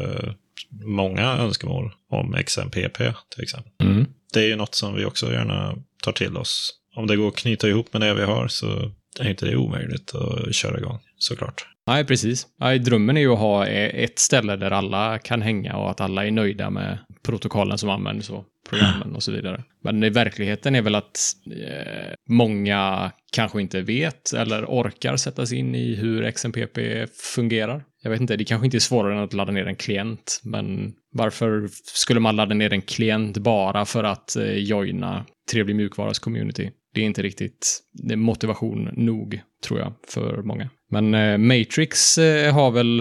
många 0.86 1.38
önskemål 1.38 1.92
om 2.10 2.36
XMPP 2.46 2.98
till 3.30 3.44
exempel. 3.44 3.88
Mm. 3.88 4.06
Det 4.34 4.40
är 4.40 4.48
ju 4.48 4.56
något 4.56 4.76
som 4.76 4.96
vi 4.96 5.06
också 5.06 5.34
gärna 5.34 5.76
tar 6.04 6.12
till 6.12 6.38
oss. 6.38 6.74
Om 6.96 7.08
det 7.08 7.16
går 7.16 7.28
att 7.28 7.36
knyta 7.36 7.68
ihop 7.68 7.94
med 7.94 8.02
det 8.02 8.14
vi 8.14 8.24
har 8.24 8.48
så 8.48 8.92
är 9.20 9.30
inte 9.30 9.46
det 9.46 9.56
omöjligt 9.56 10.16
att 10.16 10.56
köra 10.56 10.78
igång, 10.78 11.00
såklart. 11.18 11.68
Nej, 11.88 12.06
precis. 12.06 12.48
Nej, 12.60 12.80
drömmen 12.80 13.18
är 13.18 13.22
ju 13.22 13.34
att 13.34 13.40
ha 13.40 13.68
eh, 13.68 14.04
ett 14.04 14.20
ställe 14.20 14.56
där 14.56 14.72
alla 14.72 15.20
kan 15.20 15.42
hänga 15.42 15.76
och 15.76 15.90
att 15.90 16.02
alla 16.02 16.26
är 16.26 16.32
nöjda 16.32 16.70
med 16.70 16.98
protokollen 17.24 17.78
som 17.78 17.90
används 17.90 18.30
och 18.30 18.46
programmen 18.70 19.16
och 19.16 19.24
så 19.24 19.32
vidare. 19.32 19.64
Men 19.84 20.04
i 20.04 20.10
verkligheten 20.10 20.76
är 20.76 20.82
väl 20.82 20.96
att 20.96 21.20
eh, 21.46 22.14
många 22.30 23.12
kanske 23.34 23.62
inte 23.62 23.82
vet 23.82 24.34
eller 24.34 24.66
orkar 24.66 25.18
sätta 25.18 25.46
sig 25.46 25.58
in 25.58 25.76
i 25.76 25.96
hur 25.96 26.32
XMPP 26.32 26.78
fungerar. 27.36 27.84
Jag 28.04 28.12
vet 28.12 28.22
inte, 28.22 28.36
det 28.36 28.46
kanske 28.46 28.66
inte 28.66 28.78
är 28.78 28.80
svårare 28.80 29.14
än 29.14 29.24
att 29.24 29.34
ladda 29.34 29.52
ner 29.52 29.66
en 29.66 29.76
klient, 29.76 30.42
men 30.44 30.94
varför 31.14 31.70
skulle 31.94 32.20
man 32.20 32.36
ladda 32.36 32.56
ner 32.56 32.74
en 32.74 32.82
klient 32.82 33.38
bara 33.38 33.86
för 33.86 34.04
att 34.04 34.36
eh, 34.36 34.54
joina 34.54 35.26
Trevlig 35.52 35.76
mjukvaras 35.76 36.20
community? 36.20 36.72
Det 36.94 37.02
är 37.02 37.06
inte 37.06 37.22
riktigt 37.22 37.80
det 37.94 38.14
är 38.14 38.18
motivation 38.18 38.90
nog, 38.94 39.42
tror 39.66 39.80
jag, 39.80 39.94
för 40.08 40.42
många. 40.42 40.70
Men 40.92 41.14
eh, 41.14 41.38
Matrix 41.38 42.18
eh, 42.18 42.54
har 42.54 42.72
väl 42.72 43.00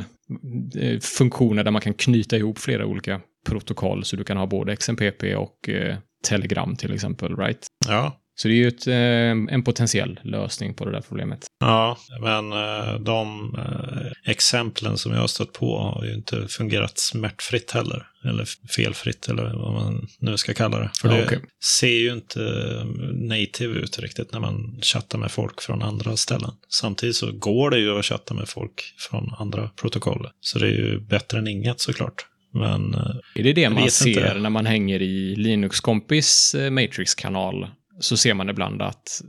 eh, 0.78 1.00
funktioner 1.00 1.64
där 1.64 1.70
man 1.70 1.82
kan 1.82 1.94
knyta 1.94 2.36
ihop 2.36 2.58
flera 2.58 2.86
olika 2.86 3.20
protokoll, 3.46 4.04
så 4.04 4.16
du 4.16 4.24
kan 4.24 4.36
ha 4.36 4.46
både 4.46 4.76
XMPP 4.76 5.22
och 5.36 5.68
eh, 5.68 5.96
Telegram 6.28 6.76
till 6.76 6.94
exempel, 6.94 7.36
right? 7.36 7.66
Ja, 7.88 8.21
så 8.42 8.48
det 8.48 8.54
är 8.54 8.56
ju 8.56 8.68
ett, 8.68 8.86
eh, 8.86 9.54
en 9.54 9.62
potentiell 9.64 10.20
lösning 10.24 10.74
på 10.74 10.84
det 10.84 10.92
där 10.92 11.00
problemet. 11.08 11.46
Ja, 11.60 11.98
men 12.20 12.52
eh, 12.52 12.94
de 13.00 13.54
eh, 13.58 14.30
exemplen 14.30 14.98
som 14.98 15.12
jag 15.12 15.20
har 15.20 15.26
stött 15.26 15.52
på 15.52 15.78
har 15.78 16.04
ju 16.04 16.14
inte 16.14 16.48
fungerat 16.48 16.98
smärtfritt 16.98 17.70
heller. 17.70 18.06
Eller 18.24 18.48
felfritt, 18.76 19.28
eller 19.28 19.44
vad 19.44 19.72
man 19.72 20.06
nu 20.18 20.36
ska 20.36 20.54
kalla 20.54 20.78
det. 20.78 20.90
För 21.00 21.08
Ja, 21.08 21.24
det 21.30 21.40
ser 21.64 21.98
ju 21.98 22.12
inte 22.12 22.40
native 23.12 23.74
ut 23.74 23.98
riktigt 23.98 24.32
när 24.32 24.40
man 24.40 24.78
chattar 24.82 25.18
med 25.18 25.30
folk 25.30 25.60
från 25.60 25.82
andra 25.82 26.16
ställen. 26.16 26.50
Samtidigt 26.68 27.16
så 27.16 27.32
går 27.32 27.70
det 27.70 27.78
ju 27.78 27.98
att 27.98 28.04
chatta 28.04 28.34
med 28.34 28.48
folk 28.48 28.94
från 28.98 29.34
andra 29.38 29.70
protokoll. 29.76 30.28
Så 30.40 30.58
det 30.58 30.66
är 30.66 30.70
ju 30.70 31.00
bättre 31.00 31.38
än 31.38 31.48
inget 31.48 31.80
såklart. 31.80 32.26
Men 32.54 32.94
Är 33.34 33.42
det 33.42 33.52
det 33.52 33.70
man 33.70 33.90
ser 33.90 34.08
inte. 34.08 34.34
när 34.38 34.50
man 34.50 34.66
hänger 34.66 35.02
i 35.02 35.36
Linux-kompis 35.36 36.56
Matrix-kanal? 36.70 37.66
Så 38.02 38.16
ser 38.16 38.34
man 38.34 38.48
ibland 38.50 38.82
att 38.82 39.22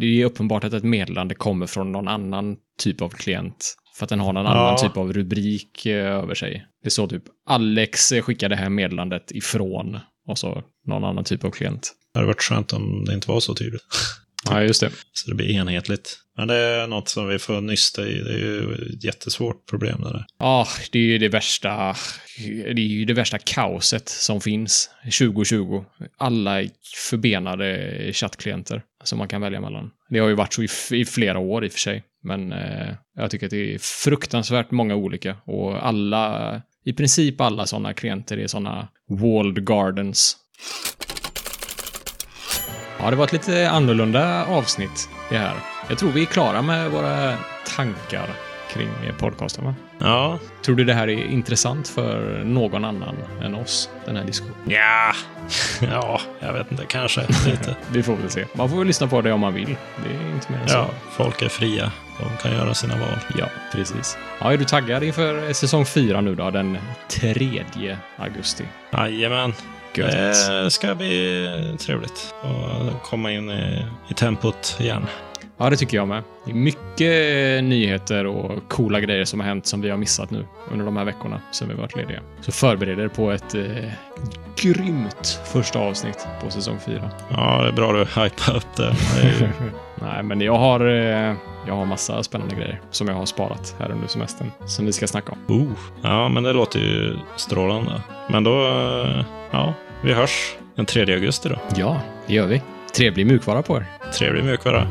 det 0.00 0.06
är 0.22 0.24
uppenbart 0.24 0.64
att 0.64 0.72
ett 0.72 0.84
meddelande 0.84 1.34
kommer 1.34 1.66
från 1.66 1.92
någon 1.92 2.08
annan 2.08 2.56
typ 2.82 3.02
av 3.02 3.08
klient. 3.08 3.76
För 3.98 4.04
att 4.04 4.08
den 4.10 4.20
har 4.20 4.32
någon 4.32 4.44
Ja. 4.44 4.50
annan 4.50 4.76
typ 4.76 4.96
av 4.96 5.12
rubrik 5.12 5.86
eh, 5.86 6.06
över 6.06 6.34
sig. 6.34 6.66
Det 6.82 6.88
är 6.88 6.90
så 6.90 7.06
typ 7.08 7.22
Alex 7.46 8.12
skickar 8.22 8.48
det 8.48 8.56
här 8.56 8.68
meddelandet 8.70 9.30
ifrån 9.30 9.98
och 10.28 10.38
så 10.38 10.62
någon 10.86 11.04
annan 11.04 11.24
typ 11.24 11.44
av 11.44 11.50
klient. 11.50 11.92
det 12.12 12.18
hade 12.18 12.26
varit 12.26 12.42
skönt 12.42 12.72
om 12.72 13.04
det 13.04 13.14
inte 13.14 13.28
var 13.30 13.40
så 13.40 13.54
tydligt. 13.54 13.82
Ja, 14.44 14.62
just 14.62 14.80
det. 14.80 14.90
Så 15.12 15.30
det 15.30 15.34
blir 15.36 15.50
enhetligt. 15.50 16.16
Men 16.36 16.48
det 16.48 16.56
är 16.56 16.86
något 16.86 17.08
som 17.08 17.28
vi 17.28 17.38
får 17.38 17.60
nysta 17.60 18.06
i. 18.06 18.14
Det 18.14 18.32
är 18.32 18.38
ju 18.38 18.74
ett 18.74 19.04
jättesvårt 19.04 19.68
problem 19.68 20.00
det 20.00 20.12
där. 20.12 20.24
Ja, 20.38 20.66
det 20.92 20.98
är 20.98 21.02
ju 21.02 21.18
det 21.18 21.28
värsta. 21.28 21.96
Det 22.46 22.70
är 22.70 22.78
ju 22.78 23.04
det 23.04 23.14
värsta 23.14 23.38
kaoset 23.38 24.08
som 24.08 24.40
finns 24.40 24.90
2020. 25.04 25.84
Alla 26.18 26.62
förbenade 27.10 28.12
chattklienter 28.12 28.82
som 29.04 29.18
man 29.18 29.28
kan 29.28 29.40
välja 29.40 29.60
mellan. 29.60 29.90
Det 30.10 30.18
har 30.18 30.28
ju 30.28 30.34
varit 30.34 30.52
så 30.52 30.62
i, 30.94 31.04
flera 31.04 31.38
år 31.38 31.64
i 31.64 31.68
och 31.68 31.72
för 31.72 31.78
sig. 31.78 32.02
Men 32.22 32.52
eh, 32.52 32.94
jag 33.16 33.30
tycker 33.30 33.46
att 33.46 33.50
det 33.50 33.74
är 33.74 33.78
fruktansvärt 33.78 34.70
många 34.70 34.94
olika 34.94 35.36
och 35.44 35.86
alla, 35.86 36.62
i 36.84 36.92
princip 36.92 37.40
alla 37.40 37.66
sådana 37.66 37.94
klienter 37.94 38.38
är 38.38 38.46
sådana 38.46 38.88
walled 39.08 39.66
gardens. 39.66 40.36
Ja, 43.02 43.10
det 43.10 43.16
var 43.16 43.24
ett 43.24 43.32
lite 43.32 43.70
annorlunda 43.70 44.44
avsnitt 44.44 45.08
det 45.30 45.38
här. 45.38 45.54
Jag 45.88 45.98
tror 45.98 46.10
vi 46.10 46.22
är 46.22 46.26
klara 46.26 46.62
med 46.62 46.90
våra 46.90 47.34
tankar 47.76 48.26
kring 48.72 48.88
podcasten, 49.18 49.64
va? 49.64 49.74
Ja, 49.98 50.38
Tror 50.62 50.76
du 50.76 50.84
det 50.84 50.94
här 50.94 51.08
är 51.08 51.24
intressant 51.24 51.88
för 51.88 52.42
någon 52.44 52.84
annan 52.84 53.16
än 53.42 53.54
oss, 53.54 53.90
den 54.04 54.16
här 54.16 54.24
diskussionen? 54.24 54.60
ja, 54.66 55.12
ja, 55.92 56.20
jag 56.40 56.52
vet 56.52 56.70
inte, 56.70 56.84
kanske 56.88 57.20
lite. 57.46 57.76
Vi 57.92 58.02
får 58.02 58.16
väl 58.16 58.30
se. 58.30 58.44
Man 58.54 58.70
får 58.70 58.76
väl 58.76 58.86
lyssna 58.86 59.06
på 59.06 59.20
det 59.20 59.32
om 59.32 59.40
man 59.40 59.54
vill. 59.54 59.76
Det 60.04 60.14
är 60.26 60.34
inte 60.34 60.52
mer 60.52 60.58
än 60.60 60.68
så. 60.68 60.74
Ja, 60.76 60.90
folk 61.10 61.42
är 61.42 61.48
fria. 61.48 61.92
De 62.18 62.42
kan 62.42 62.52
göra 62.58 62.74
sina 62.74 62.96
val. 62.96 63.18
Ja, 63.38 63.46
precis. 63.72 64.18
Ja, 64.40 64.52
är 64.52 64.56
du 64.56 64.64
taggad 64.64 65.02
inför 65.02 65.52
säsong 65.52 65.86
fyra 65.86 66.20
nu 66.20 66.34
då, 66.34 66.50
den 66.50 66.78
3 67.08 67.64
augusti? 68.16 68.64
Jajamän. 68.92 69.52
Gött. 69.94 70.12
Det 70.48 70.70
ska 70.70 70.94
bli 70.94 71.76
trevligt 71.78 72.34
att 72.42 73.02
komma 73.02 73.32
in 73.32 73.50
i, 73.50 73.86
i 74.08 74.14
tempot 74.14 74.76
igen. 74.80 75.06
Ja, 75.62 75.70
det 75.70 75.76
tycker 75.76 75.96
jag 75.96 76.08
med. 76.08 76.22
Det 76.44 76.50
är 76.50 76.54
mycket 76.54 77.64
nyheter 77.64 78.26
och 78.26 78.68
coola 78.68 79.00
grejer 79.00 79.24
som 79.24 79.40
har 79.40 79.46
hänt 79.46 79.66
som 79.66 79.80
vi 79.80 79.90
har 79.90 79.96
missat 79.96 80.30
nu 80.30 80.46
under 80.72 80.84
de 80.84 80.96
här 80.96 81.04
veckorna 81.04 81.40
som 81.50 81.68
vi 81.68 81.74
varit 81.74 81.96
lediga. 81.96 82.20
Så 82.40 82.52
förbered 82.52 82.98
er 83.00 83.08
på 83.08 83.30
ett 83.30 83.54
eh, 83.54 83.64
grymt 84.56 85.40
första 85.52 85.78
avsnitt 85.78 86.26
på 86.44 86.50
säsong 86.50 86.78
fyra. 86.86 87.10
Ja, 87.30 87.62
det 87.62 87.68
är 87.68 87.72
bra 87.72 87.92
du 87.92 87.98
hypar 87.98 88.56
upp 88.56 88.76
det. 88.76 88.96
Nej, 89.94 90.22
men 90.22 90.40
jag 90.40 90.58
har, 90.58 90.80
eh, 90.80 91.34
jag 91.66 91.74
har 91.74 91.84
massa 91.84 92.22
spännande 92.22 92.54
grejer 92.54 92.80
som 92.90 93.08
jag 93.08 93.14
har 93.14 93.26
sparat 93.26 93.76
här 93.78 93.90
under 93.90 94.08
semestern 94.08 94.50
som 94.66 94.86
vi 94.86 94.92
ska 94.92 95.06
snacka 95.06 95.32
om. 95.32 95.56
oh. 95.56 95.78
Ja, 96.02 96.28
men 96.28 96.42
det 96.42 96.52
låter 96.52 96.78
ju 96.78 97.16
strålande. 97.36 98.02
Men 98.28 98.44
då, 98.44 98.66
eh, 98.68 99.24
ja, 99.50 99.74
vi 100.02 100.12
hörs 100.12 100.54
den 100.74 100.86
3 100.86 101.14
augusti 101.14 101.48
då. 101.48 101.58
Ja, 101.76 102.00
det 102.26 102.34
gör 102.34 102.46
vi. 102.46 102.62
Trevlig 102.96 103.26
mjukvara 103.26 103.62
på 103.62 103.76
er. 103.76 103.86
Trevlig 104.12 104.44
mjukvara. 104.44 104.86